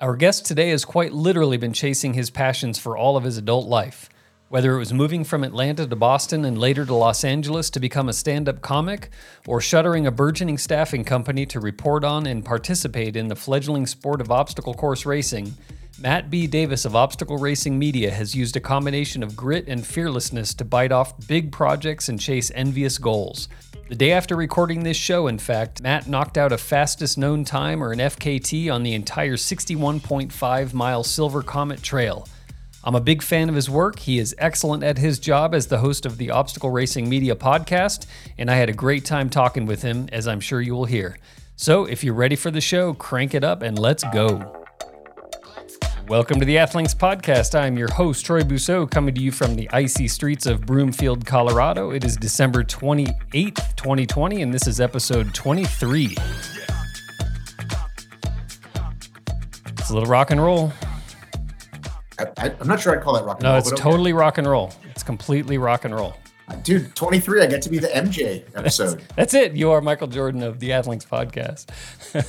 [0.00, 3.68] Our guest today has quite literally been chasing his passions for all of his adult
[3.68, 4.08] life.
[4.50, 8.08] Whether it was moving from Atlanta to Boston and later to Los Angeles to become
[8.08, 9.10] a stand up comic,
[9.46, 14.20] or shuttering a burgeoning staffing company to report on and participate in the fledgling sport
[14.20, 15.54] of obstacle course racing,
[15.98, 16.46] Matt B.
[16.46, 20.92] Davis of Obstacle Racing Media has used a combination of grit and fearlessness to bite
[20.92, 23.48] off big projects and chase envious goals.
[23.88, 27.82] The day after recording this show, in fact, Matt knocked out a fastest known time
[27.82, 32.26] or an FKT on the entire 61.5 mile Silver Comet Trail.
[32.86, 33.98] I'm a big fan of his work.
[33.98, 38.04] He is excellent at his job as the host of the Obstacle Racing Media podcast,
[38.36, 41.16] and I had a great time talking with him, as I'm sure you will hear.
[41.56, 44.66] So, if you're ready for the show, crank it up and let's go.
[46.08, 47.58] Welcome to the Athlinks Podcast.
[47.58, 51.90] I'm your host, Troy Bousseau, coming to you from the icy streets of Broomfield, Colorado.
[51.90, 56.14] It is December 28th, 2020, and this is episode 23.
[59.78, 60.70] It's a little rock and roll.
[62.18, 63.60] I, am not sure I'd call that rock and no, roll.
[63.60, 64.18] No, it's totally okay.
[64.18, 64.72] rock and roll.
[64.90, 66.14] It's completely rock and roll.
[66.62, 69.00] Dude, 23, I get to be the MJ episode.
[69.00, 69.54] that's, that's it.
[69.54, 71.70] You are Michael Jordan of the Athlinks Podcast.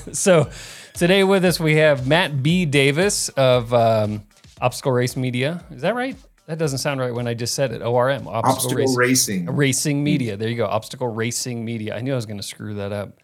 [0.15, 0.49] so,
[0.95, 2.65] Today with us we have Matt B.
[2.65, 4.23] Davis of um,
[4.61, 5.61] Obstacle Race Media.
[5.69, 6.15] Is that right?
[6.47, 7.81] That doesn't sound right when I just said it.
[7.81, 8.95] ORM, Obstacle, Obstacle Racing.
[8.95, 9.55] Racing.
[9.57, 10.38] Racing Media.
[10.38, 10.67] There you go.
[10.67, 11.97] Obstacle Racing Media.
[11.97, 13.19] I knew I was going to screw that up.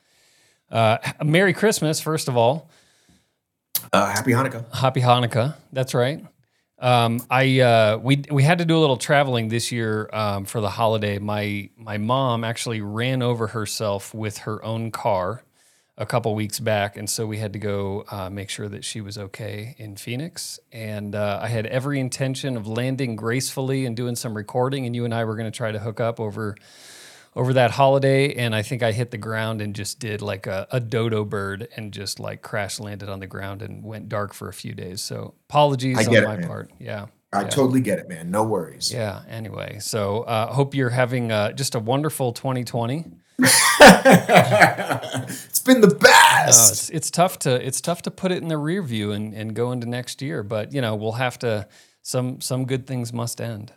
[0.69, 2.69] Uh, Merry Christmas, first of all.
[3.93, 4.65] Uh, happy Hanukkah.
[4.75, 5.55] Happy Hanukkah.
[5.71, 6.25] That's right.
[6.81, 10.61] Um, I uh, we we had to do a little traveling this year um, for
[10.61, 11.19] the holiday.
[11.19, 15.43] My my mom actually ran over herself with her own car
[15.95, 18.99] a couple weeks back, and so we had to go uh, make sure that she
[18.99, 20.59] was okay in Phoenix.
[20.71, 25.05] And uh, I had every intention of landing gracefully and doing some recording, and you
[25.05, 26.55] and I were going to try to hook up over
[27.35, 28.33] over that holiday.
[28.33, 31.67] And I think I hit the ground and just did like a, a dodo bird
[31.75, 35.01] and just like crash landed on the ground and went dark for a few days.
[35.01, 36.71] So apologies on my it, part.
[36.79, 37.07] Yeah.
[37.33, 37.49] I yeah.
[37.49, 38.29] totally get it, man.
[38.29, 38.93] No worries.
[38.93, 39.21] Yeah.
[39.29, 43.05] Anyway, so uh, hope you're having uh, just a wonderful 2020.
[43.39, 45.99] it's been the best.
[45.99, 49.33] No, it's, it's, tough to it's tough to put it in the rear view and,
[49.33, 51.67] and go into next year, but you know we'll have to.
[52.03, 53.73] Some some good things must end.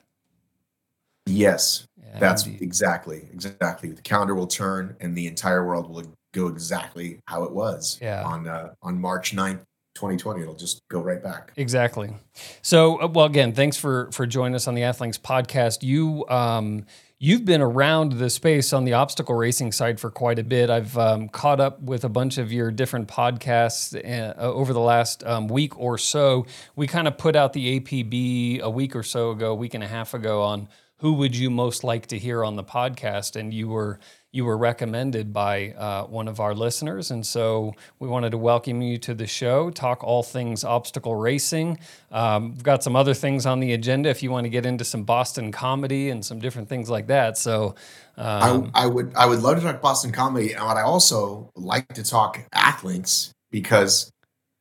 [1.27, 1.87] Yes,
[2.21, 2.63] that's indeed.
[2.63, 3.91] exactly exactly.
[3.91, 8.25] The calendar will turn, and the entire world will go exactly how it was yeah.
[8.25, 9.63] on uh, on March 9th,
[9.95, 12.13] 2020 it'll just go right back exactly
[12.63, 16.85] so uh, well again thanks for for joining us on the athlinks podcast you um
[17.21, 20.99] you've been around the space on the obstacle racing side for quite a bit i've
[20.99, 25.47] um, caught up with a bunch of your different podcasts uh, over the last um,
[25.47, 26.45] week or so
[26.75, 29.85] we kind of put out the apb a week or so ago a week and
[29.85, 30.69] a half ago on
[30.99, 33.99] who would you most like to hear on the podcast and you were
[34.35, 37.13] you were recommended by uh, one of our listeners.
[37.13, 41.79] And so we wanted to welcome you to the show, talk all things obstacle racing.
[42.11, 44.85] Um, we've got some other things on the agenda if you want to get into
[44.85, 47.39] some Boston comedy and some different things like that.
[47.39, 47.77] So
[48.17, 51.87] um, I, I, would I would love to talk Boston comedy, but I also like
[51.95, 54.11] to talk Athlinks because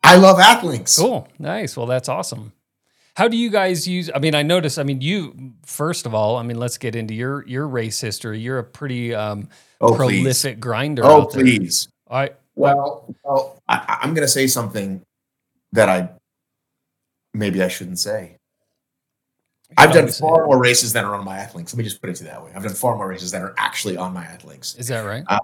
[0.04, 1.00] I love Athlinks.
[1.00, 1.76] Cool, nice.
[1.76, 2.54] Well, that's awesome.
[3.16, 4.10] How do you guys use?
[4.14, 4.78] I mean, I notice.
[4.78, 6.38] I mean, you first of all.
[6.38, 8.40] I mean, let's get into your your race history.
[8.40, 9.50] You're a pretty um,
[9.82, 10.60] oh, prolific please.
[10.60, 11.06] grinder.
[11.06, 11.88] Oh, please.
[12.08, 12.36] All right.
[12.56, 15.02] Well, well, I, I'm going to say something
[15.74, 16.10] that I
[17.34, 18.38] maybe I shouldn't say.
[19.78, 21.74] I've done far more races than are on my athlinks.
[21.74, 22.52] Let me just put it to that way.
[22.56, 24.78] I've done far more races that are actually on my athlinks.
[24.78, 25.24] Is that right?
[25.28, 25.40] Uh,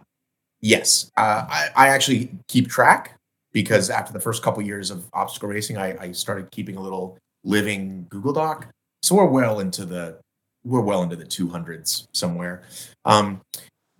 [0.62, 1.12] yes.
[1.18, 3.18] Uh, I, I, actually keep track
[3.54, 7.18] because after the first couple years of obstacle racing, I, I, started keeping a little
[7.44, 8.68] living Google Doc.
[9.02, 10.20] So we're well into the
[10.66, 12.64] we're well into the 200s somewhere.
[13.06, 13.42] Um,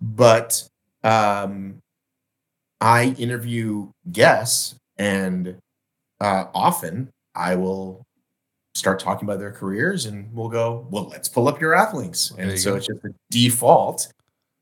[0.00, 0.68] but
[1.02, 1.78] um,
[2.80, 5.56] I interview guests, and
[6.20, 8.04] uh, often I will
[8.74, 12.58] start talking about their careers, and we'll go, "Well, let's pull up your athlinks." And
[12.58, 12.76] so go.
[12.76, 14.12] it's just a default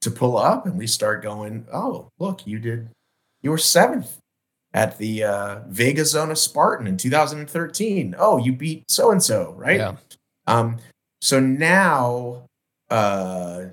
[0.02, 2.88] to pull up, and we start going, "Oh, look, you did
[3.42, 4.18] you were seventh
[4.74, 8.14] at the uh, Vega Zona Spartan in 2013.
[8.18, 9.78] Oh, you beat so and so, right?
[9.78, 9.96] Yeah.
[10.46, 10.78] Um,
[11.20, 12.44] so now,
[12.90, 13.64] uh,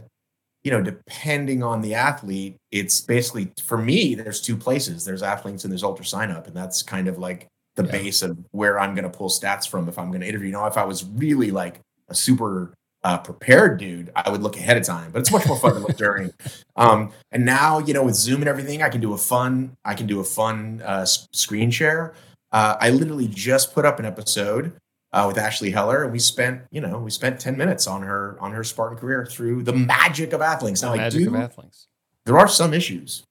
[0.63, 4.15] you know, depending on the athlete, it's basically for me.
[4.15, 5.05] There's two places.
[5.05, 7.91] There's athletes and there's UltraSignup, and that's kind of like the yeah.
[7.91, 10.47] base of where I'm going to pull stats from if I'm going to interview.
[10.47, 12.73] You know, if I was really like a super
[13.05, 15.11] uh, prepared dude, I would look ahead of time.
[15.11, 16.33] But it's much more fun to look during.
[16.77, 19.77] Um, and now, you know, with Zoom and everything, I can do a fun.
[19.85, 22.13] I can do a fun uh, screen share.
[22.51, 24.75] Uh, I literally just put up an episode
[25.13, 28.35] uh, with Ashley Heller, and we spent, you know, we spent ten minutes on her
[28.41, 30.83] on her Spartan career through the magic of athlinks.
[30.83, 31.85] Now, the magic do, of athlinks.
[32.25, 33.23] There are some issues.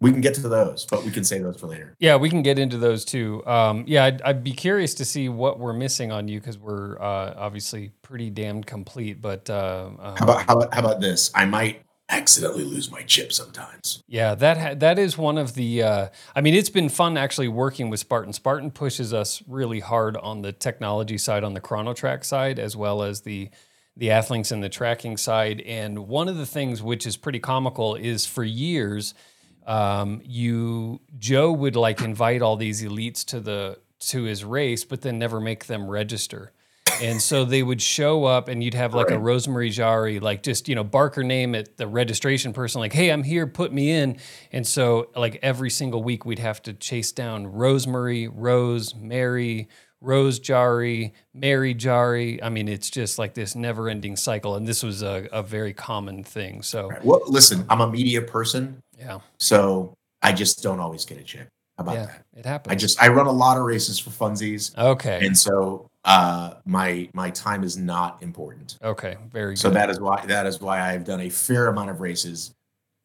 [0.00, 1.96] We can get to those, but we can save those for later.
[1.98, 3.44] Yeah, we can get into those too.
[3.46, 7.00] Um, yeah, I'd, I'd, be curious to see what we're missing on you because we're
[7.00, 9.20] uh, obviously pretty damn complete.
[9.20, 11.32] But uh, um, how about how about how about this?
[11.34, 14.02] I might accidentally lose my chip sometimes.
[14.06, 15.82] Yeah, that ha- that is one of the.
[15.82, 18.32] Uh, I mean, it's been fun actually working with Spartan.
[18.32, 23.02] Spartan pushes us really hard on the technology side, on the Chronotrack side, as well
[23.02, 23.50] as the
[23.96, 25.60] the Athlinks and the tracking side.
[25.62, 29.12] And one of the things which is pretty comical is for years
[29.68, 35.02] um, you Joe would like invite all these elites to the to his race, but
[35.02, 36.52] then never make them register.
[37.02, 40.68] And so they would show up, and you'd have like a Rosemary Jarry, like just
[40.68, 43.90] you know bark her name at the registration person, like, "Hey, I'm here, put me
[43.90, 44.16] in."
[44.50, 49.68] And so like every single week, we'd have to chase down Rosemary, Rose, Mary,
[50.00, 52.42] Rose Jarry, Mary Jarry.
[52.42, 54.54] I mean, it's just like this never ending cycle.
[54.54, 56.62] And this was a, a very common thing.
[56.62, 58.82] So, well, listen, I'm a media person.
[58.98, 59.20] Yeah.
[59.38, 61.48] So I just don't always get a check.
[61.76, 62.24] How about yeah, that?
[62.36, 62.72] It happens.
[62.72, 64.76] I just, I run a lot of races for funsies.
[64.76, 65.24] Okay.
[65.24, 68.78] And so uh, my, my time is not important.
[68.82, 69.16] Okay.
[69.30, 69.60] Very good.
[69.60, 72.52] So that is why, that is why I've done a fair amount of races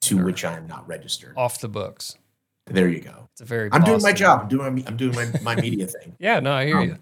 [0.01, 0.25] to sure.
[0.25, 1.37] which I am not registered.
[1.37, 2.17] Off the books.
[2.65, 3.29] There you go.
[3.33, 3.69] It's a very.
[3.69, 3.75] Good.
[3.75, 4.41] I'm doing my job.
[4.41, 4.75] I'm doing.
[4.75, 6.15] My, I'm doing my, my media thing.
[6.19, 6.39] Yeah.
[6.39, 6.97] No, I hear um, you.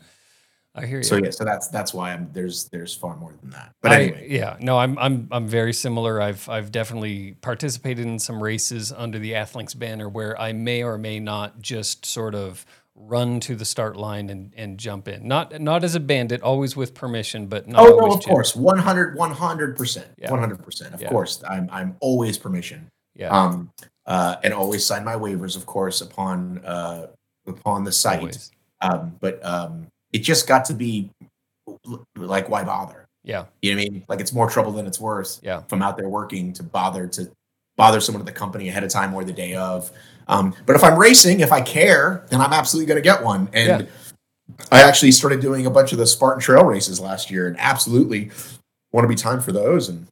[0.73, 1.03] I hear you.
[1.03, 3.73] So yeah, so that's that's why I'm there's there's far more than that.
[3.81, 6.21] But anyway, I, yeah, no, I'm I'm I'm very similar.
[6.21, 10.97] I've I've definitely participated in some races under the Athlinks banner where I may or
[10.97, 12.65] may not just sort of
[12.95, 15.27] run to the start line and, and jump in.
[15.27, 19.17] Not not as a bandit, always with permission, but not oh no, of course, 100
[19.17, 20.93] 100 percent, 100 percent.
[20.93, 21.09] Of yeah.
[21.09, 22.87] course, I'm I'm always permission.
[23.15, 23.29] Yeah.
[23.29, 23.71] Um,
[24.05, 27.07] uh, and always sign my waivers, of course, upon uh,
[27.45, 28.49] upon the site.
[28.81, 31.11] Um, but um, it just got to be
[32.15, 33.05] like, why bother?
[33.23, 34.05] Yeah, you know what I mean.
[34.09, 35.39] Like it's more trouble than it's worth.
[35.43, 37.31] Yeah, from out there working to bother to
[37.77, 39.91] bother someone at the company ahead of time or the day of.
[40.27, 43.49] Um, but if I'm racing, if I care, then I'm absolutely going to get one.
[43.53, 43.87] And yeah.
[44.71, 48.31] I actually started doing a bunch of the Spartan Trail races last year, and absolutely
[48.91, 49.89] want to be time for those.
[49.89, 50.07] And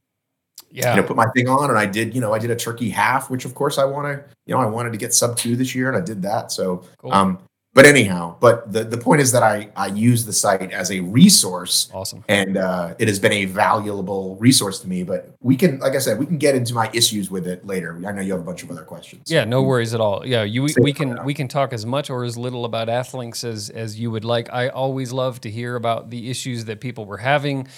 [0.70, 2.56] yeah, you know, put my thing on, and I did, you know, I did a
[2.56, 5.36] turkey half, which of course I want to, you know, I wanted to get sub
[5.36, 6.52] two this year, and I did that.
[6.52, 7.12] So, cool.
[7.12, 7.38] um,
[7.72, 11.00] but anyhow, but the the point is that I I use the site as a
[11.00, 11.88] resource.
[11.94, 15.04] Awesome, and uh, it has been a valuable resource to me.
[15.04, 18.00] But we can, like I said, we can get into my issues with it later.
[18.06, 19.30] I know you have a bunch of other questions.
[19.30, 20.26] Yeah, no worries at all.
[20.26, 23.70] Yeah, you we can we can talk as much or as little about Athlinks as
[23.70, 24.52] as you would like.
[24.52, 27.68] I always love to hear about the issues that people were having.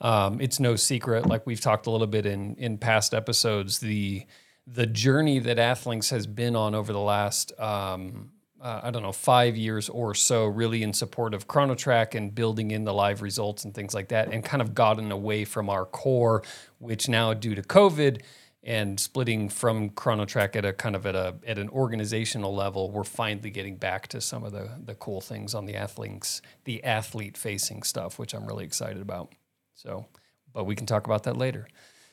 [0.00, 4.26] Um, it's no secret, like we've talked a little bit in in past episodes, the
[4.66, 8.30] the journey that Athlinks has been on over the last um,
[8.60, 12.70] uh, I don't know five years or so, really in support of Chronotrack and building
[12.70, 15.84] in the live results and things like that, and kind of gotten away from our
[15.84, 16.42] core,
[16.78, 18.22] which now due to COVID
[18.64, 23.04] and splitting from Chronotrack at a kind of at a at an organizational level, we're
[23.04, 27.36] finally getting back to some of the the cool things on the Athlinks, the athlete
[27.36, 29.32] facing stuff, which I'm really excited about.
[29.74, 30.06] So,
[30.52, 31.68] but we can talk about that later.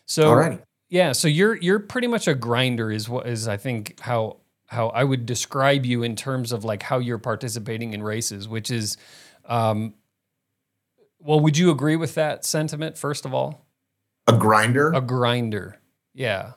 [0.06, 0.60] So,
[0.90, 4.38] yeah, so you're you're pretty much a grinder, is what is I think how
[4.76, 8.70] how I would describe you in terms of like how you're participating in races, which
[8.70, 8.98] is,
[9.46, 9.96] um,
[11.20, 13.66] well, would you agree with that sentiment first of all?
[14.28, 14.92] A grinder.
[14.94, 15.80] A grinder.
[16.14, 16.52] Yeah.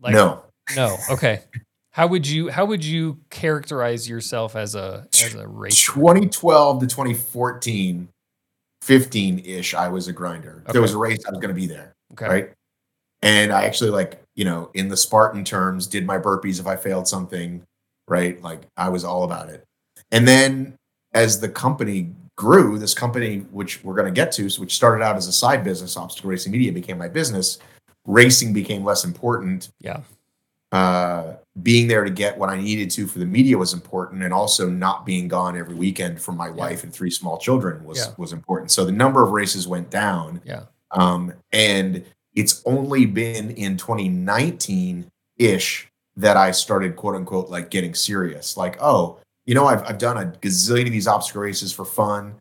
[0.00, 0.42] Like, no.
[0.76, 0.96] No.
[1.10, 1.42] Okay.
[1.90, 5.92] How would you how would you characterize yourself as a as a racer?
[5.92, 8.08] 2012 to 2014
[8.82, 10.62] 15 ish, I was a grinder.
[10.66, 11.94] If there was a race, I was going to be there.
[12.12, 12.26] Okay.
[12.26, 12.50] Right.
[13.22, 16.76] And I actually, like, you know, in the Spartan terms, did my burpees if I
[16.76, 17.62] failed something.
[18.06, 18.40] Right.
[18.40, 19.64] Like, I was all about it.
[20.12, 20.78] And then
[21.12, 25.16] as the company grew, this company, which we're going to get to, which started out
[25.16, 27.58] as a side business, Obstacle Racing Media became my business.
[28.06, 29.70] Racing became less important.
[29.80, 30.00] Yeah
[30.72, 34.32] uh, being there to get what I needed to for the media was important, and
[34.32, 36.52] also not being gone every weekend from my yeah.
[36.52, 38.12] wife and three small children was yeah.
[38.16, 38.70] was important.
[38.70, 40.40] So the number of races went down.
[40.44, 40.64] Yeah.
[40.90, 42.04] Um, and
[42.38, 48.56] it's only been in 2019 ish that I started quote unquote like getting serious.
[48.56, 52.36] Like, oh, you know, I've I've done a gazillion of these obstacle races for fun,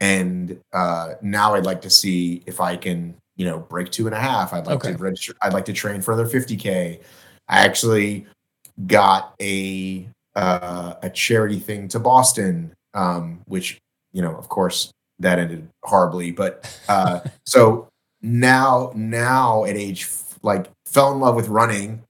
[0.00, 4.16] and uh, now I'd like to see if I can, you know, break two and
[4.16, 4.52] a half.
[4.52, 4.92] I'd like okay.
[4.92, 5.34] to register.
[5.42, 7.00] I'd like to train for another 50k.
[7.48, 8.26] I actually
[8.88, 13.78] got a uh, a charity thing to Boston, um, which
[14.12, 16.32] you know, of course, that ended horribly.
[16.32, 17.86] But uh, so
[18.22, 20.08] now, now at age
[20.42, 22.02] like fell in love with running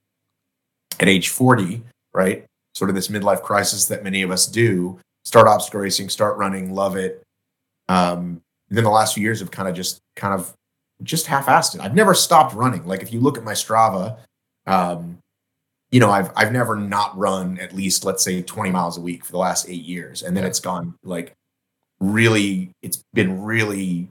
[1.01, 1.83] at age forty,
[2.15, 2.45] right?
[2.75, 4.99] Sort of this midlife crisis that many of us do.
[5.25, 7.23] Start obstacle racing, start running, love it.
[7.89, 10.53] Um, then the last few years have kind of just kind of
[11.03, 11.81] just half-assed it.
[11.81, 12.87] I've never stopped running.
[12.87, 14.19] Like if you look at my Strava,
[14.67, 15.19] um,
[15.91, 19.25] you know, I've I've never not run at least let's say 20 miles a week
[19.25, 21.33] for the last eight years, and then it's gone like
[22.01, 22.71] really.
[22.83, 24.09] It's been really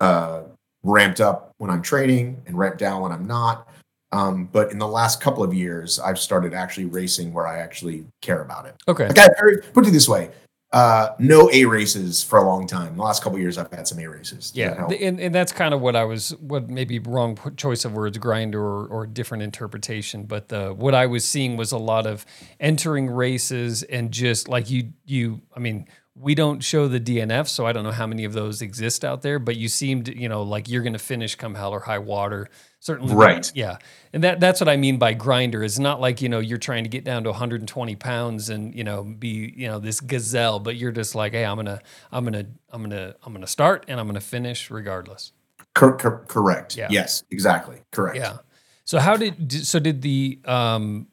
[0.00, 0.42] uh,
[0.86, 3.68] ramped up when I'm training and ramped down when I'm not.
[4.12, 8.06] Um, but in the last couple of years, I've started actually racing where I actually
[8.22, 8.76] care about it.
[8.88, 9.08] Okay.
[9.08, 9.28] Like I,
[9.72, 10.30] put it this way:
[10.72, 12.96] uh, no A races for a long time.
[12.96, 14.50] The last couple of years, I've had some A races.
[14.50, 14.90] Does Yeah, help?
[14.90, 18.18] th- and, and that's kind of what I was, what maybe wrong choice of words,
[18.18, 20.24] grinder or, or different interpretation.
[20.24, 22.26] But the, what I was seeing was a lot of
[22.60, 25.40] entering races and just like you, you.
[25.54, 28.62] I mean, we don't show the DNF, so I don't know how many of those
[28.62, 29.38] exist out there.
[29.38, 32.48] But you seemed, you know, like you're going to finish come hell or high water.
[32.80, 33.50] Certainly, Right.
[33.54, 33.78] Yeah,
[34.12, 35.64] and that that's what I mean by grinder.
[35.64, 38.84] It's not like you know you're trying to get down to 120 pounds and you
[38.84, 41.80] know be you know this gazelle, but you're just like, hey, I'm gonna
[42.12, 45.32] I'm gonna I'm gonna I'm gonna start and I'm gonna finish regardless.
[45.74, 46.76] Cor- cor- correct.
[46.76, 46.88] Yeah.
[46.90, 47.82] Yes, exactly.
[47.92, 48.16] Correct.
[48.16, 48.38] Yeah.
[48.84, 51.08] So how did so did the um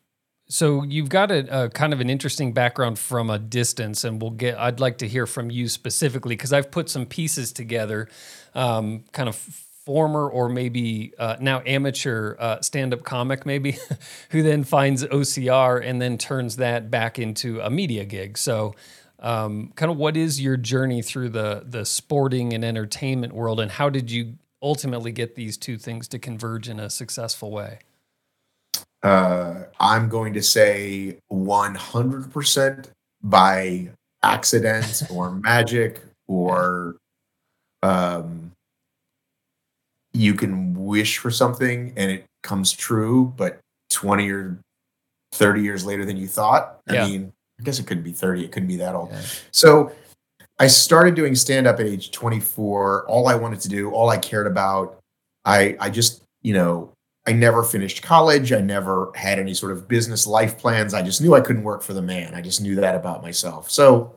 [0.54, 4.30] so you've got a, a kind of an interesting background from a distance, and we'll
[4.30, 4.56] get.
[4.60, 8.08] I'd like to hear from you specifically because I've put some pieces together,
[8.54, 13.80] um, kind of former or maybe uh, now amateur uh, stand-up comic, maybe,
[14.30, 18.38] who then finds OCR and then turns that back into a media gig.
[18.38, 18.76] So.
[19.20, 23.72] Um, kind of what is your journey through the the sporting and entertainment world, and
[23.72, 27.80] how did you ultimately get these two things to converge in a successful way?
[29.04, 32.86] Uh, I'm going to say 100%
[33.22, 33.90] by
[34.24, 36.96] accident or magic or
[37.82, 38.52] um,
[40.14, 44.58] you can wish for something and it comes true, but 20 or
[45.34, 46.80] 30 years later than you thought.
[46.90, 47.04] Yeah.
[47.04, 49.12] I mean, I guess it couldn't be 30, it couldn't be that old.
[49.12, 49.22] Yeah.
[49.52, 49.92] So
[50.60, 53.06] I started doing stand up at age 24.
[53.08, 54.98] All I wanted to do, all I cared about,
[55.46, 56.93] I I just, you know,
[57.26, 58.52] I never finished college.
[58.52, 60.94] I never had any sort of business life plans.
[60.94, 62.36] I just knew I couldn't work for the man.
[62.36, 63.72] I just knew that about myself.
[63.72, 64.14] So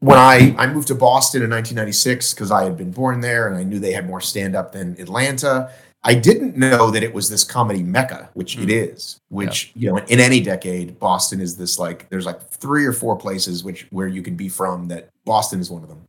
[0.00, 3.56] when I I moved to Boston in 1996 because I had been born there and
[3.56, 5.70] I knew they had more stand up than Atlanta.
[6.02, 8.92] I didn't know that it was this comedy mecca, which it mm.
[8.92, 9.20] is.
[9.28, 13.16] Which you know, in any decade, Boston is this like there's like three or four
[13.16, 14.88] places which where you can be from.
[14.88, 16.02] That Boston is one of them.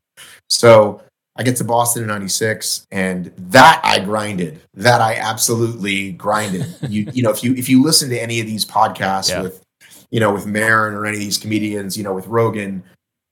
[0.50, 1.02] So
[1.38, 4.60] I get to Boston in '96, and that I grinded.
[4.74, 6.66] That I absolutely grinded.
[6.90, 9.44] you you know, if you if you listen to any of these podcasts Yeah.
[9.44, 9.64] with
[10.10, 12.84] you know with Maron or any of these comedians, you know, with Rogan,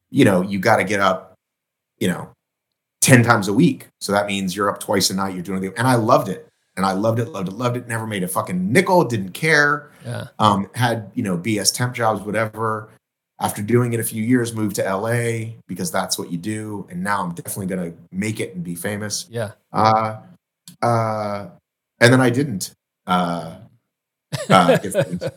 [0.10, 1.34] you know, you got to get up,
[2.00, 2.30] you know,
[3.02, 3.88] 10 times a week.
[4.02, 6.48] So that means you're up twice a night, you're doing the, and I loved it.
[6.78, 7.88] And I loved it, loved it, loved it.
[7.88, 9.92] Never made a fucking nickel, didn't care.
[10.06, 10.28] Yeah.
[10.40, 12.90] Um, had, you know, BS temp jobs, whatever.
[13.42, 16.88] After doing it a few years, moved to LA because that's what you do.
[16.90, 19.28] And now I'm definitely going to make it and be famous.
[19.30, 19.52] Yeah.
[19.74, 20.18] Uh,
[20.82, 21.48] uh,
[22.00, 22.74] and then I didn't.
[23.06, 23.58] Uh,
[24.50, 24.78] uh.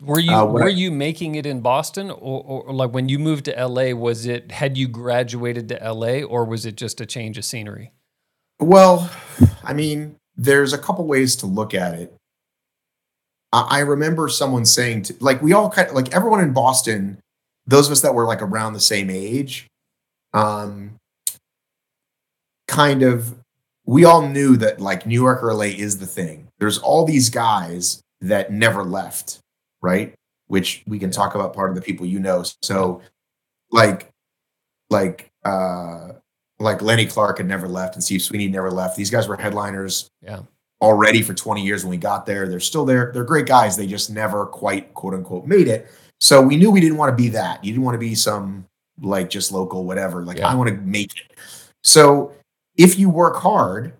[0.00, 3.08] Were you Uh, were I- you making it in Boston, or, or, or like when
[3.08, 3.92] you moved to LA?
[3.94, 7.90] Was it had you graduated to LA, or was it just a change of scenery?
[8.60, 9.10] Well,
[9.64, 12.14] I mean, there's a couple ways to look at it.
[13.52, 17.18] I, remember someone saying, to, like, we all kind of like everyone in Boston,
[17.66, 19.66] those of us that were like around the same age,
[20.34, 20.96] um,
[22.66, 23.34] kind of,
[23.86, 26.48] we all knew that like New York or LA is the thing.
[26.58, 29.38] There's all these guys that never left,
[29.80, 30.12] right?
[30.48, 32.44] Which we can talk about part of the people you know.
[32.62, 33.00] So,
[33.70, 34.10] like,
[34.90, 36.12] like, uh,
[36.58, 38.96] like Lenny Clarke had never left and Steve Sweeney never left.
[38.96, 40.40] These guys were headliners Yeah.
[40.80, 42.48] Already for 20 years when we got there.
[42.48, 43.10] They're still there.
[43.12, 43.76] They're great guys.
[43.76, 45.88] They just never quite quote unquote made it.
[46.20, 47.64] So we knew we didn't want to be that.
[47.64, 48.66] You didn't want to be some
[49.00, 50.24] like just local, whatever.
[50.24, 50.48] Like Yeah.
[50.48, 51.36] I want to make it.
[51.82, 52.32] So
[52.76, 53.92] if you work hard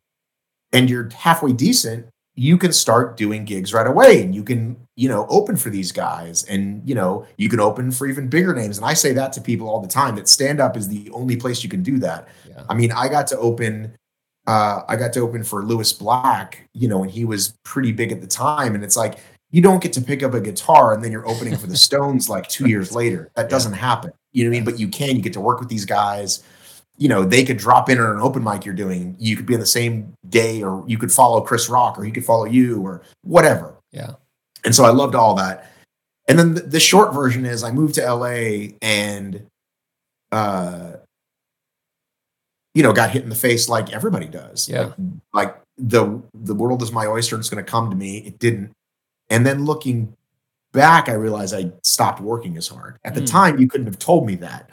[0.72, 5.08] and you're halfway decent, you can start doing gigs right away and you can, you
[5.08, 8.78] know, open for these guys and, you know, you can open for even bigger names.
[8.78, 11.36] And I say that to people all the time that stand up is the only
[11.36, 12.28] place you can do that.
[12.48, 12.62] Yeah.
[12.68, 13.92] I mean, I got to open
[14.48, 18.12] uh, I got to open for Lewis Black, you know, and he was pretty big
[18.12, 18.74] at the time.
[18.74, 19.18] And it's like,
[19.50, 22.30] you don't get to pick up a guitar and then you're opening for the Stones
[22.30, 23.30] like two years later.
[23.36, 24.10] That doesn't happen.
[24.32, 24.64] You know what I mean?
[24.64, 26.42] But you can, you get to work with these guys.
[26.96, 29.16] You know, they could drop in on an open mic you're doing.
[29.18, 32.10] You could be on the same day, or you could follow Chris Rock, or he
[32.10, 33.76] could follow you, or whatever.
[33.92, 34.14] Yeah.
[34.64, 35.70] And so I loved all that.
[36.26, 39.46] And then the, the short version is I moved to LA and
[40.32, 40.97] uh
[42.74, 44.68] you know got hit in the face like everybody does.
[44.68, 44.82] Yeah.
[44.86, 44.96] Like,
[45.32, 48.18] like the the world is my oyster, and it's gonna come to me.
[48.18, 48.72] It didn't.
[49.30, 50.14] And then looking
[50.72, 52.98] back, I realized I stopped working as hard.
[53.04, 53.26] At the Hmm.
[53.26, 54.70] time, you couldn't have told me that.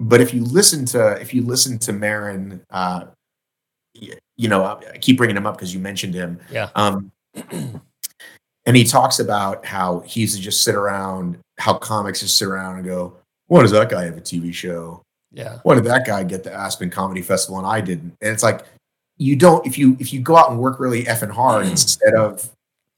[0.00, 3.06] But if you listen to if you listen to Maron, uh,
[3.94, 6.68] you know, I I keep bringing him up because you mentioned him Yeah.
[6.74, 7.12] um,
[8.66, 12.48] and he talks about how he used to just sit around, how comics just sit
[12.48, 15.02] around and go, "Why does that guy have a TV show?
[15.34, 15.58] Yeah.
[15.62, 18.64] Why did that guy get the Aspen Comedy Festival and I didn't?" And it's like
[19.16, 21.70] you don't if you if you go out and work really effing hard mm.
[21.70, 22.48] instead of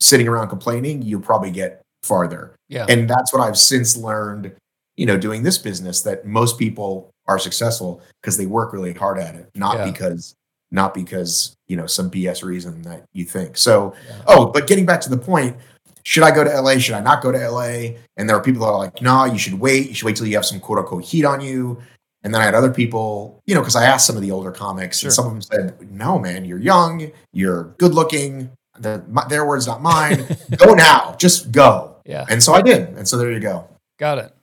[0.00, 2.54] sitting around complaining, you'll probably get farther.
[2.68, 2.86] Yeah.
[2.88, 4.52] And that's what I've since learned,
[4.96, 9.18] you know, doing this business that most people are successful because they work really hard
[9.18, 9.90] at it, not Yeah.
[9.90, 10.34] because
[10.70, 13.56] not because, you know, some BS reason that you think.
[13.56, 14.16] So, Yeah.
[14.26, 15.56] oh, but getting back to the point,
[16.02, 16.78] should I go to LA?
[16.78, 17.96] Should I not go to LA?
[18.16, 19.88] And there are people that are like, no, you should wait.
[19.88, 21.78] You should wait till you have some quote unquote heat on you.
[22.26, 24.50] And then I had other people, you know, because I asked some of the older
[24.50, 25.06] comics, Sure.
[25.06, 29.46] and some of them said, "No, man, you're young, you're good looking." The, my, their
[29.46, 30.26] words, not mine.
[30.56, 31.98] go now, just go.
[32.04, 32.24] Yeah.
[32.28, 32.88] And so I did.
[32.96, 33.68] And so there you go.
[33.96, 34.34] Got it.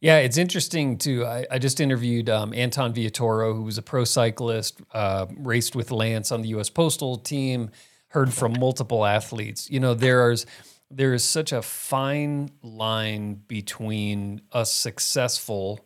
[0.00, 1.26] Yeah, it's interesting too.
[1.26, 5.90] I, I just interviewed um, Anton Villatoro, who was a pro cyclist, uh, raced with
[5.90, 6.70] Lance on the U.S.
[6.70, 7.70] Postal team.
[8.08, 9.70] Heard from multiple athletes.
[9.70, 10.46] You know, there's
[10.90, 15.84] there is such a fine line between a successful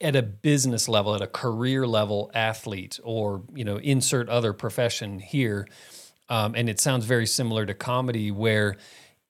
[0.00, 5.18] at a business level, at a career level athlete, or you know, insert other profession
[5.18, 5.68] here.
[6.28, 8.76] Um, and it sounds very similar to comedy, where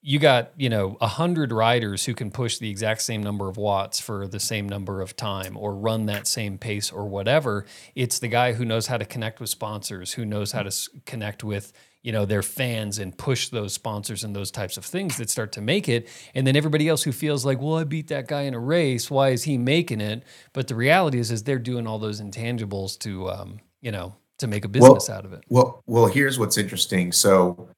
[0.00, 3.56] you got you know a hundred riders who can push the exact same number of
[3.56, 8.18] watts for the same number of time or run that same pace or whatever it's
[8.20, 11.42] the guy who knows how to connect with sponsors who knows how to s- connect
[11.42, 11.72] with
[12.08, 15.52] you know their fans and push those sponsors and those types of things that start
[15.52, 18.42] to make it and then everybody else who feels like well i beat that guy
[18.42, 20.22] in a race why is he making it
[20.54, 24.46] but the reality is is they're doing all those intangibles to um, you know to
[24.46, 27.12] make a Well- business out of it Well, well, here's what's interesting.
[27.12, 27.68] So,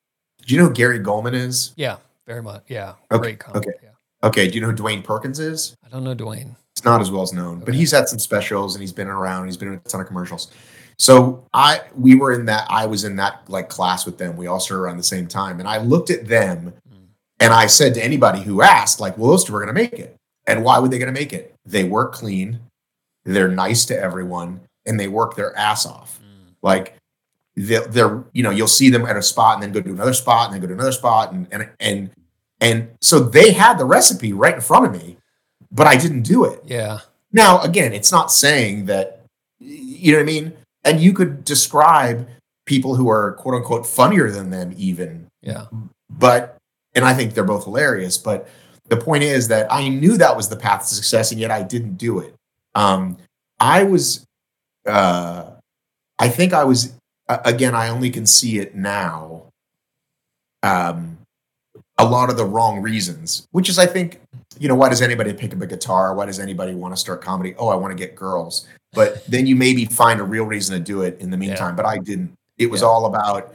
[0.46, 1.72] do you know who Gary Gulman is?
[1.74, 3.76] yeah very much yeah Okay, great comment okay.
[3.82, 3.88] yeah
[4.22, 4.46] Okay.
[4.48, 5.74] Do you know who Dwayne Perkins is?
[5.84, 8.76] i don't know dwayne It's not as well as known, but he's had some specials
[8.76, 9.46] and he's been around.
[9.46, 10.52] He's been in a ton of commercials.
[11.00, 14.36] So I we were in that I was in that like class with them.
[14.36, 15.58] We all started around the same time.
[15.58, 17.06] And I looked at them Mm.
[17.40, 20.14] and I said to anybody who asked, like, well, those two are gonna make it.
[20.46, 21.54] And why would they gonna make it?
[21.64, 22.60] They work clean,
[23.24, 26.20] they're nice to everyone, and they work their ass off.
[26.22, 26.52] Mm.
[26.60, 26.96] Like
[27.56, 30.12] they're, they're you know, you'll see them at a spot and then go to another
[30.12, 32.10] spot and then go to another spot and and and
[32.60, 35.16] and so they had the recipe right in front of me,
[35.72, 36.60] but I didn't do it.
[36.66, 36.98] yeah
[37.32, 39.24] Now, again, it's not saying that,
[39.58, 40.52] you know what I mean?
[40.84, 42.28] And you could describe
[42.66, 45.66] people who are quote unquote funnier than them, even, yeah
[46.10, 46.56] but,
[46.94, 48.18] and I think they're both hilarious.
[48.18, 48.48] But
[48.88, 51.62] the point is that I knew that was the path to success, and yet I
[51.62, 52.34] didn't do it.
[52.74, 53.16] Um,
[53.58, 54.26] I was,
[54.86, 55.44] uh,
[56.18, 56.92] I think I was,
[57.28, 59.44] again, I only can see it now.
[60.62, 61.18] Um,
[61.98, 64.20] a lot of the wrong reasons, which is, I think,
[64.58, 66.14] you know, why does anybody pick up a guitar?
[66.14, 67.54] Why does anybody want to start comedy?
[67.56, 68.66] Oh, I want to get girls.
[68.92, 71.76] But then you maybe find a real reason to do it in the meantime.
[71.76, 72.32] But I didn't.
[72.58, 72.88] It was Yeah.
[72.88, 73.54] all about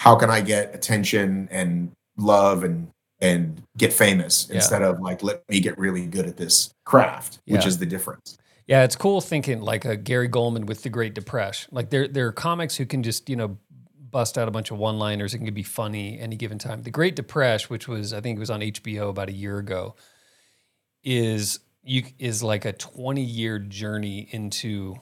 [0.00, 2.88] how can I get attention and love and
[3.20, 4.56] and get famous Yeah.
[4.56, 8.36] instead of like let me get really good at this craft, which is the difference.
[8.66, 11.68] Yeah, it's cool thinking like a Gary Gulman with the Great Depression.
[11.72, 13.58] Like there, there are comics who can just you know
[14.10, 16.82] bust out a bunch of one-liners and can be funny any given time.
[16.82, 19.94] The Great Depression, which was I think it was on HBO about a year ago,
[21.04, 24.96] is you is like a 20-year journey into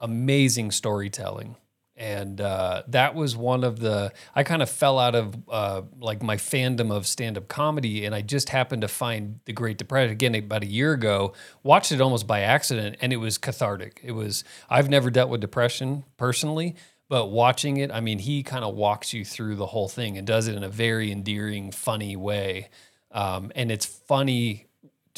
[0.00, 1.56] amazing storytelling.
[1.96, 4.10] And uh, that was one of the.
[4.34, 8.22] I kind of fell out of uh, like my fandom of stand-up comedy, and I
[8.22, 11.34] just happened to find the Great Depression again about a year ago.
[11.62, 14.00] Watched it almost by accident, and it was cathartic.
[14.02, 14.44] It was.
[14.70, 16.74] I've never dealt with depression personally,
[17.10, 20.26] but watching it, I mean, he kind of walks you through the whole thing and
[20.26, 22.70] does it in a very endearing, funny way.
[23.10, 24.69] Um, and it's funny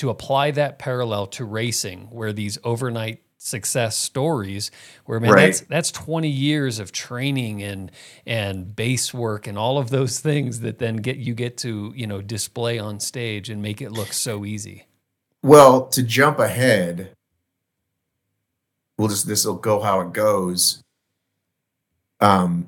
[0.02, 4.68] to apply that parallel to racing, where these overnight success stories,
[5.04, 5.44] where man, Right.
[5.46, 7.92] that's that's 20 years of training and
[8.26, 12.08] and base work and all of those things that then get you get to you
[12.08, 14.86] know display on stage and make it look so easy.
[15.44, 17.12] Well, to jump ahead,
[18.98, 20.82] we'll just this will go how it goes.
[22.20, 22.66] Um,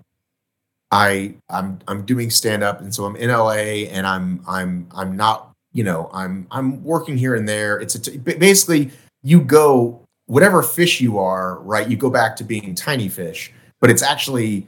[0.92, 5.16] I I'm I'm doing stand up, and so I'm in LA, and I'm I'm I'm
[5.16, 7.78] not you know I'm I'm working here and there.
[7.78, 8.90] It's a t- basically
[9.22, 11.88] you go whatever fish you are, right?
[11.88, 14.66] You go back to being tiny fish, but it's actually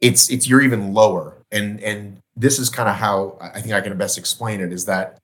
[0.00, 3.80] it's it's you're even lower, and and this is kind of how I think I
[3.80, 5.18] can best explain it is that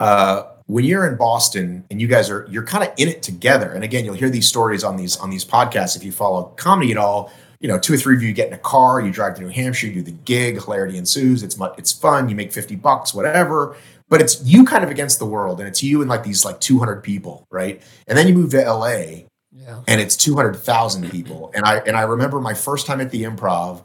[0.00, 3.72] uh, when you're in Boston and you guys are you're kind of in it together.
[3.72, 6.90] And again, you'll hear these stories on these on these podcasts if you follow comedy
[6.90, 7.32] at all.
[7.60, 9.48] You know, two or three of you get in a car, you drive to New
[9.48, 11.42] Hampshire, you do the gig, hilarity ensues.
[11.42, 12.28] It's it's fun.
[12.28, 13.76] You make fifty bucks, whatever.
[14.08, 16.60] But it's you kind of against the world, and it's you and like these like
[16.60, 17.82] two hundred people, right?
[18.06, 19.82] And then you move to LA, Yeah.
[19.88, 21.50] and it's 200,000 people.
[21.54, 23.82] And I and I remember my first time at the improv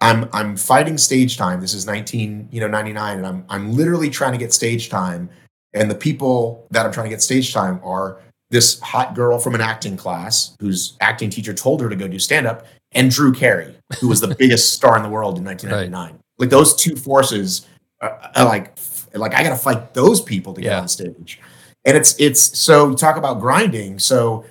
[0.00, 1.60] I'm I'm fighting stage time.
[1.60, 5.28] This is 19, you know, 99, and I'm I'm literally trying to get stage time.
[5.74, 9.54] And the people that I'm trying to get stage time are this hot girl from
[9.54, 13.32] an acting class whose acting teacher told her to go do stand up, and Drew
[13.32, 16.12] Carey, who was the biggest star in the world in 1999.
[16.12, 16.20] Right.
[16.38, 17.66] Like those two forces,
[18.00, 18.78] are, are like
[19.14, 20.80] like I got to fight those people to get yeah.
[20.80, 21.40] on stage.
[21.84, 23.98] And it's it's so you talk about grinding.
[23.98, 24.44] So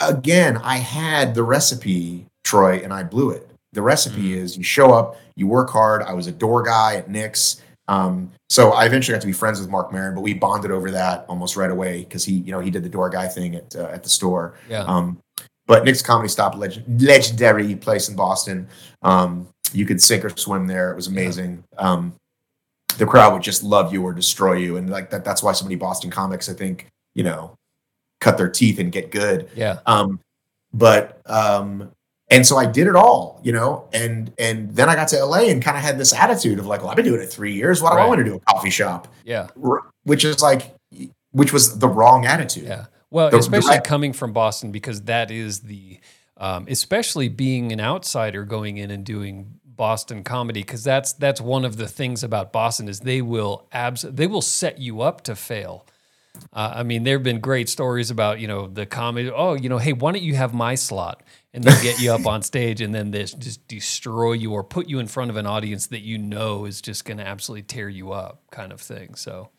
[0.00, 3.48] again, I had the recipe, Troy, and I blew it.
[3.72, 4.44] The recipe mm-hmm.
[4.44, 6.02] is you show up, you work hard.
[6.02, 7.60] I was a door guy at Nick's.
[7.88, 10.90] Um, so I eventually got to be friends with Marc Maron, but we bonded over
[10.90, 13.76] that almost right away because he, you know, he did the door guy thing at
[13.76, 14.54] uh, at the store.
[14.68, 14.84] Yeah.
[14.84, 15.18] Um,
[15.66, 18.68] but Nick's Comedy Stop, legend, legendary place in Boston.
[19.02, 20.92] Um, you could sink or swim there.
[20.92, 21.64] It was amazing.
[21.72, 21.78] Yeah.
[21.78, 22.14] Um,
[22.98, 25.24] the crowd would just love you or destroy you, and like that.
[25.24, 27.56] That's why so many Boston comics, I think, you know,
[28.20, 29.48] cut their teeth and get good.
[29.54, 29.80] Yeah.
[29.86, 30.20] Um,
[30.72, 31.90] but um,
[32.30, 35.42] and so I did it all, you know, and and then I got to LA
[35.42, 37.82] and kind of had this attitude of like, well, I've been doing it three years.
[37.82, 38.04] Why do right.
[38.04, 39.08] I want to do a coffee shop?
[39.24, 39.48] Yeah,
[40.04, 40.74] which is like,
[41.32, 42.64] which was the wrong attitude.
[42.64, 46.00] Yeah, well, the, especially the, coming from Boston because that is the,
[46.36, 51.64] um, especially being an outsider going in and doing Boston comedy because that's that's one
[51.64, 55.36] of the things about Boston is they will abs they will set you up to
[55.36, 55.86] fail.
[56.52, 59.30] Uh, I mean, there have been great stories about you know the comedy.
[59.30, 61.22] Oh, you know, hey, why don't you have my slot?
[61.52, 64.88] And they get you up on stage, and then they just destroy you or put
[64.88, 67.88] you in front of an audience that you know is just going to absolutely tear
[67.88, 69.14] you up, kind of thing.
[69.14, 69.50] So,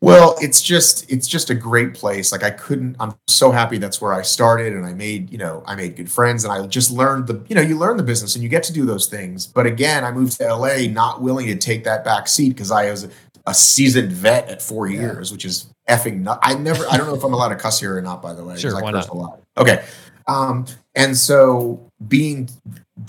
[0.00, 2.32] well, it's just it's just a great place.
[2.32, 2.96] Like I couldn't.
[2.98, 6.10] I'm so happy that's where I started, and I made you know I made good
[6.10, 8.62] friends, and I just learned the you know you learn the business, and you get
[8.64, 9.46] to do those things.
[9.46, 12.90] But again, I moved to LA not willing to take that back seat because I
[12.90, 13.08] was
[13.46, 15.00] a seasoned vet at four yeah.
[15.00, 16.38] years, which is effing nut.
[16.42, 18.44] I never, I don't know if I'm allowed to cuss here or not, by the
[18.44, 18.56] way.
[18.56, 19.14] Sure, I why curse not?
[19.14, 19.40] a lot.
[19.56, 19.84] Okay.
[20.26, 22.48] Um, and so being,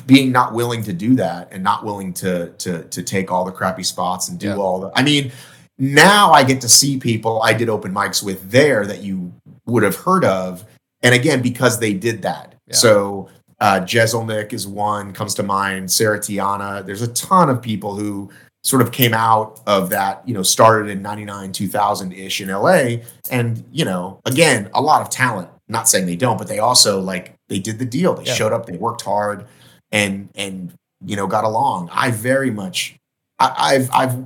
[0.06, 3.52] being not willing to do that and not willing to, to, to take all the
[3.52, 4.56] crappy spots and do yeah.
[4.56, 5.32] all the, I mean,
[5.78, 9.34] now I get to see people I did open mics with there that you
[9.65, 10.65] would have heard of.
[11.02, 12.56] And again, because they did that.
[12.67, 12.76] Yeah.
[12.76, 15.91] So, uh, Jeselnik is one comes to mind.
[15.91, 16.86] Sarah Tiana.
[16.86, 18.30] There's a ton of people who
[18.63, 22.97] sort of came out of that, you know, started in 99, 2000 ish in LA.
[23.30, 25.49] And, you know, again, a lot of talent.
[25.67, 28.13] Not saying they don't, but they also like, they did the deal.
[28.13, 28.34] They yeah.
[28.34, 29.47] showed up, they worked hard
[29.91, 30.73] and, and,
[31.06, 31.89] you know, got along.
[31.91, 32.95] I very much,
[33.39, 34.26] I, I've, I've,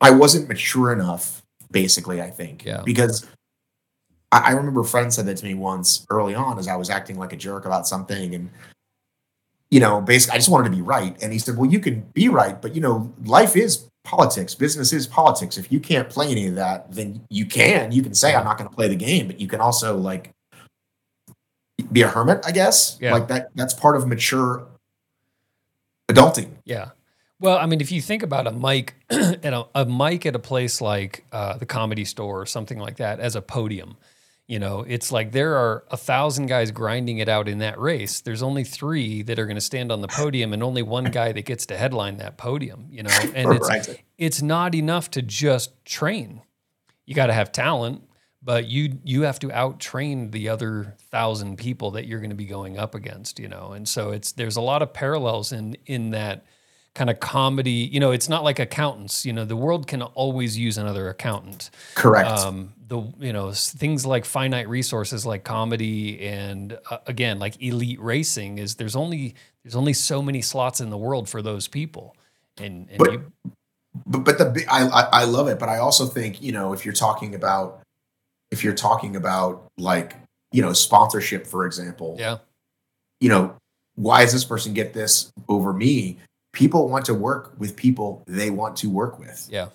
[0.00, 2.82] I wasn't mature enough, basically, I think, yeah.
[2.84, 3.26] because
[4.30, 6.90] I, I remember a friend said that to me once early on as I was
[6.90, 8.34] acting like a jerk about something.
[8.34, 8.50] And
[9.70, 11.16] you know, basically, I just wanted to be right.
[11.22, 14.54] And he said, well, you can be right, but you know, life is politics.
[14.54, 15.58] Business is politics.
[15.58, 17.92] If you can't play any of that, then you can.
[17.92, 20.30] You can say, I'm not going to play the game, but you can also like
[21.92, 22.96] be a hermit, I guess.
[23.00, 23.12] Yeah.
[23.12, 24.66] Like that, that's part of mature
[26.10, 26.50] adulting.
[26.64, 26.90] Yeah.
[27.40, 30.40] Well, I mean, if you think about a mic at a, a mic at a
[30.40, 33.96] place like uh, the comedy store or something like that as a podium,
[34.48, 38.22] you know, it's like there are a thousand guys grinding it out in that race.
[38.22, 41.32] There's only three that are going to stand on the podium, and only one guy
[41.32, 42.86] that gets to headline that podium.
[42.90, 44.02] You know, and it's right.
[44.16, 46.40] it's not enough to just train.
[47.04, 48.04] You got to have talent,
[48.42, 52.36] but you you have to out train the other thousand people that you're going to
[52.36, 53.38] be going up against.
[53.38, 56.46] You know, and so it's there's a lot of parallels in in that
[56.94, 57.70] kind of comedy.
[57.70, 59.24] You know, it's not like accountants.
[59.24, 61.70] You know, the world can always use another accountant.
[61.94, 62.28] Correct.
[62.28, 68.00] Um, the you know things like finite resources like comedy and uh, again like elite
[68.00, 72.16] racing is there's only there's only so many slots in the world for those people.
[72.56, 73.32] And, and but, you,
[74.06, 75.58] but but the I, I I love it.
[75.58, 77.82] But I also think you know if you're talking about
[78.50, 80.16] if you're talking about like
[80.52, 82.38] you know sponsorship for example yeah
[83.20, 83.54] you know
[83.96, 86.16] why does this person get this over me
[86.52, 89.46] people want to work with people they want to work with.
[89.50, 89.68] Yeah.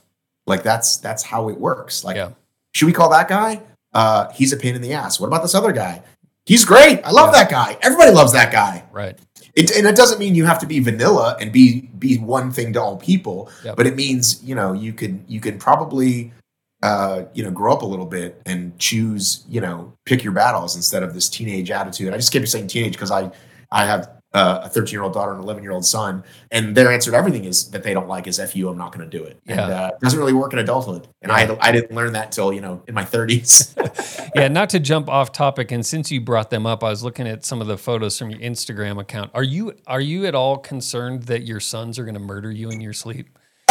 [0.45, 2.03] Like that's that's how it works.
[2.03, 2.31] Like yeah.
[2.73, 3.62] should we call that guy?
[3.93, 5.19] Uh he's a pain in the ass.
[5.19, 6.03] What about this other guy?
[6.45, 7.01] He's great.
[7.05, 7.43] I love yeah.
[7.43, 7.77] that guy.
[7.81, 8.83] Everybody loves that guy.
[8.91, 9.17] Right.
[9.55, 12.73] It, and it doesn't mean you have to be vanilla and be be one thing
[12.73, 13.75] to all people, yep.
[13.75, 16.33] but it means you know you can you can probably
[16.81, 20.75] uh, you know grow up a little bit and choose you know pick your battles
[20.75, 22.13] instead of this teenage attitude.
[22.13, 23.31] I just keep saying teenage because I
[23.71, 26.91] I have uh, a 13 year old daughter and 11 year old son, and their
[26.91, 29.24] answer to everything is that they don't like is "fu." I'm not going to do
[29.24, 29.39] it.
[29.46, 29.63] Yeah.
[29.63, 31.08] And uh, it doesn't really work in adulthood.
[31.22, 31.36] And yeah.
[31.36, 34.32] I had, I didn't learn that till you know in my 30s.
[34.36, 37.28] yeah, not to jump off topic, and since you brought them up, I was looking
[37.28, 39.32] at some of the photos from your Instagram account.
[39.34, 42.69] Are you are you at all concerned that your sons are going to murder you
[42.69, 43.38] in your sleep?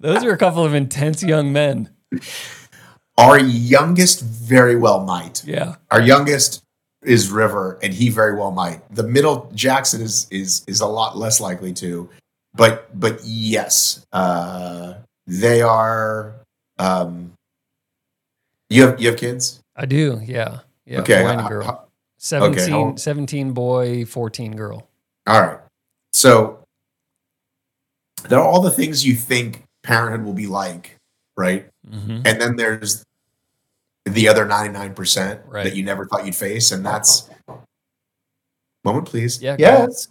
[0.00, 1.90] Those are a couple of intense young men.
[3.18, 5.44] Our youngest very well might.
[5.44, 5.74] Yeah.
[5.90, 6.62] Our youngest
[7.02, 8.80] is River, and he very well might.
[8.94, 12.08] The middle Jackson is is is a lot less likely to,
[12.54, 14.94] but but yes, uh,
[15.26, 16.34] they are.
[16.78, 17.32] Um,
[18.70, 19.60] you have you have kids?
[19.76, 20.20] I do.
[20.24, 20.60] Yeah.
[20.86, 21.00] Yeah.
[21.00, 21.64] Okay, Boy and a how- girl.
[21.66, 21.84] how-
[22.20, 24.88] 17, how- 17 boy, 14 girl.
[25.26, 25.58] All right.
[26.12, 26.60] So
[28.28, 30.96] there are all the things you think parenthood will be like,
[31.36, 31.68] right?
[31.88, 32.22] Mm-hmm.
[32.24, 33.04] And then there's
[34.14, 35.64] the other 99% Right.
[35.64, 36.72] that you never thought you'd face.
[36.72, 37.28] And that's
[38.84, 39.42] moment, please.
[39.42, 39.88] Yeah, go ahead.
[39.90, 40.08] Yes.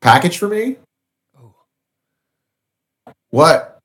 [0.00, 0.76] Package for me?
[1.38, 1.54] Oh.
[3.30, 3.78] What?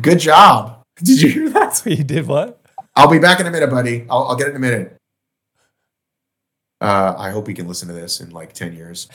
[0.00, 0.82] Good job.
[0.96, 1.54] Did you hear that?
[1.60, 2.60] That's what you did what?
[2.96, 4.06] I'll be back in a minute, buddy.
[4.10, 4.96] I'll, I'll get it in a minute.
[6.80, 9.08] Uh, I hope he can listen to this in like 10 years.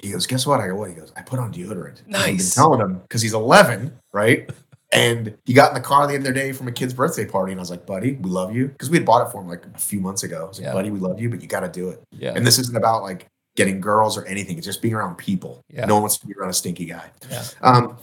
[0.00, 0.60] He goes, Guess what?
[0.60, 0.90] I go, What?
[0.90, 2.04] He goes, I put on deodorant.
[2.06, 4.48] And I've been telling him because he's 11, right?
[4.92, 7.52] And he got in the car the other day from a kid's birthday party.
[7.52, 8.68] And I was like, Buddy, we love you.
[8.68, 10.44] Because we had bought it for him like a few months ago.
[10.44, 10.72] I was like, Yeah.
[10.72, 12.02] Buddy, we love you, but you got to do it.
[12.10, 12.32] Yeah.
[12.34, 13.26] And this isn't about like
[13.56, 14.56] getting girls or anything.
[14.56, 15.62] It's just being around people.
[15.68, 15.84] Yeah.
[15.86, 17.10] No one wants to be around a stinky guy.
[17.30, 17.44] Yeah.
[17.62, 17.98] Um,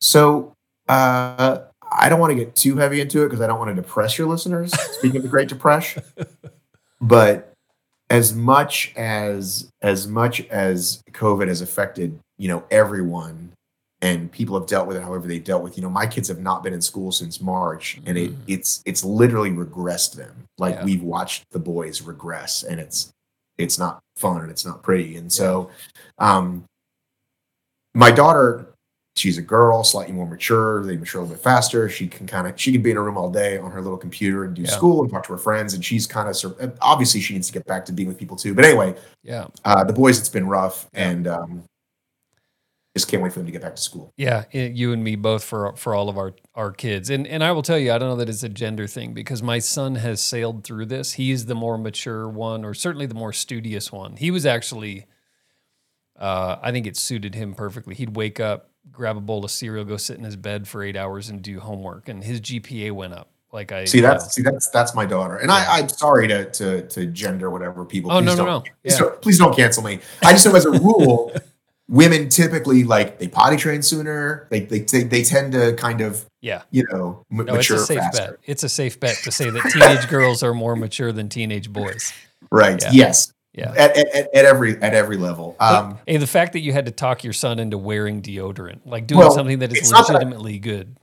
[0.00, 0.52] so
[0.88, 1.58] uh,
[1.90, 4.18] I don't want to get too heavy into it because I don't want to depress
[4.18, 4.72] your listeners.
[4.98, 6.02] Speaking of the Great Depression,
[7.00, 7.52] but
[8.10, 13.52] as much as as much as COVID has affected, you know, everyone,
[14.02, 15.76] and people have dealt with it however they dealt with.
[15.76, 18.42] You know, my kids have not been in school since March, and it Mhm.
[18.46, 20.44] it's it's literally regressed them.
[20.58, 20.84] Like Yeah.
[20.84, 23.10] we've watched the boys regress, and it's
[23.58, 25.16] it's not fun and it's not pretty.
[25.16, 25.70] And so,
[26.18, 26.64] um,
[27.94, 28.66] my daughter,
[29.16, 30.84] she's a girl, slightly more mature.
[30.84, 31.88] They mature a little bit faster.
[31.88, 33.96] She can kind of she can be in a room all day on her little
[33.96, 34.70] computer and do Yeah.
[34.70, 35.72] school and talk to her friends.
[35.72, 38.52] And she's kind of obviously she needs to get back to being with people too.
[38.54, 39.46] But anyway, Yeah.
[39.64, 41.08] uh, the boys, it's been rough, Yeah.
[41.08, 41.64] and um,
[42.96, 44.12] just can't wait for them to get back to school.
[44.16, 47.10] Yeah, you and me both for for all of our our kids.
[47.10, 49.42] And and I will tell you, I don't know that it's a gender thing because
[49.42, 51.12] my son has sailed through this.
[51.14, 54.16] He's the more mature one, or certainly the more studious one.
[54.16, 55.06] He was actually,
[56.18, 57.94] uh, I think it suited him perfectly.
[57.94, 60.96] He'd wake up, grab a bowl of cereal, go sit in his bed for eight
[60.96, 62.08] hours, and do homework.
[62.08, 63.30] And his GPA went up.
[63.52, 64.28] Like I See that's know.
[64.30, 68.10] see that's that's my daughter, and I, I'm sorry to to to gender whatever people.
[68.12, 68.60] Oh, no, please no, don't- no.
[68.60, 68.98] Please, Yeah.
[68.98, 70.00] don't, please don't cancel me.
[70.22, 71.32] I just know as a rule,
[71.88, 74.46] women typically like they potty train sooner.
[74.50, 76.62] They they they, they tend to kind of Yeah.
[76.70, 78.22] you know m- No, it's mature a safe faster.
[78.32, 78.40] bet.
[78.44, 82.12] It's a safe bet to say that teenage girls are more mature than teenage boys.
[82.50, 82.80] Right.
[82.82, 82.90] Yeah.
[82.92, 83.32] Yes.
[83.54, 83.72] Yeah.
[83.76, 85.56] At, at, at, every at every level.
[85.60, 89.06] Um, hey, the fact that you had to talk your son into wearing deodorant, like
[89.06, 90.96] doing Well, something that is it's that I- legitimately good.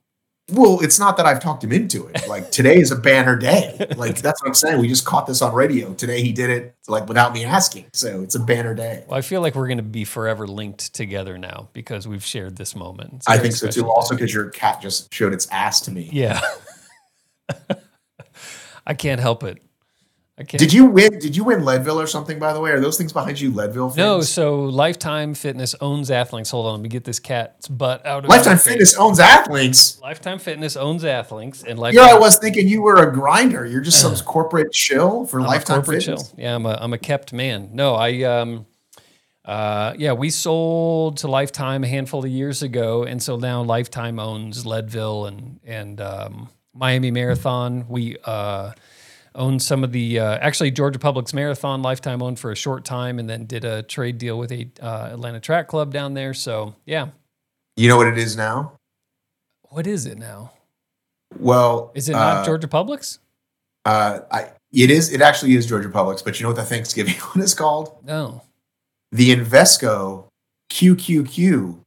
[0.51, 2.21] Well, it's not that I've talked him into it.
[2.34, 3.77] Like today is a banner day.
[3.97, 4.79] Like that's what I'm saying.
[4.79, 5.93] We just caught this on radio.
[5.93, 7.86] Today he did it like without me asking.
[7.93, 9.03] So it's a banner day.
[9.08, 12.56] Well, I feel like we're going to be forever linked together now because we've shared
[12.56, 13.23] this moment.
[13.27, 13.71] I think so too.
[13.71, 16.10] special Also because your cat just showed its ass to me.
[16.12, 16.41] Yeah.
[18.88, 19.62] I can't help it.
[20.38, 20.58] Can't.
[20.58, 21.19] Did you win?
[21.19, 22.39] Did you win Leadville or something?
[22.39, 23.89] By the way, are those things behind you Leadville?
[23.89, 23.98] Things?
[23.98, 26.50] No, so Lifetime Fitness owns Athlinks.
[26.50, 28.63] Hold on, let me get this cat's butt out of Lifetime face.
[28.63, 30.02] Fitness owns Athlinks.
[30.02, 32.10] Lifetime Fitness owns Athlinks, and Here Lifetime.
[32.10, 33.63] I was thinking you were a grinder.
[33.67, 36.30] You're just some corporate chill for I'm Lifetime corporate Fitness.
[36.30, 36.39] chill.
[36.39, 37.69] Yeah, I'm a I'm a kept man.
[37.74, 38.65] No, I um
[39.46, 44.17] uh yeah, we sold to Lifetime a handful of years ago, and so now Lifetime
[44.17, 47.86] owns Leadville and and um, Miami Marathon.
[47.88, 48.72] We uh
[49.36, 51.82] own some of the uh, actually Georgia Publix Marathon.
[51.82, 55.10] Lifetime owned for a short time, and then did a trade deal with a uh,
[55.13, 56.34] Atlanta Track Club down there.
[56.34, 57.08] So yeah,
[57.76, 58.74] You know what it is now?
[59.69, 60.52] what is it now?
[61.39, 63.17] Well, Is it not uh, Georgia Publix?
[63.86, 65.12] Uh, I, it is.
[65.12, 66.24] It actually is Georgia Publix.
[66.24, 67.96] But you know what the Thanksgiving one is called?
[68.04, 68.43] No.
[69.12, 70.26] The Invesco
[70.72, 71.80] QQQ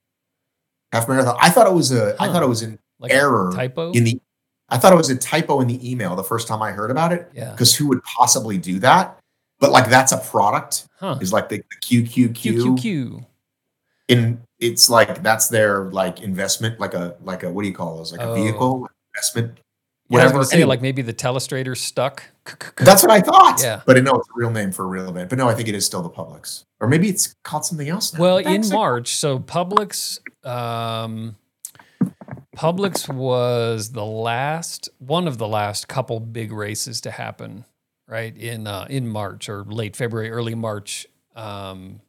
[0.93, 1.37] half marathon.
[1.41, 2.17] I thought it was a.
[2.21, 2.33] I Huh.
[2.33, 3.93] thought it was an Like error typo.
[3.93, 4.21] in the.
[4.69, 7.13] I thought it was a typo in the email the first time I heard about
[7.13, 7.31] it.
[7.35, 7.53] yeah.
[7.53, 9.19] Because who would possibly do that?
[9.61, 10.87] But like that's a product.
[10.99, 11.19] Huh.
[11.21, 12.35] Is like the, the QQQ.
[12.35, 13.25] QQQ.
[14.09, 17.97] In it's like that's their like investment, like a like a what do you call
[17.97, 18.13] those?
[18.13, 18.35] Like a Oh.
[18.35, 19.59] vehicle investment.
[20.09, 20.45] Yeah, I was Whatever.
[20.45, 20.69] say Anyway.
[20.69, 22.23] like maybe the telestrator stuck.
[22.77, 23.61] That's what I thought.
[23.61, 23.81] Yeah.
[23.87, 25.29] But no, it's a real name for a real event.
[25.31, 26.63] But no, I think it is still the Publix.
[26.81, 28.13] Or maybe it's called something else.
[28.13, 28.21] now.
[28.21, 28.69] Well, in.
[28.69, 31.35] March, so Publix, um,
[32.57, 37.65] Publix was the last one of the last couple big races to happen,
[38.09, 41.07] right in uh, in March or late February, early March.
[41.35, 42.01] Um,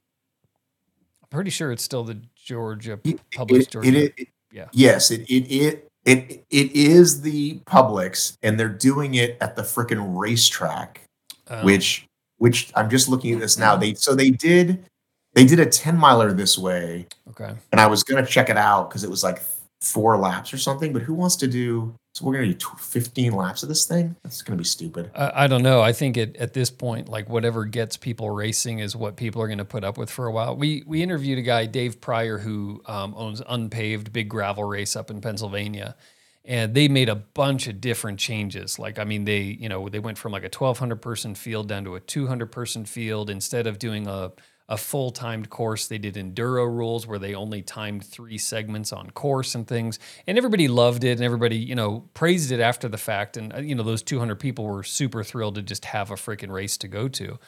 [1.22, 3.62] I'm pretty sure it's still the Georgia Publix.
[3.62, 3.90] it- Georgia.
[4.06, 4.70] it- it- Yeah.
[4.72, 9.62] Yes, it it it it it is the Publix, and they're doing it at the
[9.64, 11.02] freaking racetrack,
[11.50, 12.06] Um, which
[12.38, 13.76] which I'm just looking at this now.
[13.76, 14.86] They so they did
[15.34, 18.90] they did a 10 miler this way, okay, and I was gonna check it out
[18.90, 19.42] because it was like
[19.82, 20.94] four laps or something.
[20.94, 24.16] But who wants to do So we're gonna do 15 laps of this thing.
[24.24, 25.12] That's gonna be stupid.
[25.14, 25.82] I, I don't know.
[25.82, 29.56] I think it, at this point, like whatever gets people racing is what people are
[29.56, 30.56] to put up with for a while.
[30.56, 35.12] We we interviewed a guy, Dave Pryor, who um, owns Unpaved, big gravel race up
[35.12, 35.96] in Pennsylvania,
[36.44, 38.80] and they made a bunch of different changes.
[38.80, 41.84] Like I mean, they you know they went from like a 1,200 person field down
[41.84, 44.32] to a 200 person field instead of doing a
[44.70, 45.88] a full timed course.
[45.88, 49.98] They did enduro rules where they only timed three segments on course and things.
[50.26, 53.38] And everybody loved it and everybody, you know, praised it after the fact.
[53.38, 56.52] And, uh, you know, those 200 people were super thrilled to just have a freaking
[56.52, 57.40] race to go to.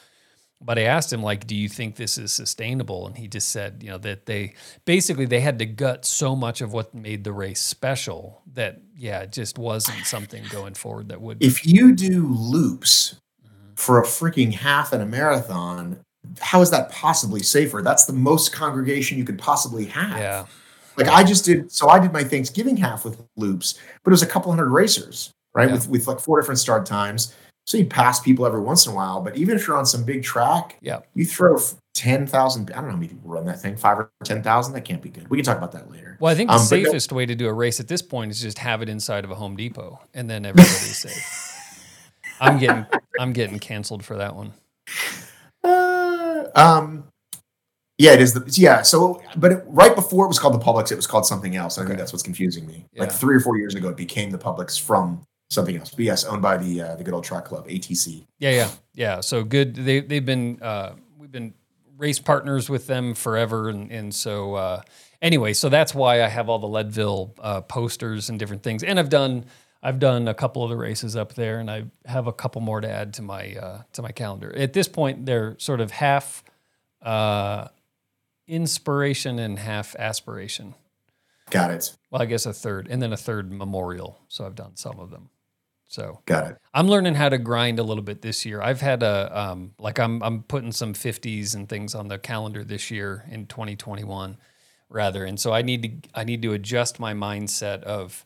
[0.62, 3.06] But I asked him, like, do you think this is sustainable?
[3.06, 4.54] And he just said, you know, that they
[4.84, 9.20] basically they had to gut so much of what made the race special that, yeah,
[9.20, 11.42] it just wasn't something going forward that would.
[11.42, 13.14] If you do loops
[13.74, 16.00] for a freaking half and a marathon,
[16.40, 17.82] how is that possibly safer?
[17.82, 20.18] That's the most congregation you could possibly have.
[20.18, 20.46] yeah.
[20.96, 24.22] Like I just did, so I did my Thanksgiving half with loops, but it was
[24.22, 25.68] a couple hundred racers, right?
[25.68, 25.74] Yeah.
[25.74, 27.34] With with like four different start times.
[27.66, 30.02] So you pass people every once in a while, but even if you're on some
[30.04, 31.00] big track, Yeah.
[31.14, 31.58] you throw
[31.94, 32.70] ten thousand.
[32.72, 34.74] I don't know how many people run that thing, five or ten thousand.
[34.74, 35.28] That can't be good.
[35.30, 36.16] We can talk about that later.
[36.20, 38.02] Well, I think the Um, but no- safest way to do a race at this
[38.02, 41.46] point is just have it inside of a Home Depot, and then everybody's safe.
[42.40, 42.84] I'm getting
[43.18, 44.52] I'm getting canceled for that one.
[46.54, 47.04] Um,
[47.98, 48.32] yeah, it is.
[48.32, 48.82] The, yeah.
[48.82, 51.76] So, but it, right before it was called the Publix, it was called something else.
[51.76, 51.88] I Okay.
[51.90, 52.86] think that's what's confusing me.
[52.96, 55.90] Like three or four years ago, it became the Publix from something else.
[55.90, 58.24] But yes, owned by the uh, the good old track club, ATC.
[58.38, 59.20] Yeah, yeah, yeah.
[59.20, 59.74] So good.
[59.74, 61.52] They they've been uh, we've been
[61.98, 64.82] race partners with them forever, and and so uh,
[65.20, 68.98] anyway, so that's why I have all the Leadville uh, posters and different things, and
[68.98, 69.44] I've done.
[69.82, 72.80] I've done a couple of the races up there, and I have a couple more
[72.80, 74.54] to add to my uh, to my calendar.
[74.54, 76.44] At this point, they're sort of half
[77.02, 77.68] uh,
[78.46, 80.74] inspiration and half aspiration.
[81.48, 81.96] Got it.
[82.10, 84.20] Well, I guess a third, and then a third memorial.
[84.28, 85.30] So I've done some of them.
[85.88, 86.58] So Got it.
[86.72, 88.62] I'm learning how to grind a little bit this year.
[88.62, 92.62] I've had a um, like I'm I'm putting some 50s and things on the calendar
[92.62, 94.36] this year in 2021
[94.88, 98.24] rather, and so I need to I need to adjust my mindset of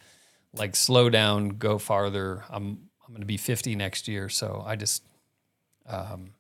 [0.57, 2.45] like slow down, go farther.
[2.51, 5.03] I'm I'm going to be 50 next year, so I just
[5.87, 6.31] um,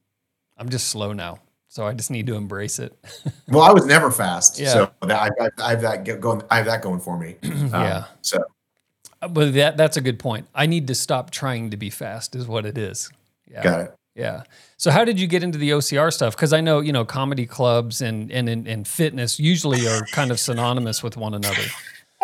[0.56, 1.38] I'm just slow now.
[1.68, 2.96] So I just need to embrace it.
[3.48, 4.72] Well, I was never fast, Yeah.
[4.72, 6.42] so that, I, I, have that going.
[6.50, 7.36] I have that going for me.
[7.42, 8.04] Um, Yeah.
[8.22, 8.42] So
[9.28, 10.46] but that that's a good point.
[10.54, 13.10] I need to stop trying to be fast, is what it is.
[13.50, 13.62] Yeah.
[13.62, 13.94] got it.
[14.14, 14.44] Yeah.
[14.76, 16.36] So how did you get into the OCR stuff?
[16.36, 20.30] Because I know you know comedy clubs and and and, and fitness usually are kind
[20.30, 21.64] of synonymous with one another.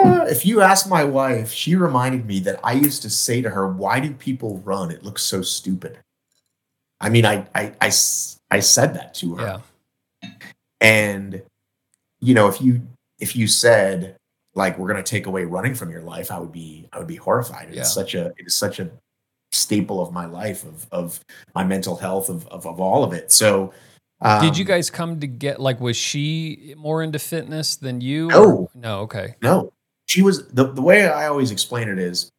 [0.05, 3.51] Uh, if you ask my wife, she reminded me that I used to say to
[3.51, 4.91] her, "Why do people run?
[4.91, 5.99] It looks so stupid."
[7.01, 7.73] I mean, I I
[8.51, 9.43] I said that to her.
[10.23, 10.31] Yeah.
[10.81, 11.43] and
[12.21, 12.81] you know if you
[13.19, 14.17] if you said
[14.55, 17.07] like we're going to take away running from your life i would be i would
[17.07, 17.83] be horrified it's Yeah.
[17.85, 18.91] such a it is such a
[19.53, 21.21] staple of my life of of
[21.55, 23.73] my mental health of of, of all of it so
[24.23, 28.29] um, Did you guys come to get like was she more into fitness than you?
[28.29, 28.45] No.
[28.45, 29.01] or- No.
[29.01, 29.35] Okay.
[29.41, 29.73] no
[30.11, 32.31] she was the, the way i always explain it is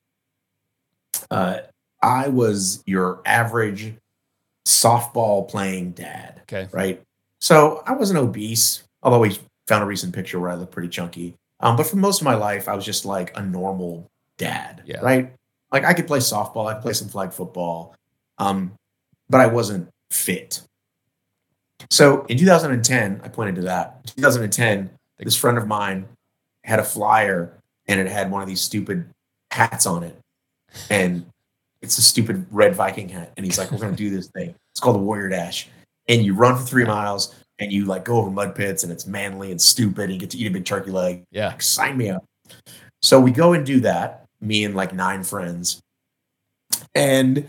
[1.30, 1.60] uh
[2.02, 3.94] i was your average
[4.68, 6.68] softball playing dad Okay.
[6.74, 7.02] right?
[7.40, 11.34] So I wasn't obese, although we found a recent picture where I look pretty chunky.
[11.62, 14.06] Um, but for most of my life, I was just like a normal
[14.38, 15.00] dad, Yeah.
[15.00, 15.34] right?
[15.72, 17.96] Like I could play softball, I could play some flag football,
[18.38, 18.74] um,
[19.30, 20.62] but I wasn't fit.
[21.90, 24.06] So in 2010, I pointed to that.
[24.18, 26.06] 2010, this friend of mine
[26.66, 27.54] had a flyer
[27.92, 29.10] and it had one of these stupid
[29.52, 30.18] hats on it.
[30.90, 31.26] And
[31.82, 33.32] it's a stupid red Viking hat.
[33.38, 34.56] And he's like, We're gonna do this thing.
[34.72, 35.68] It's called the Warrior Dash.
[36.08, 39.06] And you run for three miles and you like go over mud pits and it's
[39.06, 40.06] manly and stupid.
[40.06, 41.24] And you get to eat a big turkey leg.
[41.32, 41.48] Yeah.
[41.48, 42.24] Like, sign me up.
[43.02, 45.82] So we go and do that, me and like nine friends.
[46.96, 47.48] And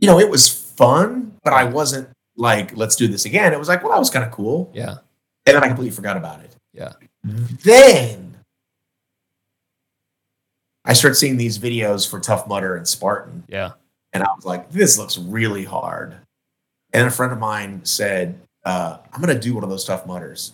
[0.00, 3.52] you know, it was fun, but I wasn't like, let's do this again.
[3.52, 4.70] It was like, well, that was kind of cool.
[4.74, 4.96] Yeah.
[5.46, 6.56] And then I completely forgot about it.
[6.72, 6.92] Yeah.
[7.22, 8.33] Then
[10.84, 13.72] I started seeing these videos for Tough Mudder and Spartan, Yeah.
[14.12, 16.16] and I was like, this looks really hard.
[16.92, 20.06] And a friend of mine said, uh, I'm going to do one of those Tough
[20.06, 20.52] Mudders.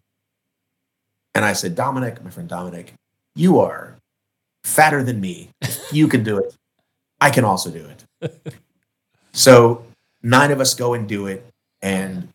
[1.34, 2.94] And I said, Dominic, my friend Dominic,
[3.34, 3.96] you are
[4.64, 5.50] fatter than me.
[5.92, 6.54] You can do it.
[7.20, 7.84] I can also do
[8.22, 8.54] it.
[9.32, 9.84] so
[10.22, 11.44] nine of us go and do it.
[11.82, 12.28] And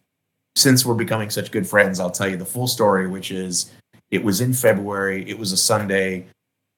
[0.57, 3.71] since we're becoming such good friends, I'll tell you the full story, which is
[4.11, 6.25] it was in February, it was a Sunday,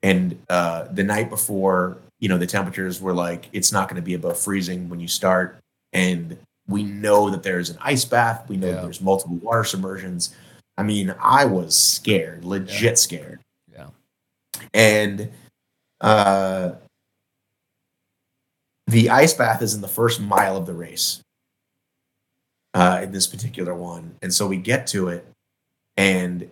[0.08, 4.06] and uh, the night before, you know, the temperatures were like, it's not going to
[4.06, 5.58] be above freezing when you start.
[5.92, 6.38] And
[6.68, 8.82] we know that there's an ice bath, we know Yeah.
[8.82, 10.34] there's multiple water submersions.
[10.78, 13.42] I mean, I was scared, legit scared.
[13.72, 13.88] Yeah.
[14.74, 15.30] And
[16.00, 16.72] uh,
[18.86, 21.22] the ice bath is in the first mile of the race
[22.74, 24.16] uh, in this particular one.
[24.22, 25.28] And so we get to it
[25.98, 26.50] and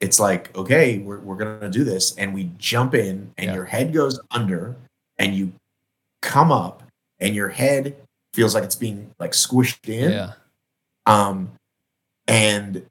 [0.00, 2.16] it's like, okay, we're, we're going to do this.
[2.16, 3.54] And we jump in and Yeah.
[3.54, 4.76] your head goes under
[5.18, 5.52] and you
[6.22, 6.82] come up
[7.20, 7.96] and your head
[8.32, 10.12] feels like it's being like squished in.
[10.12, 10.32] Yeah.
[11.06, 11.50] Um,
[12.28, 12.84] and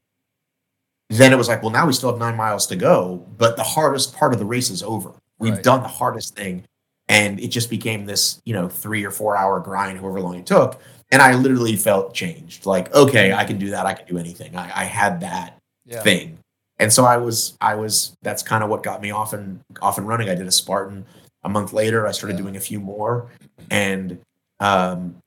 [1.09, 3.63] then it was like, well, now we still have nine miles to go, but the
[3.63, 5.11] hardest part of the race is over.
[5.39, 5.63] We've Right.
[5.63, 6.63] done the hardest thing.
[7.07, 10.45] And it just became this, you know, three or four hour grind, however long it
[10.45, 10.81] took.
[11.09, 12.65] And I literally felt changed.
[12.65, 13.85] Like, okay, I can do that.
[13.85, 14.57] I can do anything.
[14.57, 16.01] I, I had that Yeah.
[16.01, 16.37] thing.
[16.79, 19.97] And so I was, I was, that's kind of what got me off and off
[19.97, 20.29] and running.
[20.29, 21.05] I did a Spartan
[21.43, 22.07] a month later.
[22.07, 22.43] I started Yeah.
[22.43, 23.29] doing a few more.
[23.71, 24.19] And
[24.59, 25.17] um,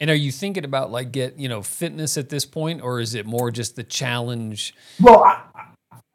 [0.00, 3.14] And are you thinking about like get, you know, fitness at this point or is
[3.14, 4.74] it more just the challenge?
[5.00, 5.40] Well, I,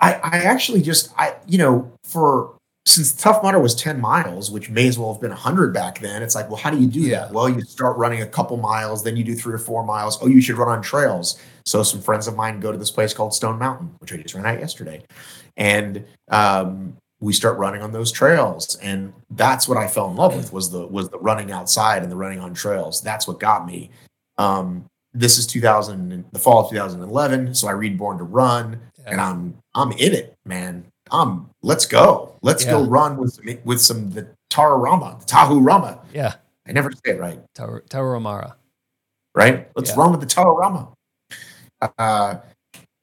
[0.02, 2.56] I, I actually just, I, you know, for
[2.86, 6.24] since Tough Mudder was 10 miles, which may as well have been 100 back then,
[6.24, 7.20] it's like, well, how do you do Yeah.
[7.26, 7.34] that?
[7.34, 10.18] Well, you start running a couple miles, then you do three or four miles.
[10.22, 11.38] Oh, you should run on trails.
[11.70, 14.34] So some friends of mine go to this place called Stone Mountain, which I just
[14.34, 15.04] ran out yesterday.
[15.56, 18.76] And um, we start running on those trails.
[18.82, 22.12] And that's what I fell in love with was the was the running outside and
[22.12, 23.02] the running on trails.
[23.02, 23.92] That's what got me.
[24.40, 27.54] Um, this is 2000, the fall of 2011.
[27.54, 29.12] So I read Born to Run Yeah.
[29.12, 30.86] and I'm I'm in it, man.
[31.12, 32.36] Um, let's go.
[32.42, 36.00] Let's go run with some, with some the Tararama, the Tahu Rama.
[36.14, 36.34] Yeah.
[36.68, 38.56] I never say it right, Tauramara.
[39.36, 39.70] right?
[39.76, 39.98] Let's Yeah.
[40.00, 40.94] run with the Tararama.
[41.98, 42.36] Uh,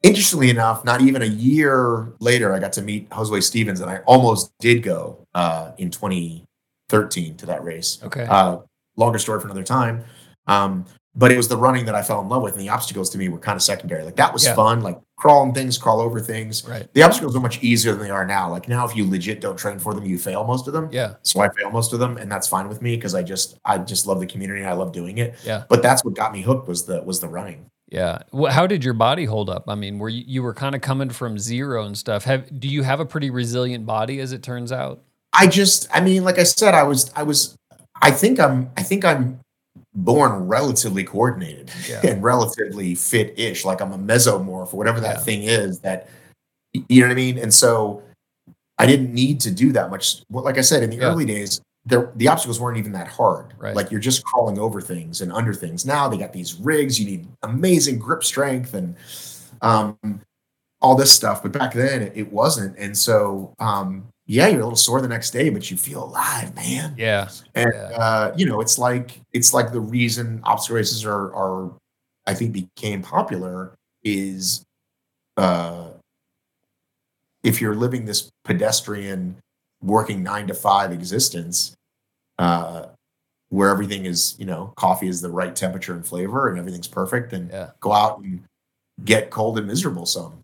[0.03, 3.99] interestingly enough, not even a year later, I got to meet Josue Stevens, and I
[4.07, 7.99] almost did go uh, in 2013 to that race.
[8.05, 8.27] Okay.
[8.29, 8.59] Uh,
[8.97, 10.05] longer story for another time.
[10.47, 10.85] Um,
[11.18, 13.18] but it was the running that I fell in love with, and the obstacles to
[13.18, 14.05] me were kind of secondary.
[14.05, 14.55] Like that was Yeah.
[14.55, 16.62] fun, like crawling things, crawl over things.
[16.68, 16.93] right.
[16.93, 18.51] The obstacles are much easier than they are now.
[18.51, 20.91] Like now, if you legit don't train for them, you fail most of them.
[20.93, 21.14] Yeah.
[21.22, 23.79] So I fail most of them, and that's fine with me because I just I
[23.79, 25.37] just love the community and I love doing it.
[25.43, 25.64] Yeah.
[25.70, 27.64] But that's what got me hooked was the was the running.
[27.89, 28.18] Yeah.
[28.32, 29.64] Well, how did your body hold up?
[29.68, 32.24] I mean, were you, you were kind of coming from zero and stuff.
[32.24, 35.03] Have do you have a pretty resilient body as it turns out?
[35.32, 37.55] I just I mean, like I said, I was I was
[38.03, 39.39] I think I'm I think I'm
[39.95, 42.01] born relatively coordinated Yeah.
[42.05, 43.64] and relatively fit-ish.
[43.64, 45.22] Like I'm a mesomorph or whatever that Yeah.
[45.22, 46.09] thing is that
[46.89, 47.39] you know what I mean?
[47.39, 48.03] And so
[48.78, 50.22] I didn't need to do that much.
[50.28, 51.05] Well, Like I said, in the Yeah.
[51.12, 53.55] early days, there, the obstacles weren't even that hard.
[53.59, 53.74] Right.
[53.74, 55.87] Like you're just crawling over things and under things.
[55.87, 56.99] Now they got these rigs.
[57.01, 58.97] You need amazing grip strength and
[59.62, 59.97] um,
[60.82, 61.43] all this stuff.
[61.43, 62.76] But back then it, it wasn't.
[62.76, 66.55] And so, um, yeah, you're a little sore the next day, but you feel alive,
[66.57, 66.95] man.
[66.99, 67.28] Yeah.
[67.55, 67.80] And Yeah.
[67.97, 71.70] uh, you know, it's like it's like the reason obstacle races are are
[72.26, 74.64] I think became popular is
[75.37, 75.91] uh
[77.45, 79.37] if you're living this pedestrian
[79.82, 81.76] working nine to five existence,
[82.39, 82.87] uh
[83.49, 87.32] where everything is, you know, coffee is the right temperature and flavor and everything's perfect,
[87.32, 87.70] and Yeah.
[87.80, 88.45] go out and
[89.05, 90.43] get cold and miserable some.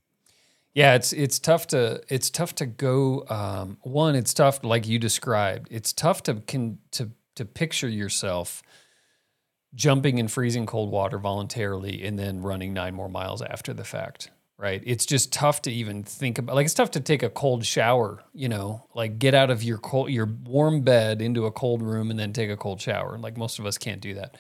[0.75, 3.27] Yeah, it's it's tough to it's tough to go.
[3.29, 5.69] Um, one, it's tough, like you described.
[5.71, 8.63] It's tough to can to to picture yourself
[9.75, 14.31] jumping in freezing cold water voluntarily and then running nine more miles after the fact.
[14.59, 14.83] Right?
[14.87, 16.55] It's just tough to even think about.
[16.55, 18.23] Like it's tough to take a cold shower.
[18.33, 22.11] You know, like get out of your cold your warm bed into a cold room
[22.11, 23.19] and then take a cold shower.
[23.19, 24.37] Like most of us can't do that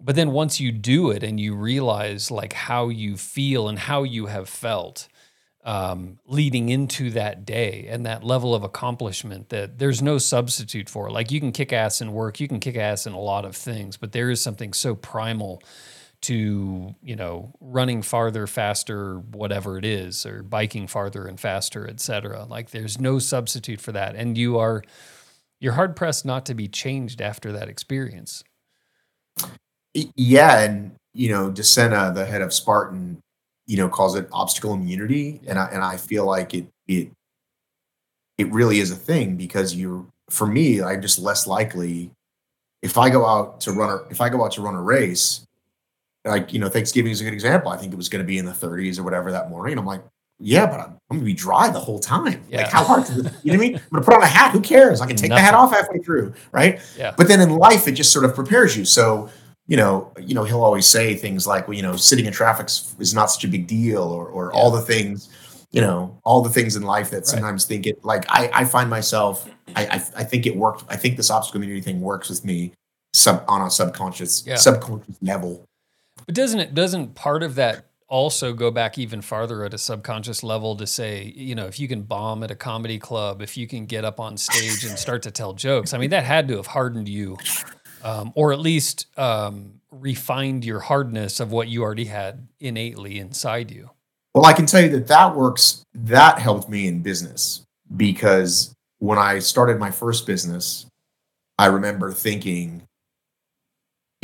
[0.00, 4.02] but then once you do it and you realize like how you feel and how
[4.02, 5.08] you have felt
[5.64, 11.10] um, leading into that day and that level of accomplishment that there's no substitute for
[11.10, 13.56] like you can kick ass in work you can kick ass in a lot of
[13.56, 15.62] things but there is something so primal
[16.24, 22.44] to you know running farther faster whatever it is or biking farther and faster etc
[22.44, 24.14] like there's no substitute for that.
[24.14, 24.82] And you are
[25.60, 28.44] you're hard pressed not to be changed after that experience.
[29.94, 33.18] Yeah, and you know, De Sena, the head of Spartan,
[33.66, 37.10] you know, calls it obstacle immunity, and I and I feel like it it
[38.38, 42.10] it really is a thing because you're for me, I'm just less likely
[42.82, 45.46] if I go out to run a if I go out to run a race,
[46.24, 47.70] like you know, Thanksgiving is a good example.
[47.70, 49.78] I think it was going to be in the 30s or whatever that morning.
[49.78, 50.02] I'm like,
[50.40, 52.42] yeah, but I'm, I'm going to be dry the whole time.
[52.48, 52.62] Yeah.
[52.62, 53.08] Like, how hard?
[53.08, 53.74] You know what I mean?
[53.76, 54.52] I'm going to put on a hat.
[54.52, 55.00] Who cares?
[55.00, 56.80] I can take the hat off halfway through, right?
[56.98, 58.84] yeah But then in life, it just sort of prepares you.
[58.84, 59.28] So,
[59.66, 62.66] you know, you know, he'll always say things like, well, you know, sitting in traffic
[62.98, 65.30] is not such a big deal, or or all the things,
[65.70, 68.04] you know, all the things in life that sometimes think it.
[68.04, 70.84] Like I, I find myself, I, I, I think it worked.
[70.88, 72.72] I think this obstacle immunity thing works with me,
[73.14, 74.56] sub on a subconscious, Yeah.
[74.56, 75.64] subconscious level.
[76.26, 80.42] But doesn't it doesn't part of that also go back even farther at a subconscious
[80.42, 83.66] level to say, you know, if you can bomb at a comedy club, if you
[83.66, 86.56] can get up on stage and start to tell jokes, I mean, that had to
[86.56, 87.38] have hardened you
[88.04, 93.70] um, or at least um, refined your hardness of what you already had innately inside
[93.70, 93.90] you.
[94.34, 95.82] Well, I can tell you that that works.
[95.94, 97.62] That helped me in business
[97.96, 100.86] because when I started my first business,
[101.58, 102.82] I remember thinking,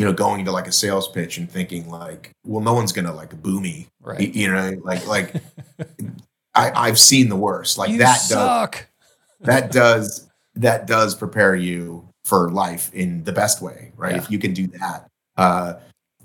[0.01, 3.13] you know, going to like a sales pitch and thinking like, well, no one's gonna
[3.13, 4.35] like boo me, Right.
[4.35, 5.35] You know, like like
[6.55, 7.77] I, I've seen the worst.
[7.77, 8.73] Like you that suck.
[8.73, 14.13] does that does that does prepare you for life in the best way, right?
[14.13, 14.23] Yeah.
[14.23, 15.07] If you can do that.
[15.37, 15.75] Uh,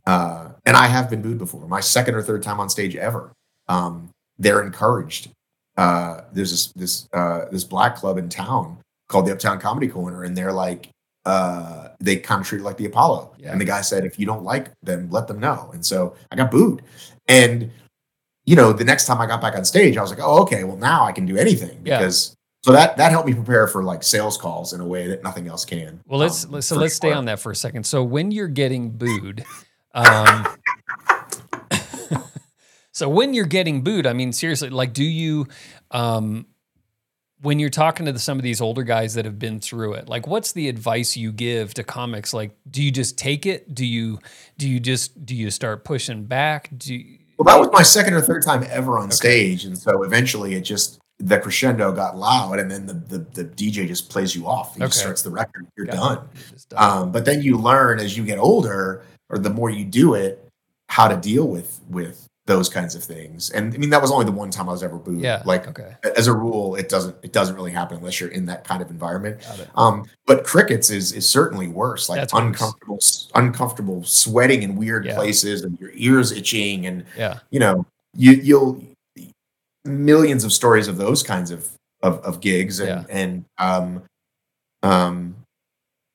[0.08, 1.68] uh, and I have been booed before.
[1.68, 3.34] My second or third time on stage ever.
[3.68, 4.10] Um,
[4.40, 5.32] they're encouraged.
[5.76, 8.78] Uh, there's this this uh, this black club in town
[9.10, 10.92] called the Uptown Comedy Corner, and they're like,
[11.26, 13.34] uh, they kind of treat it like the Apollo.
[13.38, 13.52] Yeah.
[13.52, 15.72] And the guy said, if you don't like them, let them know.
[15.74, 16.82] And so I got booed.
[17.28, 17.72] And
[18.46, 20.64] you know, the next time I got back on stage, I was like, oh, okay,
[20.64, 21.98] well now I can do anything Yeah.
[21.98, 25.24] because so that that helped me prepare for like sales calls in a way that
[25.24, 26.00] nothing else can.
[26.06, 27.86] Well, let's Um, let's- so let's stay on that for a second.
[27.86, 29.44] So when you're getting booed,
[29.96, 30.48] um,
[32.92, 35.48] so when you're getting booed, I mean, seriously, like, do you,
[35.92, 36.46] um,
[37.46, 40.10] when you're talking to the, some of these older guys that have been through it,
[40.10, 42.34] like, what's the advice you give to comics?
[42.34, 43.74] Like, do you just take it?
[43.74, 44.20] Do you,
[44.58, 46.70] do you just, do you start pushing back?
[46.78, 50.04] Do you, Well, that was my second or third time ever on stage, and so
[50.04, 54.36] eventually it just the crescendo got loud, and then the the, the DJ just plays
[54.36, 54.74] you off.
[54.76, 55.04] He just Okay.
[55.04, 55.66] starts the record.
[55.78, 56.30] You're Got done.
[56.36, 56.92] You're done.
[57.04, 60.46] Um, but then you learn as you get older, or the more you do it,
[60.90, 63.50] how to deal with with those kinds of things.
[63.50, 65.20] And I mean, that was only the one time I was ever booed.
[65.20, 65.42] yeah.
[65.46, 65.96] Like okay.
[66.16, 68.92] as a rule, it doesn't it doesn't really happen unless you're in that kind of
[68.92, 69.42] environment.
[69.76, 72.08] Um, but crickets is is certainly worse.
[72.08, 72.44] Like That's worse.
[72.44, 73.00] uncomfortable,
[73.34, 75.16] uncomfortable sweating in weird Yeah.
[75.16, 77.40] places, and your ears itching, and Yeah.
[77.50, 77.86] you know
[78.16, 78.84] you you'll
[79.84, 81.70] millions of stories of those kinds of
[82.04, 83.04] of, of gigs and Yeah.
[83.10, 84.04] and um
[84.84, 85.36] um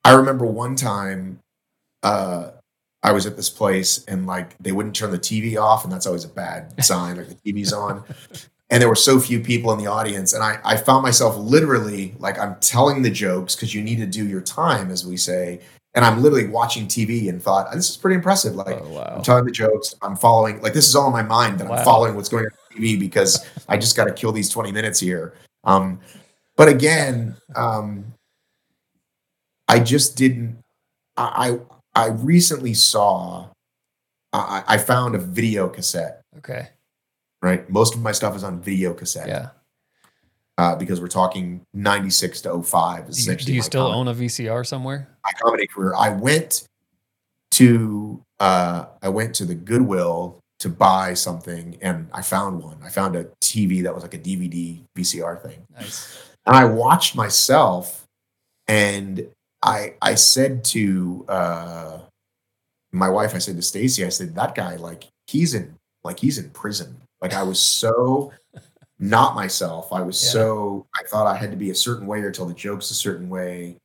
[0.05, 1.41] I remember one time
[2.03, 2.51] uh
[3.03, 6.07] I was at this place and like they wouldn't turn the TV off and that's
[6.07, 8.05] always a bad sign like the TV's on
[8.69, 12.15] and there were so few people in the audience and I I found myself literally
[12.19, 15.61] like I'm telling the jokes because you need to do your time as we say
[15.95, 19.15] and I'm literally watching TV and thought this is pretty impressive like oh, wow.
[19.17, 19.95] I'm telling the jokes.
[20.03, 20.61] I'm following.
[20.63, 21.77] Like this is all in my mind that Wow.
[21.77, 25.01] I'm following what's going on TV because I just got to kill these 20 minutes
[25.01, 25.35] here.
[25.65, 26.01] Um,
[26.57, 28.15] but again, um,
[29.67, 30.63] I just didn't.
[31.17, 31.59] I I,
[32.01, 33.47] I recently saw.
[34.33, 36.23] I, I found a video cassette.
[36.39, 36.69] Okay.
[37.43, 39.27] Right, most of my stuff is on video cassette.
[39.29, 39.49] Yeah.
[40.59, 43.09] Uh, because we're talking 96 to 05.
[43.09, 45.09] Is Do you, do you still comedy- own a VCR somewhere?
[45.25, 46.65] my comedy career, I went
[47.53, 52.79] to uh, I went to the Goodwill to buy something, and I found one.
[52.85, 56.23] I found a TV that was like a DVD VCR thing, Nice.
[56.47, 58.05] and I watched myself,
[58.69, 59.27] and
[59.63, 61.99] I I said to uh,
[62.93, 66.39] my wife, I said to Stacy, I said that guy like he's in like he's
[66.39, 66.97] in prison.
[67.21, 68.33] Like I was so
[68.99, 69.93] not myself.
[69.93, 70.31] I was Yeah.
[70.31, 72.95] so I thought I had to be a certain way or tell the jokes a
[72.95, 73.77] certain way,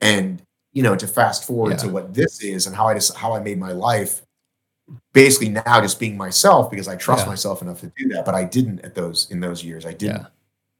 [0.00, 1.76] and you know to fast forward Yeah.
[1.78, 4.22] to what this is and how I just how I made my life.
[5.14, 7.30] Basically now just being myself because I trust Yeah.
[7.30, 9.86] myself enough to do that, but I didn't at those in those years.
[9.86, 10.26] I didn't.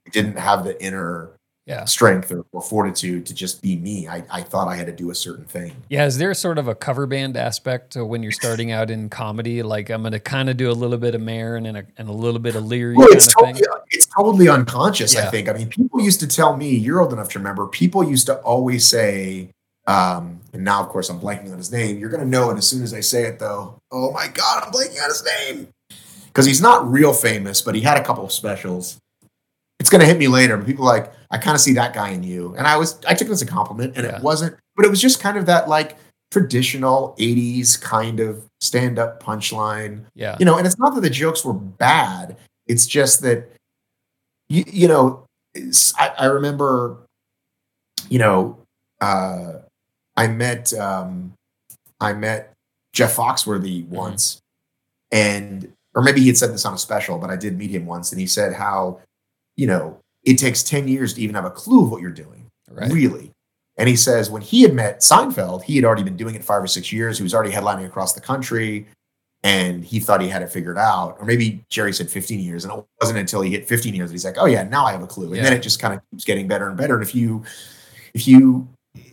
[0.07, 1.31] I didn't have the inner
[1.67, 1.87] Yeah.
[1.87, 4.07] strength or, or fortitude to just be me.
[4.07, 5.75] I, I thought I had to do a certain thing.
[5.89, 9.09] Yeah, is there sort of a cover band aspect to when you're starting out in
[9.09, 9.63] comedy?
[9.63, 12.09] Like I'm going to kind of do a little bit of Maron and a, and
[12.09, 15.27] a little bit of Leary Well, it's totally, it's totally unconscious, Yeah.
[15.27, 15.49] I think.
[15.49, 18.37] I mean, people used to tell me, you're old enough to remember, people used to
[18.41, 19.49] always say,
[19.87, 21.99] um, and now, of course, I'm blanking on his name.
[21.99, 23.79] You're going to know it as soon as I say it, though.
[23.91, 25.69] Oh my God, I'm blanking on his name.
[26.27, 28.99] Because he's not real famous, but he had a couple of specials.
[29.79, 31.93] It's going to hit me later, but people are like, I kind of see that
[31.95, 32.55] guy in you.
[32.57, 34.17] And I was, I took it as a compliment, and Yeah.
[34.19, 35.97] it wasn't, but it was just kind of that like
[36.31, 40.37] traditional 80s kind of stand up punchline Yeah.
[40.41, 43.49] you know and it's not that the jokes were bad it's just that
[44.49, 45.25] you, you know
[45.97, 46.97] I, I remember
[48.09, 48.59] you know
[49.01, 49.53] uh
[50.17, 51.35] i met um
[52.01, 52.53] i met
[52.93, 54.41] jeff foxworthy once
[55.13, 57.87] and or maybe he had said this on a special but i did meet him
[57.87, 58.99] once and he said how
[59.57, 62.47] you know it takes 10 years to even have a clue of what you're doing
[62.71, 62.91] Right.
[62.91, 63.31] really.
[63.77, 66.63] And he says when he had met Seinfeld, he had already been doing it five
[66.63, 67.19] or six years.
[67.19, 68.87] He was already headlining across the country
[69.43, 71.17] and he thought he had it figured out.
[71.19, 72.65] Or maybe Jerry said 15 years.
[72.65, 74.93] And it wasn't until he hit 15 years that he's like, oh, yeah, now I
[74.93, 75.35] have a clue.
[75.35, 76.95] And then it just kind of keeps getting better and better.
[76.95, 77.45] And if you,
[78.15, 78.67] if you,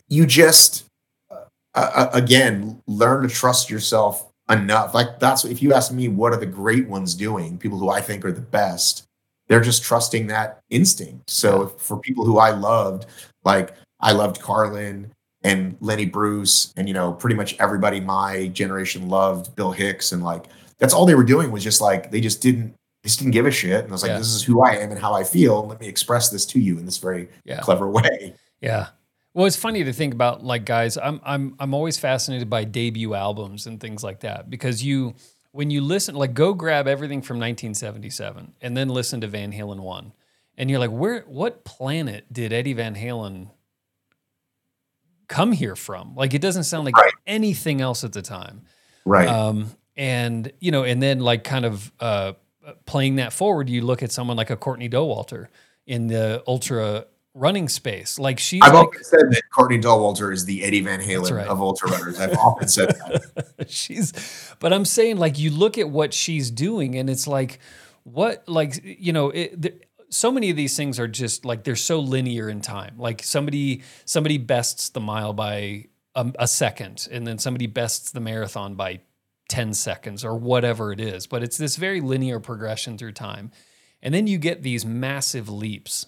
[0.07, 0.85] you just,
[1.29, 1.37] uh,
[1.75, 4.93] uh, again, learn to trust yourself enough.
[4.93, 7.57] Like that's, if you ask me, what are the great ones doing?
[7.57, 9.03] People who I think are the best
[9.47, 11.29] they're just trusting that instinct.
[11.29, 13.05] So for people who I loved,
[13.43, 15.11] like I loved Carlin,
[15.43, 20.23] and Lenny Bruce and you know pretty much everybody my generation loved Bill Hicks and
[20.23, 20.45] like
[20.77, 23.47] that's all they were doing was just like they just didn't they just didn't give
[23.47, 24.17] a shit and I was like Yeah.
[24.19, 26.77] this is who I am and how I feel let me express this to you
[26.77, 27.59] in this very Yeah.
[27.59, 28.89] clever way Yeah.
[29.33, 33.15] Well, it's funny to think about like guys, I'm I'm I'm always fascinated by debut
[33.15, 35.15] albums and things like that because you
[35.51, 39.79] when you listen like go grab everything from 1977 and then listen to Van Halen
[39.79, 40.13] 1
[40.57, 43.49] and you're like where what planet did Eddie Van Halen
[45.27, 46.15] come here from?
[46.15, 47.13] Like it doesn't sound like Right.
[47.25, 48.63] anything else at the time.
[49.05, 52.33] right Um, and you know, and then like kind of uh,
[52.85, 55.47] playing that forward, you look at someone like a Courtney Dauwalter
[55.85, 58.19] in the ultra running space.
[58.19, 61.47] Like she's I've like, often said that Courtney Dauwalter is the Eddie Van Halen right.
[61.47, 65.89] of ultra runners I've often said that she's, but I'm saying like you look at
[65.89, 67.59] what she's doing, and it's like
[68.03, 69.61] what like you know it.
[69.61, 69.73] The,
[70.09, 72.95] so many of these things are just like they're so linear in time.
[72.97, 78.19] Like somebody somebody bests the mile by a, a second, and then somebody bests the
[78.19, 78.99] marathon by
[79.51, 81.27] 10 seconds or whatever it is.
[81.27, 83.51] But it's this very linear progression through time.
[84.01, 86.07] And then you get these massive leaps.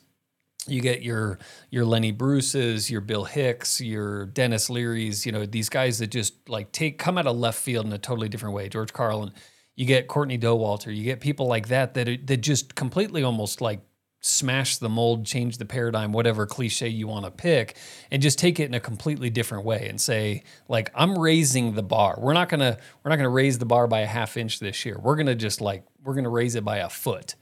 [0.68, 1.40] You get your
[1.70, 6.48] your Lenny Bruce's, your Bill Hicks, your Denis Leary's, you know, these guys that just
[6.50, 8.70] like take come out of left field in a totally different way.
[8.70, 9.34] George Carlin,
[9.76, 13.82] you get Courtney Dauwalter, you get people like that that that just completely almost like
[14.24, 17.76] smash the mold, change the paradigm, whatever cliche you want to pick,
[18.10, 21.84] and just take it in a completely different way and say, like, I'm raising the
[21.84, 22.18] bar.
[22.18, 24.98] We're not gonna we're not gonna raise the bar by a half inch this year.
[25.00, 27.36] We're gonna just like we're gonna raise it by a foot.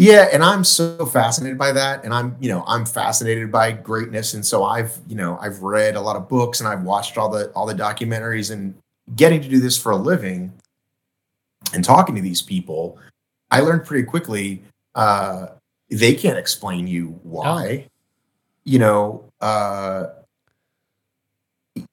[0.00, 4.32] Yeah, and I'm so fascinated by that, and I'm, you know, I'm fascinated by greatness,
[4.32, 7.28] and so I've, you know, I've read a lot of books and I've watched all
[7.28, 8.74] the all the documentaries, and
[9.14, 10.50] getting to do this for a living,
[11.74, 12.98] and talking to these people,
[13.50, 15.48] I learned pretty quickly uh,
[15.90, 17.86] they can't explain you why.
[18.64, 20.06] You know, uh,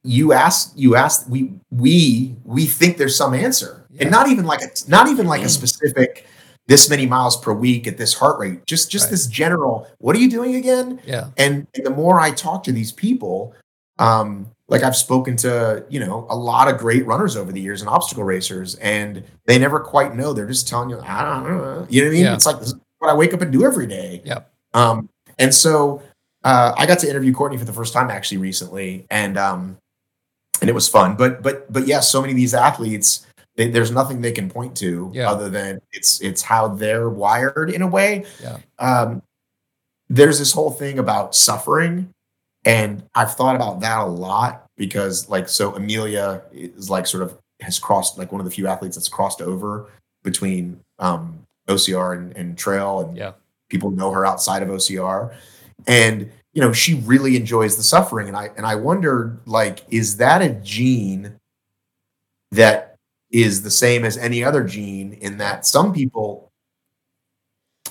[0.05, 4.03] you ask, you ask, we we we think there's some answer, Yeah.
[4.03, 6.25] and not even like a not even like a specific
[6.67, 8.65] this many miles per week at this heart rate.
[8.65, 9.11] Just just Right.
[9.11, 9.87] this general.
[9.99, 10.99] What are you doing again?
[11.05, 11.27] Yeah.
[11.37, 13.53] And, and the more I talk to these people,
[13.99, 17.81] um, like I've spoken to, you know, a lot of great runners over the years
[17.81, 20.33] and obstacle racers, and they never quite know.
[20.33, 21.87] They're just telling you, I don't know.
[21.89, 22.23] You know what I mean?
[22.25, 22.33] Yeah.
[22.33, 24.21] It's like this is what I wake up and do every day.
[24.25, 24.51] Yep.
[24.73, 25.09] Um,
[25.39, 26.01] and so
[26.43, 29.77] uh, I got to interview Courtney for the first time actually recently, and um,
[30.61, 31.15] and it was fun.
[31.15, 33.25] But but but yeah, so many of these athletes,
[33.57, 35.29] they, there's nothing they can point to Yeah.
[35.29, 38.23] other than it's it's how they're wired in a way.
[38.41, 38.57] Yeah.
[38.79, 39.21] Um,
[40.09, 42.09] there's this whole thing about suffering,
[42.63, 47.37] and I've thought about that a lot because like so Amelia is like sort of
[47.61, 49.89] has crossed like one of the few athletes that's crossed over
[50.23, 53.31] between um, OCR and, and trail and Yeah.
[53.69, 55.33] people know her outside of OCR.
[55.87, 58.27] And you know, she really enjoys the suffering.
[58.27, 61.35] And I and I wondered, like, is that a gene
[62.51, 62.86] that
[63.31, 66.51] is the same as any other gene in that some people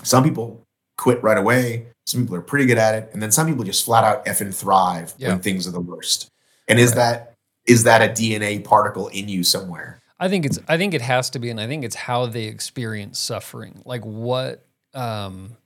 [0.03, 0.63] some people
[0.97, 3.85] quit right away, some people are pretty good at it, and then some people just
[3.85, 5.31] flat out effing thrive Yeah.
[5.31, 6.31] when things are the worst.
[6.69, 6.97] And is Right.
[6.97, 7.33] that
[7.67, 10.01] is that a DNA particle in you somewhere?
[10.21, 12.45] I think it's I think it has to be, and I think it's how they
[12.45, 13.83] experience suffering.
[13.85, 14.65] Like what
[14.95, 15.57] um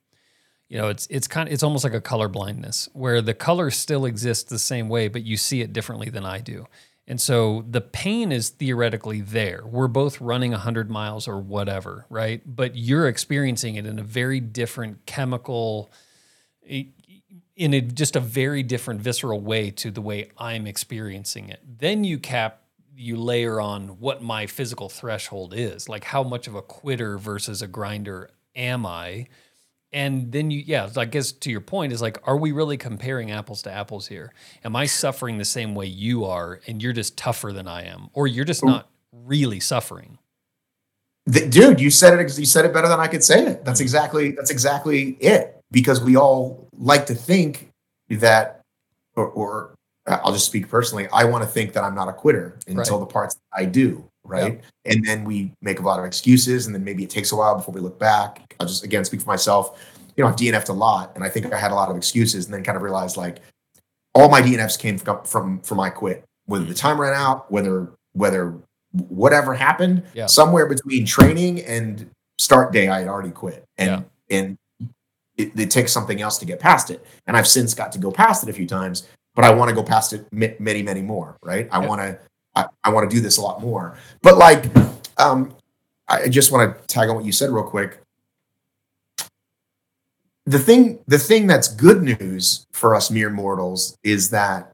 [0.68, 3.70] you know, it's it's kind of it's almost like a color blindness where the color
[3.70, 6.66] still exists the same way, but you see it differently than I do.
[7.10, 9.64] And so the pain is theoretically there.
[9.66, 12.40] We're both running 100 miles or whatever, right?
[12.46, 15.90] But you're experiencing it in a very different chemical
[16.62, 21.58] in a, just a very different visceral way to the way I'm experiencing it.
[21.80, 22.62] Then you cap
[22.94, 27.60] you layer on what my physical threshold is, like how much of a quitter versus
[27.60, 29.26] a grinder am I?
[29.92, 33.32] And then you, yeah, I guess to your point is like, are we really comparing
[33.32, 34.32] apples to apples here?
[34.64, 38.08] Am I suffering the same way you are, and you're just tougher than I am,
[38.12, 38.68] or you're just oh.
[38.68, 40.18] not really suffering?
[41.30, 43.64] Th- dude you said it you said it better than i could say it.
[43.64, 45.60] That's exactly that's exactly it.
[45.70, 47.70] Because we all like to think
[48.08, 48.60] that
[49.16, 49.74] or, or
[50.06, 53.06] i'll just speak personally i want to think that i'm not a quitter until the
[53.06, 54.60] parts that i do right?
[54.84, 57.54] And then we make a lot of excuses and then maybe it takes a while
[57.56, 58.54] before we look back.
[58.60, 59.78] I'll just again speak for myself.
[60.16, 62.44] You know i've dnf'd a lot and i think i had a lot of excuses
[62.44, 63.38] and then kind of realized like
[64.14, 66.24] all my dnfs came from from from my quit.
[66.46, 66.78] Whether the mm.
[66.78, 68.54] time ran out whether whether
[68.92, 70.26] whatever happened Yeah.
[70.26, 73.64] somewhere between training and start day i had already quit.
[73.78, 74.58] And and
[75.36, 77.06] it, it takes something else to get past it.
[77.26, 79.74] And i've since got to go past it a few times but i want to
[79.74, 81.68] go past it many many more right?
[81.72, 81.88] I Yeah.
[81.88, 82.18] want to
[82.54, 84.64] I, I want to do this a lot more but like
[85.18, 85.54] um
[86.08, 88.00] i just want to tag on what you said real quick
[90.46, 94.72] the thing the thing that's good news for us mere mortals is that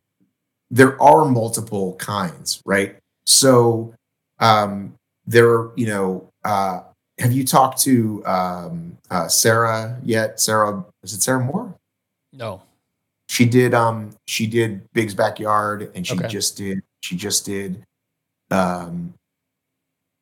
[0.71, 2.97] there are multiple kinds, right?
[3.27, 3.95] So
[4.41, 4.95] um,
[5.27, 6.81] there, you know, uh,
[7.19, 10.41] have you talked to um, uh, Sarah yet?
[10.41, 11.75] Sarah, is it Sarah Moore?
[12.33, 12.63] No.
[13.29, 13.75] She did.
[13.75, 16.29] Um, she did Big's backyard, and she Okay.
[16.29, 16.83] just did.
[17.03, 17.83] She just did.
[18.51, 19.15] Um,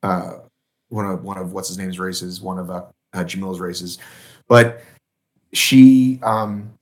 [0.03, 0.35] uh,
[0.89, 3.99] one of one of what's his name's races, one of uh, uh, Jamil's races,
[4.49, 4.83] but
[5.53, 6.73] she um,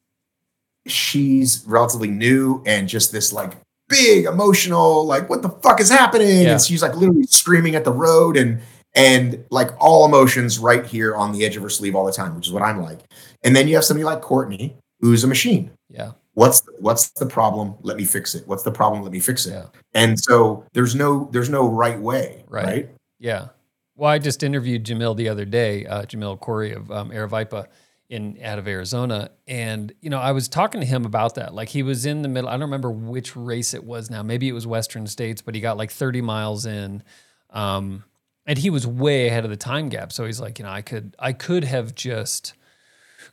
[0.87, 3.53] she's relatively new and just this like
[3.89, 6.53] big emotional like what the fuck is happening Yeah.
[6.53, 8.61] and she's like literally screaming at the road and
[8.95, 12.35] and like all emotions right here on the edge of her sleeve all the time
[12.35, 13.01] which is what i'm like
[13.43, 16.13] and then you have somebody like courtney who's a machine Yeah.
[16.35, 19.53] What's what's the problem let me fix it what's the problem let me fix it
[19.53, 19.67] Yeah.
[19.93, 22.65] and so there's no there's no right way Right.
[22.65, 23.49] right, Yeah.
[23.95, 27.67] Well, I just interviewed Jamil the other day, uh, Jamil Coury of um, Aravaipa
[28.09, 31.53] in out of Arizona, and you know I was talking to him about that.
[31.55, 32.49] Like he was in the middle.
[32.49, 34.23] I don't remember which race it was now.
[34.23, 37.03] Maybe it was Western States, but he got like 30 miles in,
[37.51, 38.03] um,
[38.47, 40.11] and he was way ahead of the time gap.
[40.13, 42.55] So he's like, you know, I could I could have just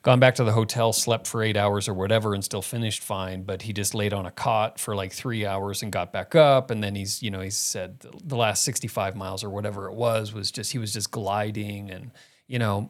[0.02, 3.44] gone back to the hotel, slept for eight hours or whatever, and still finished fine.
[3.44, 6.72] But he just laid on a cot for like three hours and got back up.
[6.72, 10.34] And then he's, you know, he said the- last 65 miles or whatever it was,
[10.34, 12.12] was just, he was just gliding and,
[12.48, 12.90] you know,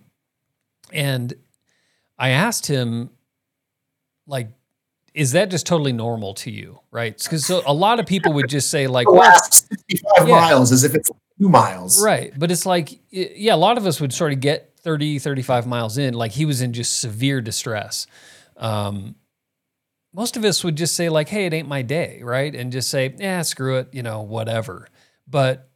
[0.93, 1.34] and
[2.18, 3.10] I asked him,
[4.28, 4.49] like,
[5.16, 6.80] is that just totally normal to you?
[6.91, 7.18] Right.
[7.18, 10.36] Because so a lot of people would just say, like, the last 65 Yeah.
[10.36, 12.32] miles as if it's two miles Right.
[12.38, 15.98] But it's like, yeah, a lot of us would sort of get 30, 35 miles
[15.98, 18.08] in, like he was in just severe distress.
[18.58, 19.16] Um,
[20.14, 22.54] most of us would just say, like, hey, it ain't my day, right?
[22.54, 24.88] And just say, yeah, screw it, you know, whatever.
[25.28, 25.70] But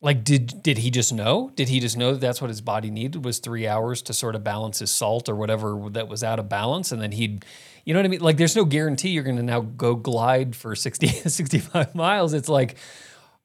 [0.00, 1.50] like, did did he just know?
[1.54, 4.36] Did he just know that that's what his body needed was three hours to sort
[4.36, 6.92] of balance his salt or whatever that was out of balance?
[6.92, 7.44] And then he'd,
[7.84, 8.20] you know what I mean?
[8.20, 12.32] Like, there's no guarantee you're going to now go glide for 60, 65 miles.
[12.32, 12.76] It's like,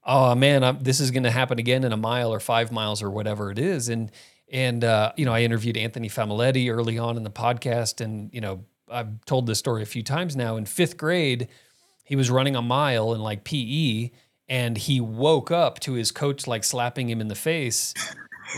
[0.06, 3.02] oh man, I'm, this is going to happen again in a mile or five miles
[3.02, 3.90] or whatever it is.
[3.90, 4.12] And
[4.52, 8.42] and uh, you know, I interviewed Anthony Famiglietti early on in the podcast, and you
[8.42, 10.58] know, I've told this story a few times now.
[10.58, 11.48] In fifth grade,
[12.04, 14.12] he was running a mile in like PE,
[14.48, 17.94] and he woke up to his coach like slapping him in the face,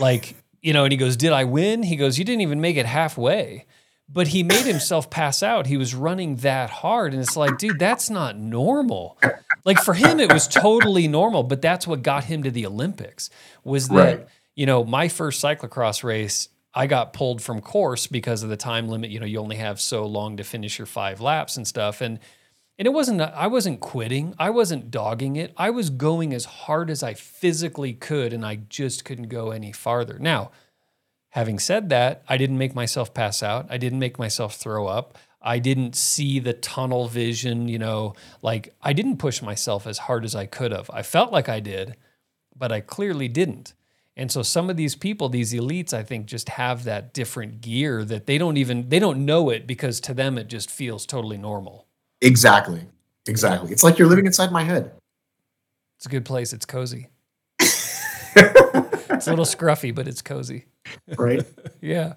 [0.00, 2.76] like you know, and he goes, "Did I win?" He goes, "You didn't even make
[2.76, 3.66] it halfway."
[4.08, 5.66] But he made himself pass out.
[5.66, 9.18] He was running that hard, and it's like, dude, that's not normal.
[9.64, 13.30] Like for him, it was totally normal, but that's what got him to the Olympics.
[13.64, 14.26] Was that Right.
[14.54, 16.48] you know my first cyclocross race?
[16.72, 19.10] I got pulled from course because of the time limit.
[19.10, 22.20] You know, you only have so long to finish your five laps and stuff, and
[22.78, 24.34] and it wasn't I wasn't quitting.
[24.38, 25.52] I wasn't dogging it.
[25.56, 29.72] I was going as hard as I physically could, and I just couldn't go any
[29.72, 30.18] farther.
[30.20, 30.52] Now,
[31.36, 33.66] having said that, I didn't make myself pass out.
[33.68, 35.18] I didn't make myself throw up.
[35.42, 40.24] I didn't see the tunnel vision, you know, like I didn't push myself as hard
[40.24, 40.88] as I could have.
[40.90, 41.96] I felt like I did,
[42.56, 43.74] but I clearly didn't.
[44.16, 48.02] And so some of these people, these elites, I think just have that different gear
[48.06, 51.36] that they don't even they don't know it because to them it just feels totally
[51.36, 51.86] normal.
[52.22, 52.86] Exactly.
[53.28, 53.72] Exactly.
[53.72, 54.90] It's like you're living inside my head.
[55.98, 56.54] It's a good place.
[56.54, 57.08] It's cozy.
[59.16, 60.66] It's a little scruffy, but it's cozy.
[61.16, 61.44] Right?
[61.80, 62.14] Yeah.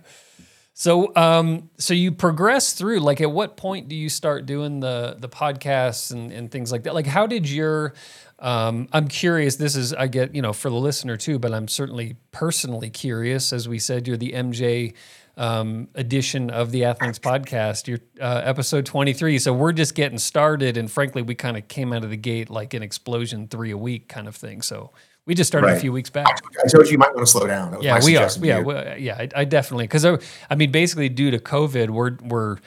[0.73, 3.01] So, um, so you progress through.
[3.01, 6.83] Like, at what point do you start doing the the podcasts and, and things like
[6.83, 6.93] that?
[6.95, 7.93] Like, how did your?
[8.39, 9.57] Um, I'm curious.
[9.57, 13.51] This is I get you know for the listener too, but I'm certainly personally curious.
[13.51, 14.93] As we said, you're the MJ
[15.35, 17.87] um, edition of the Athletes Podcast.
[17.87, 19.37] You're uh, episode 23.
[19.39, 22.49] So we're just getting started, and frankly, we kind of came out of the gate
[22.49, 24.61] like an explosion, three a week kind of thing.
[24.61, 24.91] So
[25.25, 26.25] we just started a few weeks back.
[26.63, 27.71] I told you you might want to slow down.
[27.71, 28.29] That was Yeah, my we are.
[28.41, 28.61] Yeah,
[28.95, 29.15] we- yeah.
[29.17, 30.17] I, I definitely because I,
[30.49, 32.57] I mean, basically, due to COVID, we're we're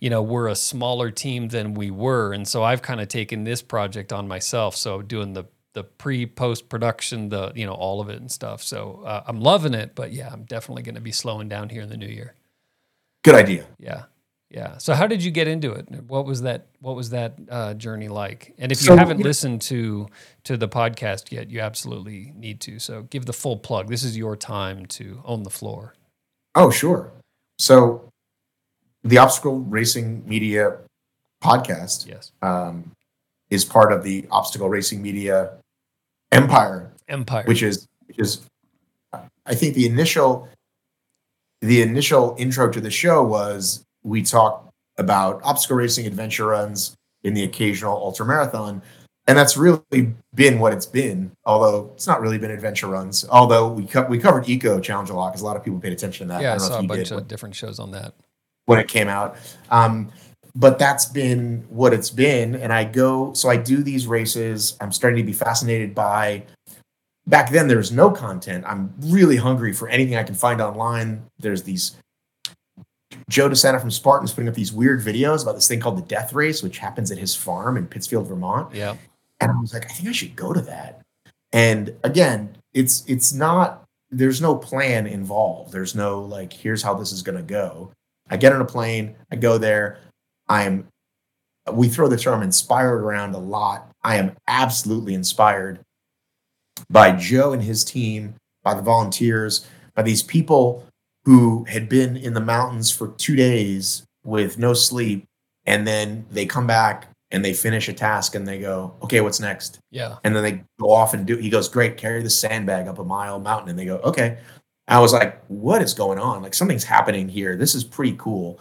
[0.00, 3.44] you know we're a smaller team than we were, and so I've kind of taken
[3.44, 4.76] this project on myself.
[4.76, 5.44] So doing the
[5.74, 8.62] the pre post production, the you know all of it and stuff.
[8.62, 11.82] So uh, I'm loving it, but yeah, I'm definitely going to be slowing down here
[11.82, 12.34] in the new year.
[13.24, 13.64] Good idea.
[13.78, 14.04] Yeah.
[14.52, 14.76] Yeah.
[14.76, 15.88] So how did you get into it?
[16.08, 18.54] What was that what was that uh, journey like?
[18.58, 20.08] And if you So, haven't you know- listened to
[20.44, 22.78] to the podcast yet, you absolutely need to.
[22.78, 23.88] So give the full plug.
[23.88, 25.94] This is your time to own the floor.
[26.54, 27.10] Oh, sure.
[27.58, 28.08] So,
[29.04, 30.76] the Obstacle Racing Media
[31.42, 32.32] podcast Yes.
[32.42, 32.92] um,
[33.50, 35.52] is part of the Obstacle Racing Media
[36.30, 37.44] empire, Empire.
[37.46, 38.42] which is which is,
[39.46, 40.48] I think the initial
[41.62, 46.94] the initial intro to the show was we talked about obstacle racing, adventure runs,
[47.24, 48.82] in the occasional ultra marathon.
[49.28, 53.24] And that's really been what it's been, although it's not really been adventure runs.
[53.28, 55.92] Although we co- we covered Eco Challenge a lot because a lot of people paid
[55.92, 56.42] attention to that.
[56.42, 58.14] yeah, I know saw a bunch of different shows on that.
[58.66, 59.36] when it came out.
[59.70, 60.10] Um,
[60.54, 62.56] but that's been what it's been.
[62.56, 64.76] And I go, so I do these races.
[64.80, 66.42] I'm starting to be fascinated by.
[67.28, 68.64] Back then, there was no content.
[68.66, 71.22] I'm really hungry for anything I can find online.
[71.38, 71.96] There's these
[73.32, 76.02] Joe De Sena from Spartans putting up these weird videos about this thing called the
[76.02, 78.74] Death Race, which happens at his farm in Pittsfield, Vermont.
[78.74, 78.94] Yeah.
[79.40, 81.00] And I was like, I think I should go to that.
[81.50, 85.72] And again, it's it's not there's no plan involved.
[85.72, 87.90] There's no like, here's how this is gonna go.
[88.28, 89.98] I get on a plane, I go there,
[90.48, 90.86] I'm
[91.72, 93.90] we throw the term inspired around a lot.
[94.04, 95.80] I am absolutely inspired
[96.90, 100.86] by Joe and his team, by the volunteers, by these people
[101.24, 105.24] who had been in the mountains for two days with no sleep.
[105.66, 109.40] And then they come back and they finish a task and they go, okay, what's
[109.40, 109.78] next?
[109.90, 110.16] Yeah.
[110.24, 113.04] And then they go off and do, he goes, great, carry the sandbag up a
[113.04, 113.70] mile mountain.
[113.70, 114.38] And they go, okay.
[114.88, 116.42] I was like, what is going on?
[116.42, 117.56] Like something's happening here.
[117.56, 118.58] This is pretty cool.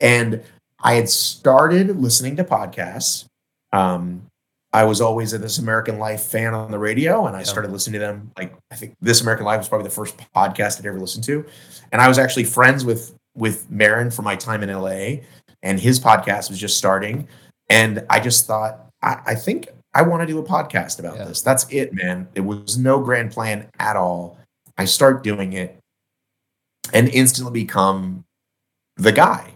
[0.00, 0.42] And
[0.80, 3.26] I had started listening to podcasts.
[3.72, 4.22] Um,
[4.72, 8.00] I was always a This American Life fan on the radio, and I started listening
[8.00, 8.30] to them.
[8.36, 11.44] Like I think This American Life was probably the first podcast I'd ever listened to,
[11.92, 15.22] and I was actually friends with with Maron from my time in LA,
[15.62, 17.28] and his podcast was just starting,
[17.68, 21.24] and I just thought I, I think I want to do a podcast about Yeah.
[21.24, 21.40] this.
[21.42, 22.28] That's it, man.
[22.34, 24.38] It was no grand plan at all.
[24.76, 25.78] I start doing it,
[26.92, 28.24] and instantly become
[28.96, 29.54] the guy.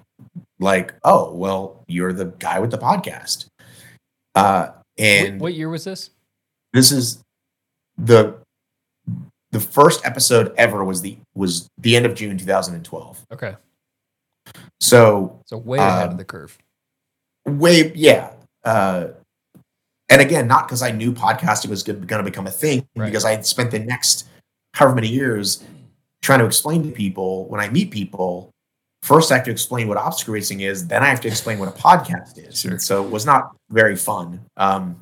[0.61, 3.47] Like, oh well, you're the guy with the podcast.
[4.35, 4.69] Uh,
[4.99, 6.11] and what, what year was this?
[6.73, 7.23] this is
[7.99, 8.39] the
[9.53, 13.27] the first episode ever was the was the end of June 2012.
[13.33, 13.55] Okay.
[14.81, 16.57] So So way ahead Um, of the curve.
[17.47, 18.33] way yeah.
[18.65, 19.09] Uh,
[20.09, 23.07] and again, not because I knew podcasting was going to become a thing, Right.
[23.07, 24.27] because I had spent the next
[24.75, 25.63] however many years
[26.23, 28.51] trying to explain to people when I meet people.
[29.03, 30.87] First, I have to explain what obstacle racing is.
[30.87, 32.61] Then I have to explain what a podcast is.
[32.61, 32.71] Sure.
[32.73, 34.41] And so it was not very fun.
[34.57, 35.01] Um,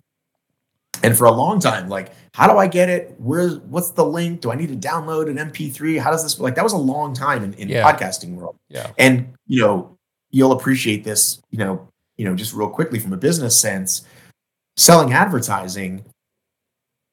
[1.03, 3.15] and for a long time, like, how do I get it?
[3.19, 4.41] Where's what's the link?
[4.43, 5.99] Do I need to download an MP3?
[5.99, 6.55] How does this like?
[6.55, 7.91] That was a long time in, in Yeah.
[7.91, 8.91] podcasting world Yeah.
[8.99, 9.97] and you know
[10.31, 14.03] you'll appreciate this you know you know just real quickly from a business sense
[14.77, 16.05] selling advertising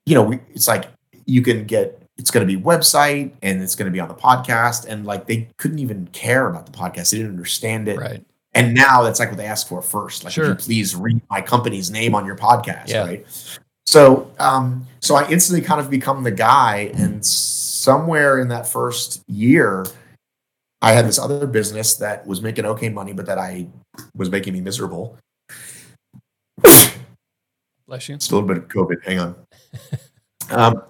[0.06, 0.86] you know we, it's like
[1.26, 4.14] you can get it's going to be website and it's going to be on the
[4.14, 8.24] podcast and like they couldn't even care about the podcast they didn't understand it Right.
[8.54, 10.46] and now that's like what they ask for first like Sure.
[10.54, 13.04] "Could you please read my company's name on your podcast Yeah.
[13.06, 13.26] right
[13.88, 19.24] so um so i instantly kind of become the guy and somewhere in that first
[19.28, 19.86] year
[20.82, 23.66] i had this other business that was making okay money but that i
[24.16, 25.18] was making me miserable.
[27.88, 28.18] Bless you.
[28.18, 29.36] just a little bit of covid hang on.
[30.52, 30.84] Um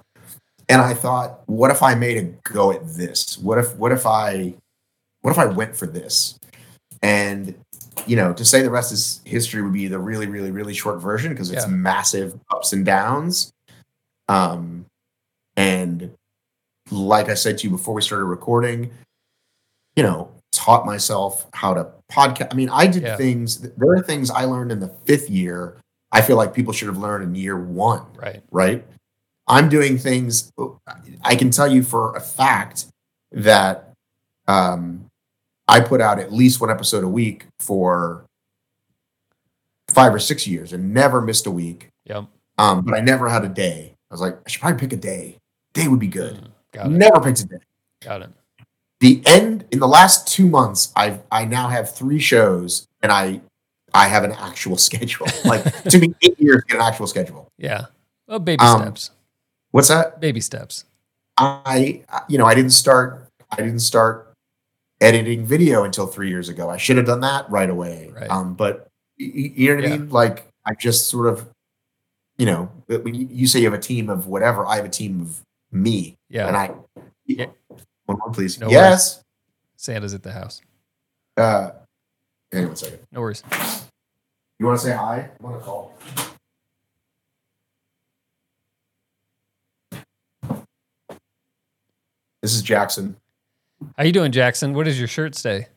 [0.69, 3.37] and i thought what if i made a go at this?
[3.37, 4.53] What if what if i
[5.21, 6.39] what if i went for this?
[7.03, 7.55] And
[8.05, 10.99] you know to say the rest is history would be the really really really short
[11.01, 11.71] version because it's Yeah.
[11.71, 13.51] massive ups and downs
[14.27, 14.85] um
[15.55, 16.13] and
[16.91, 18.91] like i said to you before we started recording
[19.95, 23.17] you know taught myself how to podcast i mean i did Yeah.
[23.17, 25.77] things there are things i learned in the fifth year
[26.11, 28.43] i feel like people should have learned in year one Right.
[28.51, 28.85] right?
[29.49, 30.51] I'm doing things.
[31.23, 32.87] I can tell you for a fact
[33.31, 33.93] that
[34.49, 35.05] um,
[35.67, 38.25] I put out at least one episode a week for
[39.89, 41.89] five or six years and never missed a week.
[42.05, 42.25] Yep.
[42.57, 43.93] Um, but I never had a day.
[44.09, 45.37] I was like, I should probably pick a day.
[45.73, 46.35] Day would be good.
[46.35, 46.89] Mm, Got it.
[46.89, 47.57] Never picked a day.
[48.01, 48.29] Got it.
[48.99, 53.41] The end in the last two months, I've I now have three shows and I
[53.93, 55.27] I have an actual schedule.
[55.45, 57.47] Like to me eight years to get an actual schedule.
[57.57, 57.85] Yeah.
[58.27, 59.11] Well, baby Um, steps.
[59.71, 60.19] What's that?
[60.19, 60.85] Baby steps.
[61.37, 64.26] I, you know, I didn't start, I didn't start
[65.01, 66.69] editing video until three years ago.
[66.69, 68.11] I should have done that right away.
[68.13, 68.29] Right.
[68.29, 68.87] Um, but
[69.17, 70.09] you know what I mean?
[70.09, 71.47] Like I just sort of,
[72.37, 75.21] you know, when you say you have a team of whatever, I have a team
[75.21, 75.41] of
[75.71, 76.47] me, Yeah.
[76.47, 76.71] and I.
[77.25, 77.47] Yeah.
[78.05, 78.59] One more, please.
[78.59, 79.23] No yes.
[79.75, 80.61] Santa's at the house.
[81.35, 81.71] Uh,
[82.51, 82.99] hang on one second.
[83.11, 83.43] No worries.
[84.59, 85.29] You want to say hi?
[85.39, 85.93] I want to call.
[92.41, 93.17] This is Jackson.
[93.95, 94.73] How you doing, Jackson?
[94.73, 95.67] What does your shirt say?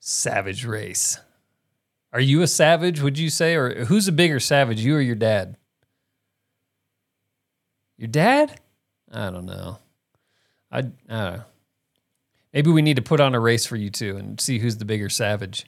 [0.00, 1.18] Savage race.
[2.12, 3.54] Are you a savage, would you say?
[3.54, 5.56] Or who's a bigger savage, you or your dad?
[7.96, 8.60] Your dad?
[9.10, 9.78] I don't know.
[10.70, 11.42] I, I don't know.
[12.52, 14.84] Maybe we need to put on a race for you two and see who's the
[14.84, 15.66] bigger savage.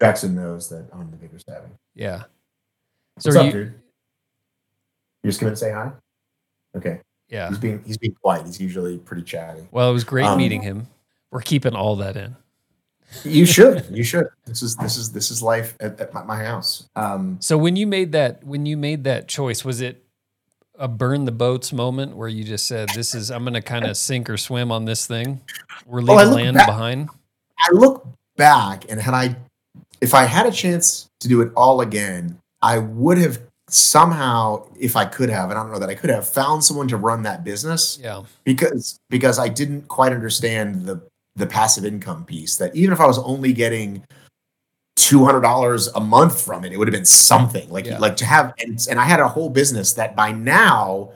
[0.00, 1.70] Jackson knows that I'm the bigger savage.
[1.94, 2.24] Yeah.
[3.18, 3.74] So What's up, you, dude?
[5.22, 5.92] You just and say hi?
[6.76, 7.00] Okay.
[7.28, 7.48] Yeah.
[7.48, 8.46] He's being he's being quiet.
[8.46, 9.66] He's usually pretty chatty.
[9.70, 10.86] Well, it was great Um, meeting him.
[11.30, 12.36] We're keeping all that in.
[13.24, 13.86] You should.
[13.90, 14.26] You should.
[14.46, 16.88] This is this is this is life at, at my, house.
[16.96, 20.04] Um, So when you made that when you made that choice, was it
[20.78, 23.86] a burn the boats moment where you just said, "This is I'm going to kind
[23.86, 25.40] of sink or swim on this thing.
[25.86, 27.10] We're leaving look land back- behind."
[27.58, 28.06] I look
[28.36, 29.36] back and had I,
[30.02, 34.96] if I had a chance to do it all again, I would have somehow, if
[34.96, 37.22] I could have, and I don't know that I could have, found someone to run
[37.22, 41.00] that business Yeah, because because I didn't quite understand the
[41.36, 42.56] the passive income piece.
[42.56, 44.04] That even if I was only getting
[44.96, 47.98] two hundred dollars a month from it, it would have been something like Yeah.
[47.98, 51.10] like to have and and I had a whole business that by now,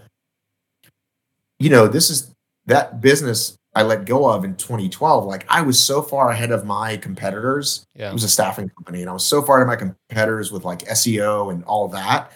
[1.58, 2.30] you know, this is
[2.66, 5.24] that business I let go of in 2012.
[5.24, 7.84] Like I was so far ahead of my competitors.
[7.94, 10.50] yeah, It was a staffing company, and I was so far ahead of my competitors
[10.50, 12.32] with like SEO and all that.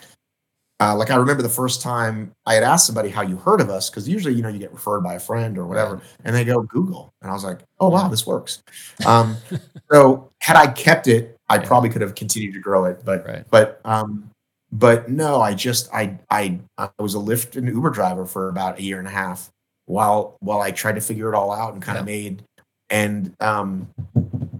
[0.81, 3.71] Uh, like I remember the first time I had asked somebody how you heard of
[3.71, 6.45] us because usually you know you get referred by a friend or whatever, and they
[6.45, 8.63] go Google, and I was like, oh wow, this works.
[9.07, 9.37] Um,
[9.91, 11.63] so had I kept it, I Yeah.
[11.67, 13.45] probably could have continued to grow it, but right.
[13.51, 14.31] but um,
[14.73, 18.79] but no, I just I I I was a Lyft and Uber driver for about
[18.79, 19.51] a year and a half
[19.87, 22.01] while while I tried to figure it all out and kind Yeah.
[22.01, 22.45] of made
[22.91, 23.89] and um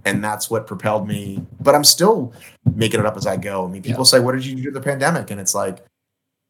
[0.05, 1.43] and that's what propelled me.
[1.61, 2.33] But I'm still
[2.75, 3.65] making it up as I go.
[3.65, 5.83] I mean, people say, "What did you do the pandemic?" And it's like,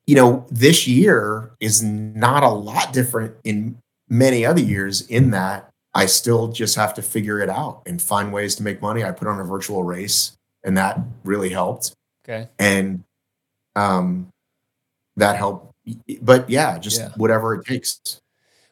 [0.06, 5.02] you know, this year is not a lot different in many other years.
[5.02, 8.82] In that, I still just have to figure it out and find ways to make
[8.82, 9.04] money.
[9.04, 10.32] I put on a virtual race,
[10.64, 11.92] and that really helped
[12.26, 12.48] Okay.
[12.58, 13.04] and
[13.76, 14.28] um
[15.16, 15.72] that helped
[16.22, 17.10] but yeah just Yeah.
[17.16, 18.00] whatever it takes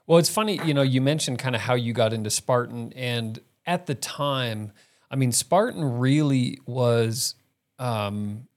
[0.06, 3.40] Well, it's funny, you know, you mentioned kind of how you got into Spartan, and
[3.66, 4.72] at the time,
[5.10, 7.34] I mean, Spartan really was
[7.78, 8.48] um,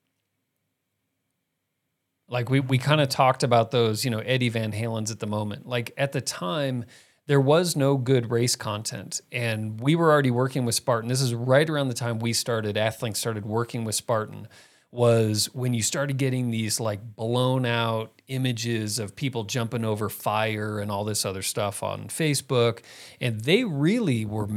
[2.28, 5.28] like we we kind of talked about those, you know, Eddie Van Halen's at the
[5.28, 5.68] moment.
[5.68, 6.86] Like at the time,
[7.28, 11.10] there was no good race content, and we were already working with Spartan.
[11.10, 12.76] This is right around the time we started.
[12.76, 14.48] Athlink started working with Spartan.
[14.96, 20.80] Was when you started getting these like blown out images of people jumping over fire
[20.80, 22.80] and all this other stuff on Facebook,
[23.20, 24.48] and they really were.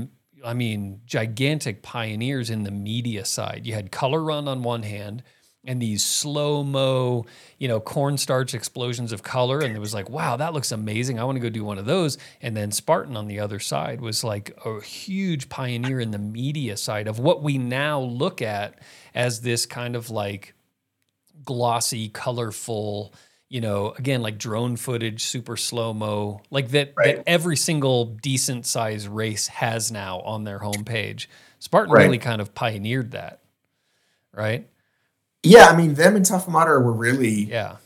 [0.45, 3.67] I mean, gigantic pioneers in the media side.
[3.67, 5.25] You had Color Run on one hand,
[5.69, 7.27] and these slow mo,
[7.59, 9.61] you know, cornstarch explosions of color.
[9.61, 11.21] And it was like, wow, that looks amazing.
[11.21, 12.17] I want to go do one of those.
[12.41, 16.77] And then Spartan on the other side was like a huge pioneer in the media
[16.79, 18.81] side of what we now look at
[19.15, 20.55] as this kind of like
[21.45, 23.13] glossy, colorful,
[23.51, 27.17] you know, again, like drone footage, super slow mo, like that, Right.
[27.17, 31.27] that every single decent size race has now on their homepage.
[31.59, 32.05] Spartan Right.
[32.05, 33.41] really kind of pioneered that,
[34.33, 34.67] right?
[35.43, 37.77] Yeah i mean them and tough mudder were really Yeah.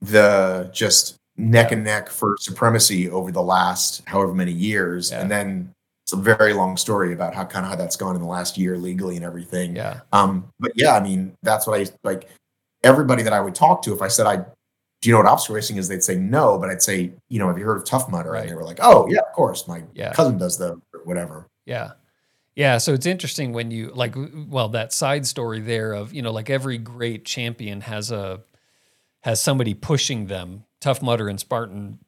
[0.00, 5.20] the just neck and neck for supremacy over the last however many years Yeah.
[5.22, 5.72] and then
[6.04, 8.56] it's a very long story about how kind of how that's gone in the last
[8.56, 10.00] year legally and everything Yeah.
[10.12, 12.28] um but yeah i mean that's what i like
[12.84, 15.54] everybody that i would talk to if i said i do you know what obstacle
[15.54, 18.08] racing is they'd say no but i'd say you know have you heard of tough
[18.08, 18.42] mudder Right.
[18.42, 20.12] and they were like oh yeah of course my Yeah.
[20.12, 21.90] cousin does the or whatever Yeah.
[22.58, 22.78] Yeah.
[22.78, 26.50] So it's interesting when you like, well, that side story there of, you know, like
[26.50, 28.40] every great champion has a,
[29.20, 30.64] has somebody pushing them.
[30.80, 32.00] Tough Mudder and Spartan.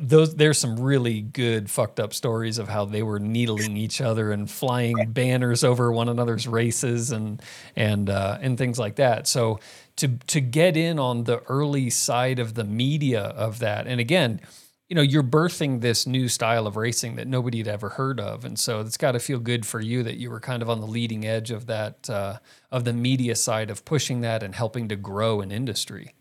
[0.00, 4.32] Those there's some really good fucked up stories of how they were needling each other
[4.32, 7.42] and flying banners over one another's races and
[7.76, 9.28] and uh, and things like that.
[9.28, 9.60] So
[9.96, 14.40] to to get in on the early side of the media of that, and again,
[14.88, 18.44] you know, you're birthing this new style of racing that nobody had ever heard of,
[18.44, 20.80] and so it's got to feel good for you that you were kind of on
[20.80, 22.38] the leading edge of that uh,
[22.70, 26.14] of the media side of pushing that and helping to grow an industry.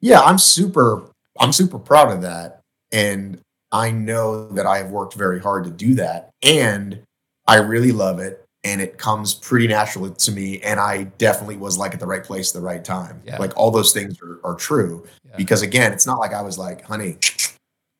[0.00, 2.60] Yeah, I'm super I'm super proud of that.
[2.92, 3.40] And
[3.72, 6.30] I know that I have worked very hard to do that.
[6.42, 7.02] And
[7.46, 8.44] I really love it.
[8.64, 10.60] And it comes pretty naturally to me.
[10.60, 13.22] And I definitely was like at the right place at the right time.
[13.24, 13.38] Yeah.
[13.38, 15.06] Like all those things are, are true.
[15.24, 15.36] Yeah.
[15.36, 17.18] Because again, it's not like I was like, honey,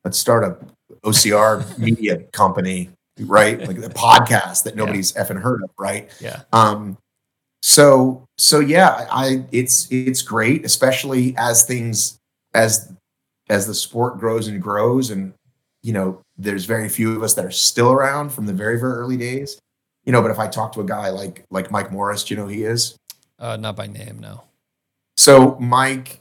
[0.07, 0.57] let's start a
[1.05, 2.91] OCR media company,
[3.23, 3.59] right?
[3.59, 6.09] Like a podcast that nobody's effing heard of, right?
[6.21, 6.97] Yeah, Um,
[7.61, 12.19] so so yeah, I it's it's great, especially as things
[12.55, 12.93] as
[13.49, 15.33] as the sport grows and grows, and
[15.83, 18.93] you know, there's very few of us that are still around from the very very
[18.93, 19.59] early days.
[20.05, 22.41] You know, but if I talk to a guy like like Mike Morris, do you
[22.41, 22.97] know who he is?
[23.41, 24.45] uh, not by name, no.
[25.17, 26.21] So Mike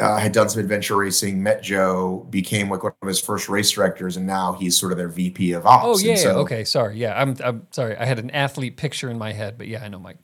[0.00, 3.70] uh, had done some adventure racing, met Joe, became like one of his first race
[3.70, 5.84] directors, and now he's sort of their VP of ops.
[5.86, 6.96] Oh yeah, yeah, okay, sorry.
[6.96, 7.96] Yeah, I'm I'm sorry.
[7.96, 10.18] I had an athlete picture in my head, but yeah, I know Mike.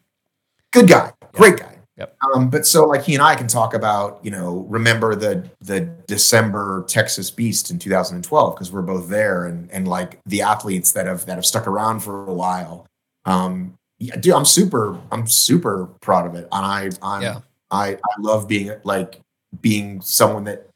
[0.72, 1.76] good guy, great guy.
[2.00, 2.16] Yep.
[2.34, 5.80] Um, but so like he and I can talk about, you know, remember the the
[6.06, 11.06] December Texas Beast in 2012 because we're both there and and like the athletes that
[11.06, 12.86] have that have stuck around for a while.
[13.26, 17.40] Um, yeah, dude, I'm super I'm super proud of it, and I I'm Yeah.
[17.70, 19.20] I I love being like
[19.60, 20.68] being someone that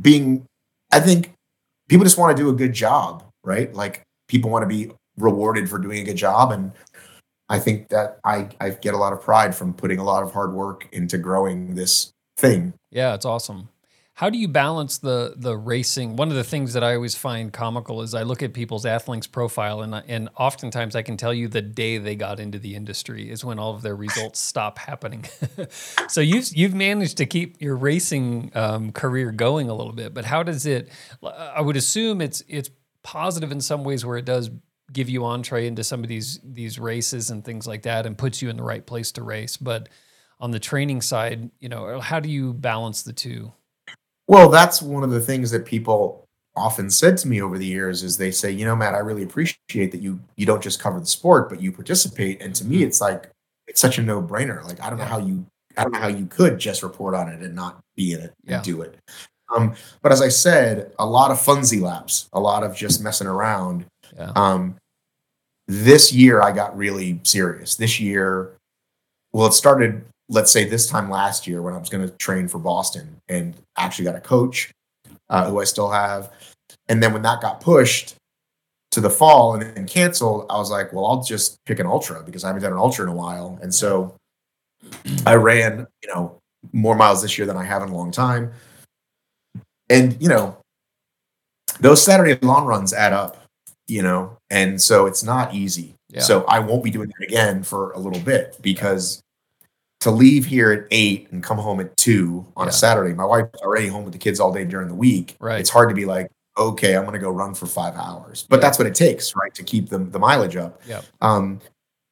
[0.00, 0.44] being
[0.92, 1.32] I think
[1.88, 3.72] people just want to do a good job, right?
[3.74, 6.72] Like people want to be rewarded for doing a good job and
[7.48, 10.32] I think that I I get a lot of pride from putting a lot of
[10.32, 12.74] hard work into growing this thing.
[12.90, 13.69] Yeah, it's awesome.
[14.20, 16.16] How do you balance the the racing?
[16.16, 19.26] One of the things that I always find comical is I look at people's athletes
[19.26, 23.30] profile, and and oftentimes I can tell you the day they got into the industry
[23.30, 25.24] is when all of their results stop happening.
[26.08, 30.26] so you've you've managed to keep your racing um, career going a little bit, but
[30.26, 30.90] how does it?
[31.24, 32.68] I would assume it's it's
[33.02, 34.50] positive in some ways where it does
[34.92, 38.42] give you entree into some of these these races and things like that, and puts
[38.42, 39.88] you in the right place to race, but
[40.40, 43.54] on the training side, you know, how do you balance the two?
[44.30, 46.24] Well, that's one of the things that people
[46.54, 49.24] often said to me over the years is they say, you know, Matt, I really
[49.24, 52.40] appreciate that you you don't just cover the sport, but you participate.
[52.40, 53.28] And to me, it's like
[53.66, 54.62] it's such a no brainer.
[54.62, 55.44] Like I don't know how you
[55.76, 58.32] I don't know how you could just report on it and not be in it
[58.46, 58.98] and do it.
[59.52, 63.26] Um, but as I said, a lot of funsy laps, a lot of just messing
[63.26, 63.84] around.
[64.16, 64.30] Yeah.
[64.36, 64.76] Um,
[65.66, 67.74] this year I got really serious.
[67.74, 68.52] This year,
[69.32, 72.46] well, it started, let's say this time last year when I was going to train
[72.46, 74.70] for Boston and actually got a coach
[75.28, 76.32] uh, who I still have.
[76.88, 78.14] And then when that got pushed
[78.92, 82.22] to the fall and then canceled, I was like, well, I'll just pick an ultra
[82.22, 83.58] because I haven't done an ultra in a while.
[83.60, 84.14] And so
[85.26, 86.38] I ran, you know,
[86.72, 88.52] more miles this year than I have in a long time.
[89.88, 90.56] And, you know,
[91.80, 93.44] those Saturday long runs add up,
[93.88, 95.94] you know, and so it's not easy.
[96.08, 96.20] Yeah.
[96.20, 99.20] So I won't be doing that again for a little bit because
[100.00, 102.70] to leave here at eight and come home at two on Yeah.
[102.70, 105.36] a Saturday, my wife's already home with the kids all day during the week.
[105.40, 105.60] Right.
[105.60, 108.56] It's hard to be like, okay, I'm going to go run for five hours, but
[108.56, 108.60] Yeah.
[108.62, 110.80] that's what it takes, right, to keep the the mileage up.
[110.86, 111.04] Yep.
[111.20, 111.60] Um,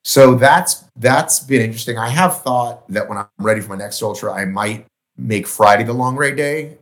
[0.04, 1.98] so that's that's been interesting.
[1.98, 4.86] I have thought that when I'm ready for my next ultra, I might
[5.16, 6.78] make Friday the long raid day,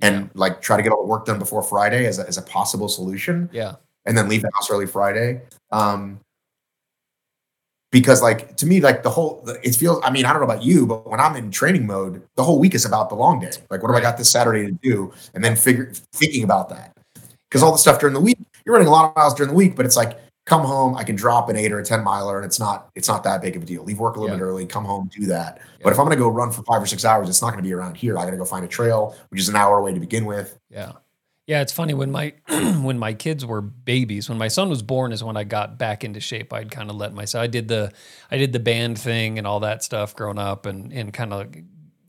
[0.00, 2.42] and like try to get all the work done before Friday as a, as a
[2.42, 3.74] possible solution Yeah.
[4.06, 5.42] and then leave the house early Friday.
[5.70, 6.20] Um,
[7.92, 10.00] because like to me, like the whole it feels.
[10.02, 12.58] I mean, I don't know about you, but when I'm in training mode, the whole
[12.58, 13.52] week is about the long day.
[13.70, 15.12] Like, what do I got this Saturday to do?
[15.34, 16.96] And then figure thinking about that
[17.48, 19.56] because all the stuff during the week, you're running a lot of miles during the
[19.56, 22.36] week, but it's like come home, I can drop an eight or a ten miler,
[22.36, 23.84] and it's not it's not that big of a deal.
[23.84, 24.40] Leave work a little Yeah.
[24.40, 25.58] bit early, come home, do that.
[25.60, 25.84] Yeah.
[25.84, 27.62] But if I'm going to go run for five or six hours, it's not going
[27.62, 28.18] to be around here.
[28.18, 30.58] I got to go find a trail, which is an hour away to begin with.
[30.70, 30.92] Yeah.
[31.52, 35.12] Yeah, it's funny when my when my kids were babies, when my son was born
[35.12, 36.50] is when I got back into shape.
[36.50, 37.92] I'd kind of let myself I did the
[38.30, 41.54] I did the band thing and all that stuff growing up and and kind of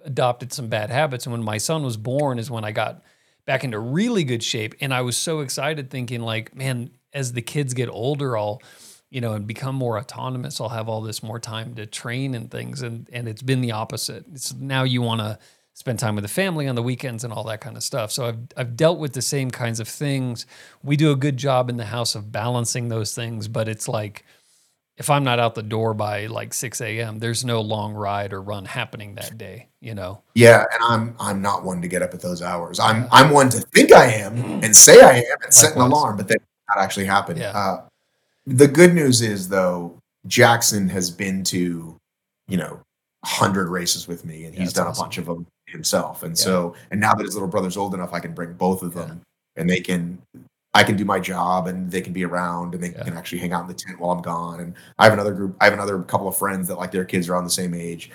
[0.05, 1.25] adopted some bad habits.
[1.25, 3.03] And when my son was born is when I got
[3.45, 4.75] back into really good shape.
[4.79, 8.61] And I was so excited thinking like, man, as the kids get older, I'll
[9.09, 12.49] you know, and become more autonomous, I'll have all this more time to train and
[12.49, 12.81] things.
[12.81, 14.23] And and it's been the opposite.
[14.31, 15.37] It's now you want to
[15.73, 18.11] spend time with the family on the weekends and all that kind of stuff.
[18.11, 20.45] So I've I've dealt with the same kinds of things.
[20.83, 24.25] We do a good job in the house of balancing those things, but it's like
[24.97, 28.39] if I'm not out the door by like 6 a.m., there's no long ride or
[28.43, 30.21] run happening that day, you know?
[30.35, 32.79] Yeah, and I'm I'm not one to get up at those hours.
[32.79, 36.17] I'm I'm one to think I am and say I am and set an alarm,
[36.17, 36.37] but then
[36.69, 37.37] not actually happen.
[37.37, 37.49] Yeah.
[37.57, 37.85] Uh,
[38.45, 39.97] the good news is though,
[40.27, 41.97] Jackson has been to,
[42.47, 42.79] you know,
[43.25, 45.01] hundred races with me, and Yeah, he's done awesome.
[45.01, 46.23] a bunch of them himself.
[46.23, 46.43] And Yeah.
[46.43, 49.01] so, and now that his little brother's old enough, I can bring both of Yeah.
[49.05, 49.21] them,
[49.57, 50.21] and they can.
[50.75, 53.03] I can do my job, and they can be around, and they Yeah.
[53.03, 54.59] can actually hang out in the tent while I'm gone.
[54.59, 55.55] And I have another group.
[55.61, 58.09] I have another couple of friends that like their kids are on the same age,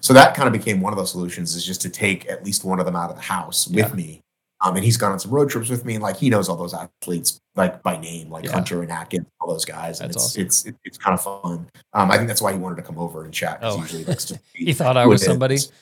[0.00, 2.64] so that kind of became one of those solutions is just to take at least
[2.64, 3.94] one of them out of the house with Yeah.
[3.94, 4.20] me.
[4.60, 6.56] Um, and he's gone on some road trips with me, and like he knows all
[6.56, 8.52] those athletes like by name, like Yeah.
[8.52, 10.00] Hunter and Atkins, all those guys.
[10.00, 10.42] And That's it's, awesome.
[10.42, 11.66] it's it's it's kind of fun.
[11.94, 13.58] Um, I think that's why he wanted to come over and chat.
[13.62, 13.76] Oh.
[13.76, 14.38] he usually likes to.
[14.54, 15.54] He thought I was somebody.
[15.54, 15.72] is.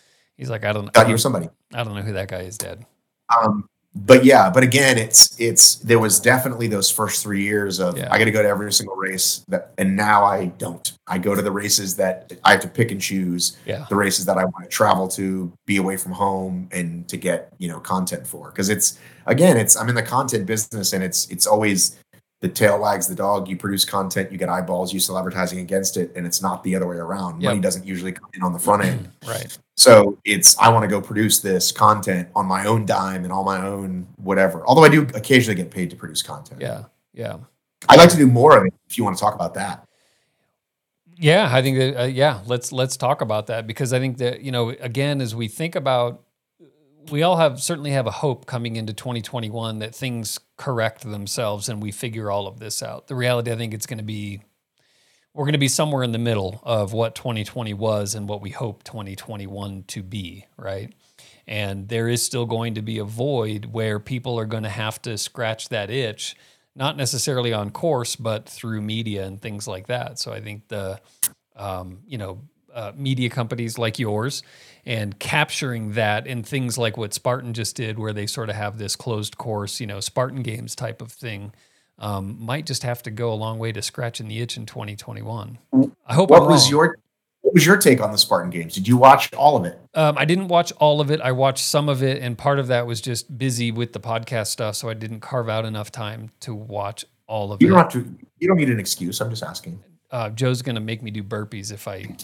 [0.41, 1.51] He's like, I don't I Thought you were somebody.
[1.75, 2.87] I don't know who that guy is, Dad.
[3.29, 7.99] Um, but yeah, but again, it's it's there was definitely those first three years of
[7.99, 8.09] Yeah.
[8.11, 10.91] I got to go to every single race that, and now I don't.
[11.07, 13.85] I go to the races that I have to pick and choose Yeah.
[13.91, 17.53] the races that I want to travel to, be away from home, and to get
[17.59, 18.49] you know content for.
[18.49, 21.99] Because it's again, it's I'm in the content business, and it's it's always
[22.41, 23.47] the tail wags the dog.
[23.47, 26.75] You produce content, you get eyeballs, you sell advertising against it, and it's not the
[26.75, 27.43] other way around.
[27.43, 27.51] Yep.
[27.51, 29.11] Money doesn't usually come in on the front end.
[29.29, 29.59] Right.
[29.81, 33.47] So it's I want to go produce this content on my own dime and on
[33.47, 34.63] my own whatever.
[34.67, 36.61] Although I do occasionally get paid to produce content.
[36.61, 36.85] Yeah.
[37.15, 37.39] Yeah.
[37.89, 39.87] I'd like to do more of it if you want to talk about that.
[41.17, 44.43] Yeah, I think that uh, yeah, let's let's talk about that because I think that
[44.43, 46.25] you know again as we think about
[47.11, 51.83] we all have certainly have a hope coming into 2021 that things correct themselves and
[51.83, 53.07] we figure all of this out.
[53.07, 54.43] The reality I think it's going to be
[55.35, 58.51] we're going to be somewhere in the middle of what 2020 was and what we
[58.51, 60.93] hope 2021 to be, right?
[61.47, 65.01] And there is still going to be a void where people are going to have
[65.03, 66.37] to scratch that itch,
[66.75, 70.19] not necessarily on course, but through media and things like that.
[70.19, 71.01] So I think the,
[71.57, 72.41] um, you know,
[72.75, 74.43] uh, media companies like yours
[74.87, 78.79] and capturing that in things like what Spartan just did, where they sort of have
[78.79, 81.53] this closed course, you know, Spartan games type of thing,
[82.01, 85.59] um, might just have to go a long way to scratching the itch in 2021.
[86.07, 86.31] I hope.
[86.31, 86.99] What was your
[87.43, 88.75] what was your take on the Spartan games?
[88.75, 89.79] Did you watch all of it?
[89.95, 91.21] Um, I didn't watch all of it.
[91.21, 94.49] I watched some of it, and part of that was just busy with the podcast
[94.49, 97.71] stuff, so I didn't carve out enough time to watch all of you it.
[97.71, 98.27] You don't have to.
[98.39, 99.21] You don't need an excuse.
[99.21, 99.83] I'm just asking.
[100.11, 102.17] Uh, Joe's going to make me do burpees if I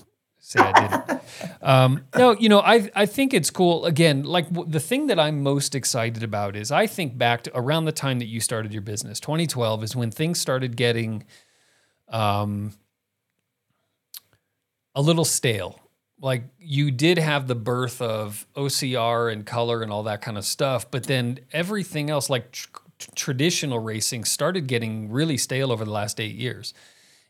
[0.46, 0.72] say I
[1.06, 1.22] didn't.
[1.62, 3.84] um, no, you know, I I think it's cool.
[3.84, 7.56] Again, like w- the thing that I'm most excited about is I think back to
[7.58, 11.24] around the time that you started your business, 2012 is when things started getting
[12.08, 12.74] um,
[14.94, 15.80] a little stale.
[16.20, 20.44] Like you did have the birth of OCR and color and all that kind of
[20.44, 22.68] stuff, but then everything else, like tr-
[23.16, 26.72] traditional racing, started getting really stale over the last eight years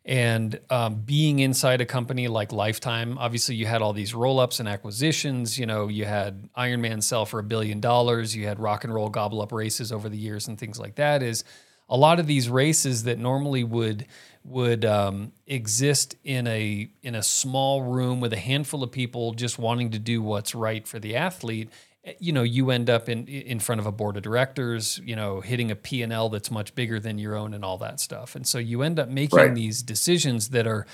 [0.07, 4.61] and um, being inside a company like Lifetime, obviously you had all these roll ups
[4.61, 5.59] and acquisitions.
[5.59, 8.35] You know, you had Ironman sell for a billion dollars.
[8.35, 11.25] You had rock and roll gobble up races over the years and things like that.
[11.25, 11.43] Is
[11.89, 14.07] a lot of these races that normally would
[14.45, 19.59] would um, exist in a in a small room with a handful of people just
[19.59, 21.69] wanting to do what's right for the athlete
[22.07, 25.17] Eh, you know you end up in in front of a board of directors you
[25.17, 28.37] know hitting a p&l that's much bigger than your own and all that stuff.
[28.37, 29.55] And so you end up making right.
[29.55, 30.87] these decisions that are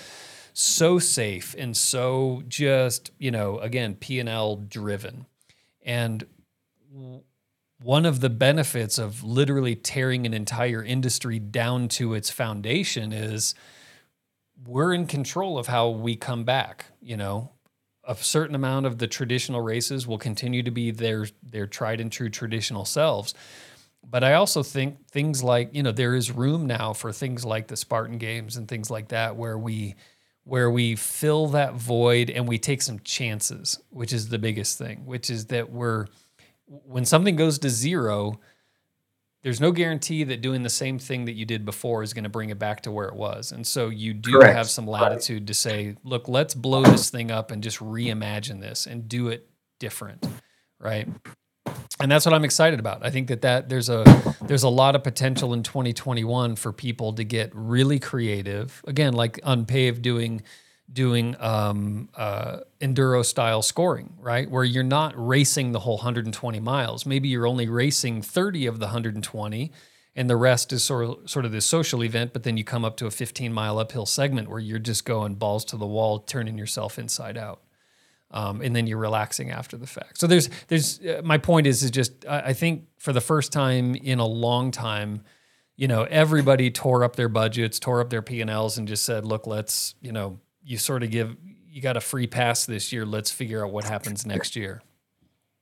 [0.54, 5.26] so safe and so just you know again p&l driven.
[5.84, 6.26] And
[7.82, 13.54] one of the benefits of literally tearing an entire industry down to its foundation is
[14.64, 17.50] we're in control of how we come back you know
[18.04, 22.10] a certain amount of the traditional races will continue to be their their tried and
[22.10, 23.34] true traditional selves.
[24.08, 27.68] But I also think things like, you know, there is room now for things like
[27.68, 29.94] the Spartan games and things like that where we
[30.44, 35.06] where we fill that void and we take some chances, which is the biggest thing,
[35.06, 36.06] which is that we're
[36.66, 38.40] when something goes to zero,
[39.42, 42.30] there's no guarantee that doing the same thing that you did before is going to
[42.30, 43.50] bring it back to where it was.
[43.50, 44.56] And so you do Correct.
[44.56, 45.46] have some latitude right.
[45.48, 49.48] to say, look, let's blow this thing up and just reimagine this and do it
[49.80, 50.24] different,
[50.78, 51.08] right?
[52.00, 53.04] And that's what I'm excited about.
[53.04, 54.04] I think that that there's a
[54.42, 58.82] there's a lot of potential in 2021 for people to get really creative.
[58.86, 60.42] Again, like Unpaved doing
[60.92, 64.50] doing um, uh, enduro style scoring, right?
[64.50, 67.06] Where you're not racing the whole 120 miles.
[67.06, 69.72] Maybe you're only racing 30 of the 120,
[70.14, 72.32] and the rest is sort of, sort of this social event.
[72.32, 75.36] But then you come up to a 15 mile uphill segment where you're just going
[75.36, 77.62] balls to the wall, turning yourself inside out.
[78.30, 80.18] Um, and then you're relaxing after the fact.
[80.18, 83.52] So there's there's uh, my point is is just I, I think for the first
[83.52, 85.24] time in a long time,
[85.76, 89.04] you know, everybody tore up their budgets, tore up their P and Ls, and just
[89.04, 91.36] said, look, let's you know you sort of give
[91.70, 93.06] you got a free pass this year.
[93.06, 94.82] Let's figure out what happens next year.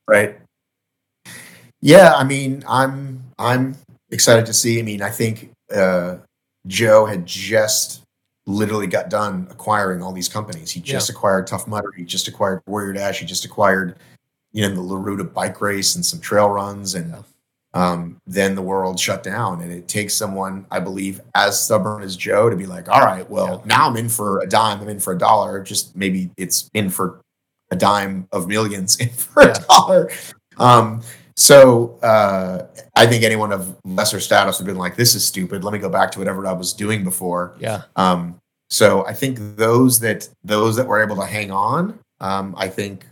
[0.09, 0.39] Right.
[1.81, 3.77] Yeah, I mean, I'm I'm
[4.11, 4.79] excited to see.
[4.79, 6.17] I mean, I think uh,
[6.67, 8.03] Joe had just
[8.47, 10.71] literally got done acquiring all these companies.
[10.71, 11.15] He just yeah.
[11.15, 11.93] acquired Tough Mudder.
[11.97, 13.21] He just acquired Warrior Dash.
[13.21, 13.97] He just acquired,
[14.53, 16.95] you know, the Laruda bike race and some trail runs.
[16.95, 17.23] And yeah
[17.75, 19.61] um, then the world shut down.
[19.61, 23.29] And it takes someone, I believe, as stubborn as Joe to be like, all right,
[23.29, 23.77] well, yeah.
[23.77, 25.63] now I'm in for a dime, I'm in for a dollar.
[25.63, 27.21] Just maybe it's in for
[27.71, 29.55] a dime of millions, in for yeah.
[29.57, 30.11] a dollar.
[30.57, 31.03] Um,
[31.37, 32.67] so uh,
[32.97, 35.65] I think anyone of lesser status would have been like, this is stupid.
[35.65, 37.55] Let me go back to whatever I was doing before.
[37.59, 37.83] Yeah.
[37.97, 38.39] Um,
[38.69, 43.07] so I think those that those that were able to hang on, um, I think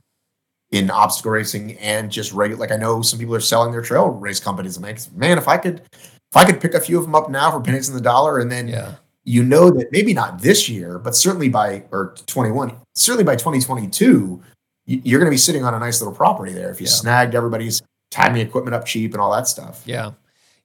[0.71, 2.61] in obstacle racing and just regular.
[2.61, 4.77] Like I know some people are selling their trail race companies.
[4.77, 7.31] I'm like, man, if I could, if I could pick a few of them up
[7.31, 8.97] now for pennies in the dollar, and then yeah.
[9.25, 14.43] you know that maybe not this year, but certainly by or 21, certainly by 2022,
[14.87, 16.93] you're going to be sitting on a nice little property there if you yeah.
[16.93, 19.83] snagged everybody's timing equipment up cheap and all that stuff.
[19.87, 20.13] Yeah,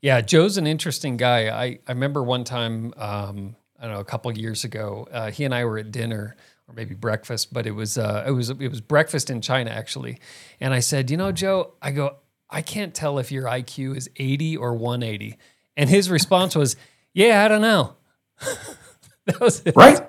[0.02, 0.20] yeah.
[0.22, 1.48] Joe's an interesting guy.
[1.48, 5.46] I I remember one time, um, I don't know, a couple years ago, uh, he
[5.46, 6.36] and I were at dinner
[6.68, 10.20] or maybe breakfast, but it was uh, it was it was breakfast in China actually.
[10.60, 12.18] And I said, you know, Joe, I go,
[12.54, 15.38] I can't tell if your IQ is 80 or 180.
[15.76, 16.76] And his response was,
[17.14, 17.96] Yeah, I don't know.
[19.26, 19.76] that was it.
[19.76, 20.02] right.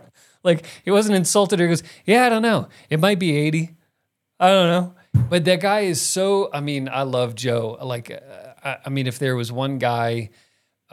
[0.43, 2.68] like he wasn't insulted or he goes, Yeah, I don't know.
[2.90, 3.74] It might be 80.
[4.39, 4.94] I don't know.
[5.31, 7.78] But that guy is so, I mean, I love Joe.
[7.82, 8.18] Like, uh,
[8.62, 10.31] I, I mean, if there was one guy,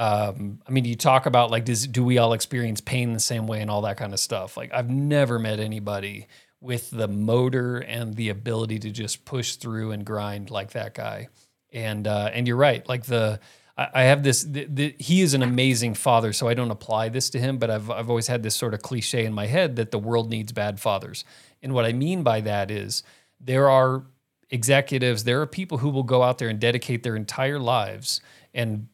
[0.02, 3.46] um, I mean, you talk about like, does, do we all experience pain the same
[3.46, 4.58] way and all that kind of stuff?
[4.58, 6.28] Like, I've never met anybody
[6.60, 11.28] with the motor and the ability to just push through and grind like that guy.
[11.72, 12.88] And, uh, and you're right.
[12.90, 13.40] Like the,
[13.78, 14.44] I I have this.
[14.44, 17.58] The, the, he is an amazing father, so I don't apply this to him.
[17.60, 20.30] But I've I've always had this sort of cliche in my head that the world
[20.30, 21.24] needs bad fathers.
[21.62, 23.04] And what I mean by that is
[23.40, 24.04] there are
[24.50, 28.20] executives, there are people who will go out there and dedicate their entire lives
[28.54, 28.88] and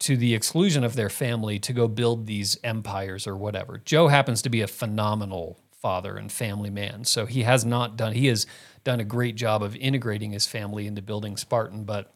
[0.00, 3.80] to the exclusion of their family to go build these empires or whatever.
[3.84, 7.04] Joe happens to be a phenomenal father and family man.
[7.04, 8.46] So he has not done he has
[8.84, 12.12] done a great job of integrating his family into building Spartan, but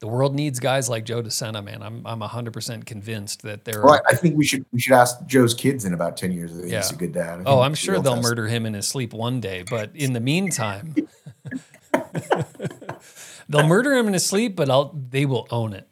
[0.00, 1.82] the world needs guys like Joe De Sena, man.
[1.82, 5.24] I'm I'm 100% convinced that there are Well, I think we should we should ask
[5.26, 7.42] Joe's kids in about ten years that he's a good dad.
[7.46, 8.28] Oh, I'm sure they'll they'll test.
[8.28, 10.94] murder him in his sleep one day, but in the meantime,
[13.48, 15.88] they'll murder him in his sleep, but I'll, they will own it.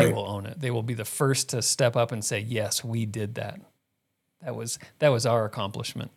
[0.00, 0.60] They will own it.
[0.60, 3.60] They will be the first to step up and say, "Yes, we did that.
[4.42, 6.10] That was that was our accomplishment."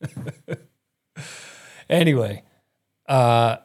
[1.88, 2.42] anyway,
[3.08, 3.56] uh,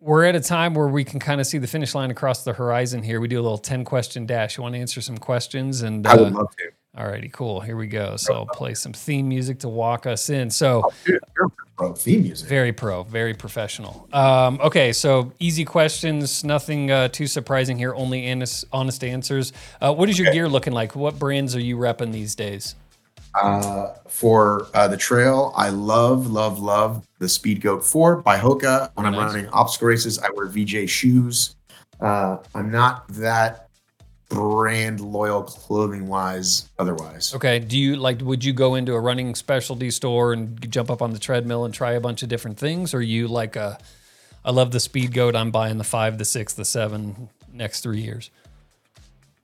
[0.00, 2.52] we're at a time where we can kind of see the finish line across the
[2.52, 3.20] horizon here.
[3.20, 4.56] We do a little ten question dash.
[4.56, 6.70] You want to answer some questions and I would uh, love to.
[6.96, 7.60] Alrighty, cool.
[7.60, 8.16] Here we go.
[8.16, 10.48] So I'll play some theme music to walk us in.
[10.48, 10.92] So
[11.76, 12.48] pro theme music.
[12.48, 14.08] very pro, very professional.
[14.12, 17.94] Um, okay, so easy questions, nothing uh, too surprising here.
[17.94, 19.52] Only honest, honest answers.
[19.80, 20.94] Uh, what is your gear looking like?
[20.94, 22.74] What brands are you repping these days?
[23.42, 28.90] Uh, for uh, the trail, I love, love, love the Speedgoat 4 by Hoka.
[28.94, 29.32] When I'm Nice.
[29.34, 31.56] running obstacle races, I wear VJ shoes.
[32.00, 33.68] Uh, I'm not that
[34.34, 37.34] brand loyal clothing wise otherwise.
[37.34, 38.20] Okay, do you like?
[38.20, 41.72] Would you go into a running specialty store and jump up on the treadmill and
[41.72, 43.78] try a bunch of different things, or you like a?
[44.44, 45.34] I love the Speedgoat.
[45.34, 48.30] I'm buying the five, the six, the seven next three years.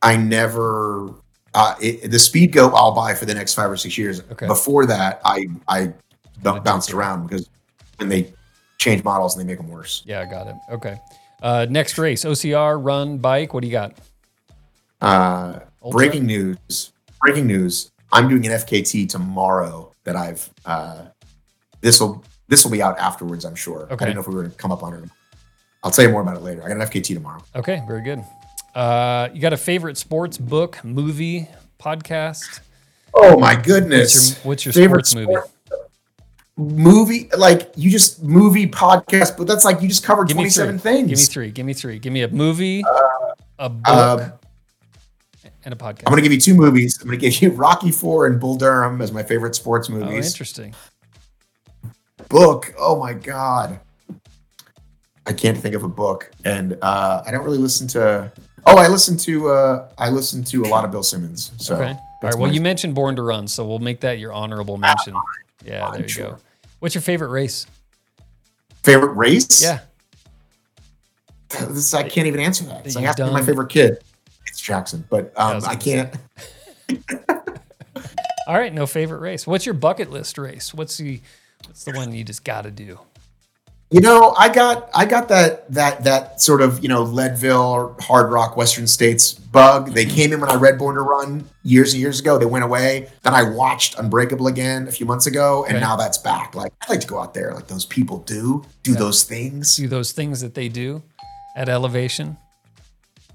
[0.02, 1.14] I never
[1.54, 4.22] uh, it, the Speedgoat I'll buy for the next five or six years.
[4.32, 4.46] Okay.
[4.46, 5.92] Before that, I I
[6.42, 7.48] bounced around because
[7.96, 8.32] when they
[8.78, 10.02] change models and they make them worse.
[10.06, 10.54] Yeah, I got it.
[10.70, 10.98] Okay.
[11.42, 13.52] Uh, next race: OCR, run, bike.
[13.52, 13.94] What do you got?
[15.00, 15.60] Uh,
[15.90, 16.92] breaking news!
[17.20, 17.90] Breaking news!
[18.12, 20.48] I'm doing an FKT tomorrow that I've.
[20.64, 21.06] Uh,
[21.80, 23.44] this will this will be out afterwards.
[23.44, 23.82] I'm sure.
[23.90, 23.94] Okay.
[23.94, 25.04] I didn't know if we were going to come up on it.
[25.82, 26.62] I'll tell you more about it later.
[26.62, 27.42] I got an FKT tomorrow.
[27.56, 28.22] Okay, very good.
[28.74, 31.48] Uh, you got a favorite sports book, movie,
[31.80, 32.60] podcast?
[33.14, 34.34] Oh my What's goodness!
[34.34, 35.40] your What's your Favorite sports movie?
[35.40, 35.50] sport-
[36.56, 40.78] movie like you just movie podcast but that's like you just covered Give me 27
[40.78, 40.92] three.
[40.92, 41.50] things Give me three.
[41.50, 41.98] Give me three.
[41.98, 42.84] Give me a movie,
[43.58, 44.30] a book, uh,
[45.64, 46.02] and a podcast.
[46.06, 49.00] i'm gonna give you two movies i'm gonna give you rocky 4 and bull durham
[49.02, 50.74] as my favorite sports oh, movies interesting.
[52.28, 53.80] book oh my god
[55.26, 58.30] i can't think of a book and uh i don't really listen to
[58.66, 61.96] oh i listen to uh i listen to a lot of bill simmons so Okay.
[62.22, 62.34] All right.
[62.38, 65.14] Well, my- you mentioned Born to Run, so we'll make that your honorable mention.
[65.64, 66.30] Yeah, I'm there you sure.
[66.32, 66.36] go.
[66.80, 67.66] What's your favorite race?
[68.82, 69.80] favorite race Yeah.
[71.68, 74.02] this i can't even answer that it's like asking my favorite kid
[74.50, 76.14] it's jackson but I um i can't
[78.46, 78.72] All right.
[78.74, 79.46] No favorite race.
[79.46, 80.74] What's your bucket list race?
[80.74, 81.20] What's the
[81.66, 82.98] What's the one you just got to do?
[83.90, 87.94] You know, I got I got that that that sort of you know Leadville or
[87.96, 89.92] Hardrock Western States bug.
[89.92, 92.38] They came in when I read Born to Run years and years ago.
[92.38, 93.08] They went away.
[93.22, 95.84] Then I watched Unbreakable again a few months ago, and Okay.
[95.84, 96.54] now that's back.
[96.56, 98.98] Like I like to go out there, like those people do, do Yeah.
[98.98, 99.76] those things.
[99.76, 101.02] Do those things that they do
[101.54, 102.36] at elevation.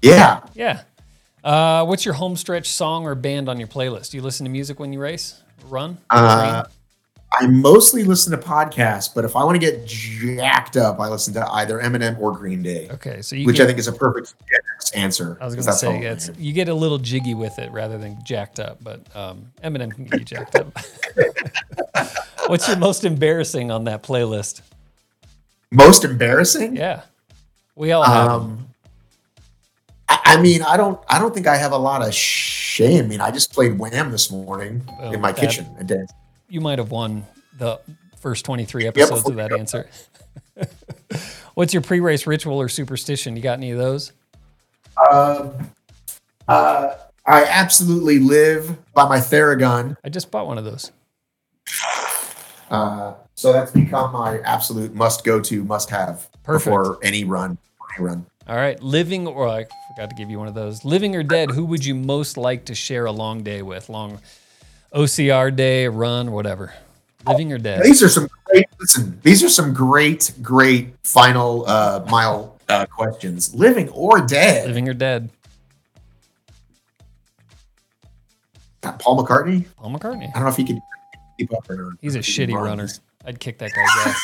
[0.02, 0.82] Yeah, Yeah.
[1.46, 4.10] Uh, what's your home stretch song or band on your playlist?
[4.10, 6.64] Do you listen to music when you race, run, Uh.
[7.38, 11.34] I mostly listen to podcasts, but if I want to get jacked up, I listen
[11.34, 13.92] to either Eminem or Green Day, Okay, so you which get, I think is a
[13.92, 14.34] perfect
[14.94, 15.36] answer.
[15.40, 18.16] I was 'cause gonna say it's you get a little jiggy with it rather than
[18.24, 20.66] jacked up, but um, Eminem can get you jacked up.
[22.46, 24.62] What's your most embarrassing on that playlist?
[25.72, 26.76] most embarrassing.
[26.76, 27.02] Yeah,
[27.74, 28.04] we all.
[28.04, 28.68] Um,
[30.08, 33.04] I, mean, I don't, I don't think I have a lot of shame.
[33.04, 36.14] I mean, I just played Wham this morning in my that- kitchen and danced.
[36.48, 37.26] You might have won
[37.58, 37.80] the
[38.20, 39.88] first twenty three episodes of that answer.
[41.54, 43.36] What's your pre race ritual or superstition?
[43.36, 44.12] You got any of those?
[45.10, 45.70] Um,
[46.46, 46.94] uh,
[47.26, 49.96] I absolutely live by my Theragun.
[50.04, 50.92] I just bought one of those.
[52.70, 56.64] Uh, so that's become my absolute must go to, must have Perfect.
[56.66, 57.58] before any run.
[57.96, 58.26] Any run.
[58.48, 60.84] All right, living or I forgot to give you one of those.
[60.84, 63.88] Living or dead, who would you most like to share a long day with?
[63.88, 64.20] Long
[64.94, 66.72] OCR day, run, whatever.
[67.26, 67.82] Living or dead.
[67.82, 68.66] These are some great.
[68.78, 73.52] Listen, these are some great, great final uh, mile uh, questions.
[73.52, 74.68] Living or dead?
[74.68, 75.28] Living or dead.
[78.80, 79.64] Paul McCartney.
[79.76, 80.28] Paul McCartney.
[80.28, 80.80] I don't know if he can
[81.36, 81.92] keep up or not.
[82.00, 82.64] He's a shitty run.
[82.64, 82.88] runner.
[83.24, 84.16] I'd kick that guy's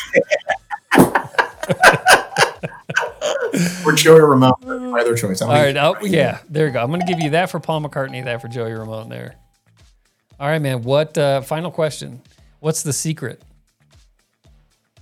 [0.94, 2.18] ass.
[3.84, 4.54] Or Joey Ramone.
[4.90, 5.42] My other choice.
[5.42, 5.74] All right.
[6.04, 6.82] yeah, there you go.
[6.82, 9.36] I'm going to give you that for Paul McCartney, that for Joey Ramone there.
[10.40, 10.82] All right, man.
[10.82, 12.22] What uh, final question?
[12.60, 13.42] What's the secret?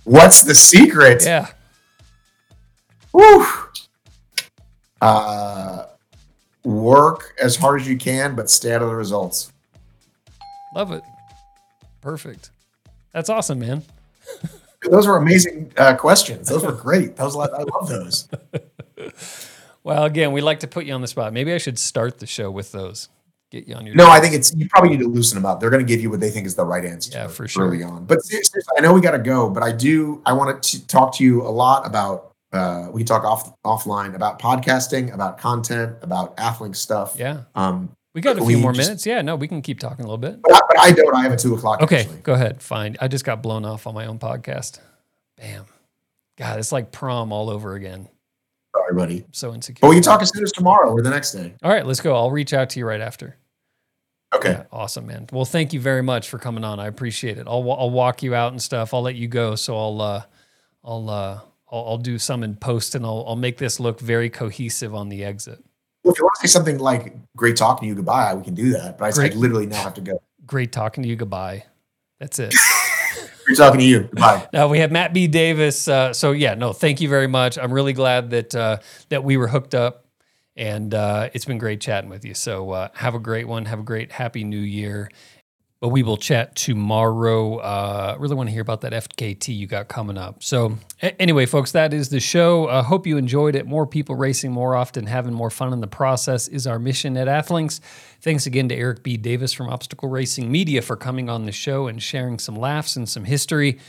[0.03, 1.23] What's the secret?
[1.23, 1.47] Yeah.
[3.11, 3.47] Whew.
[5.01, 5.85] Uh,
[6.63, 9.51] work as hard as you can, but stay out of the results.
[10.75, 11.03] Love it.
[12.01, 12.51] Perfect.
[13.13, 13.83] That's awesome, man.
[14.89, 16.49] Those were amazing uh, questions.
[16.49, 17.15] Those were great.
[17.15, 18.27] Those I love those.
[19.83, 21.33] Well, again, we like to put you on the spot.
[21.33, 23.09] Maybe I should start the show with those.
[23.51, 25.59] Get you on your No, I think it's you probably need to loosen them up.
[25.59, 27.11] They're going to give you what they think is the right answer.
[27.13, 27.67] Yeah, for sure.
[27.67, 29.49] Early on, but seriously, I know we got to go.
[29.49, 30.21] But I do.
[30.25, 32.31] I want to talk to you a lot about.
[32.53, 37.15] Uh, we talk off offline about podcasting, about content, about Athlink stuff.
[37.17, 37.43] Yeah.
[37.55, 39.05] Um, We got a few more just- minutes.
[39.05, 40.41] Yeah, no, we can keep talking a little bit.
[40.41, 41.15] but I, but I don't.
[41.15, 41.81] I have a two o'clock.
[41.81, 42.17] Okay, actually.
[42.19, 42.61] go ahead.
[42.61, 42.97] Fine.
[42.99, 44.79] I just got blown off on my own podcast.
[45.37, 45.65] Bam.
[46.37, 48.09] God, it's like prom all over again.
[48.75, 49.17] Sorry, buddy.
[49.25, 49.79] I'm so insecure.
[49.81, 51.53] But we can talk as soon as tomorrow or the next day.
[51.63, 52.15] All right, let's go.
[52.15, 53.37] I'll reach out to you right after.
[54.33, 54.51] Okay.
[54.51, 55.27] Yeah, awesome, man.
[55.31, 56.79] Well, thank you very much for coming on.
[56.79, 57.47] I appreciate it.
[57.47, 58.93] I'll I'll walk you out and stuff.
[58.93, 59.55] I'll let you go.
[59.55, 60.23] So I'll uh,
[60.83, 61.39] I'll uh,
[61.69, 65.09] I'll, I'll do some in post and I'll I'll make this look very cohesive on
[65.09, 65.63] the exit.
[66.03, 68.55] Well, if you want to say something like "Great talking to you, goodbye," we can
[68.55, 68.97] do that.
[68.97, 70.21] But I, I literally now have to go.
[70.45, 71.15] Great talking to you.
[71.15, 71.65] Goodbye.
[72.19, 72.53] That's it.
[73.45, 73.99] Great talking to you.
[74.01, 74.47] Goodbye.
[74.53, 75.27] Now we have Matt B.
[75.27, 75.87] Davis.
[75.87, 77.57] Uh, so yeah, no, thank you very much.
[77.57, 78.77] I'm really glad that uh,
[79.09, 80.05] that we were hooked up,
[80.55, 82.33] and uh, it's been great chatting with you.
[82.33, 83.65] So uh, have a great one.
[83.65, 85.09] Have a great Happy New Year.
[85.81, 87.57] But we will chat tomorrow.
[87.57, 90.43] Uh, really want to hear about that FKT you got coming up.
[90.43, 92.67] So a- anyway, folks, that is the show.
[92.67, 93.65] Uh, hope you enjoyed it.
[93.65, 97.27] More people racing more often, having more fun in the process is our mission at
[97.27, 97.79] Athlinks.
[98.21, 99.17] Thanks again to Eric B.
[99.17, 103.09] Davis from Obstacle Racing Media for coming on the show and sharing some laughs and
[103.09, 103.79] some history.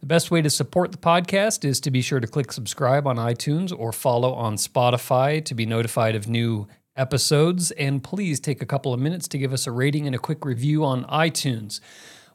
[0.00, 3.16] The best way to support the podcast is to be sure to click subscribe on
[3.18, 6.66] iTunes or follow on Spotify to be notified of new
[6.96, 7.70] episodes.
[7.72, 10.44] And please take a couple of minutes to give us a rating and a quick
[10.44, 11.80] review on iTunes.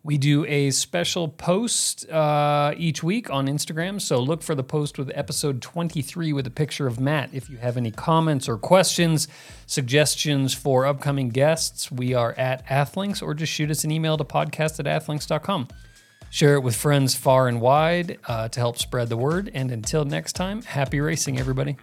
[0.04, 4.00] We do a special post uh, each week on Instagram.
[4.00, 7.32] So look for the post with episode 23 with a picture of Matt.
[7.34, 9.28] If you have any comments or questions,
[9.66, 14.24] suggestions for upcoming guests, we are at Athlinks or just shoot us an email to
[14.24, 15.68] podcast at athlinks.com.
[16.30, 19.50] Share it with friends far and wide uh, to help spread the word.
[19.54, 21.78] And until next time, happy racing, everybody.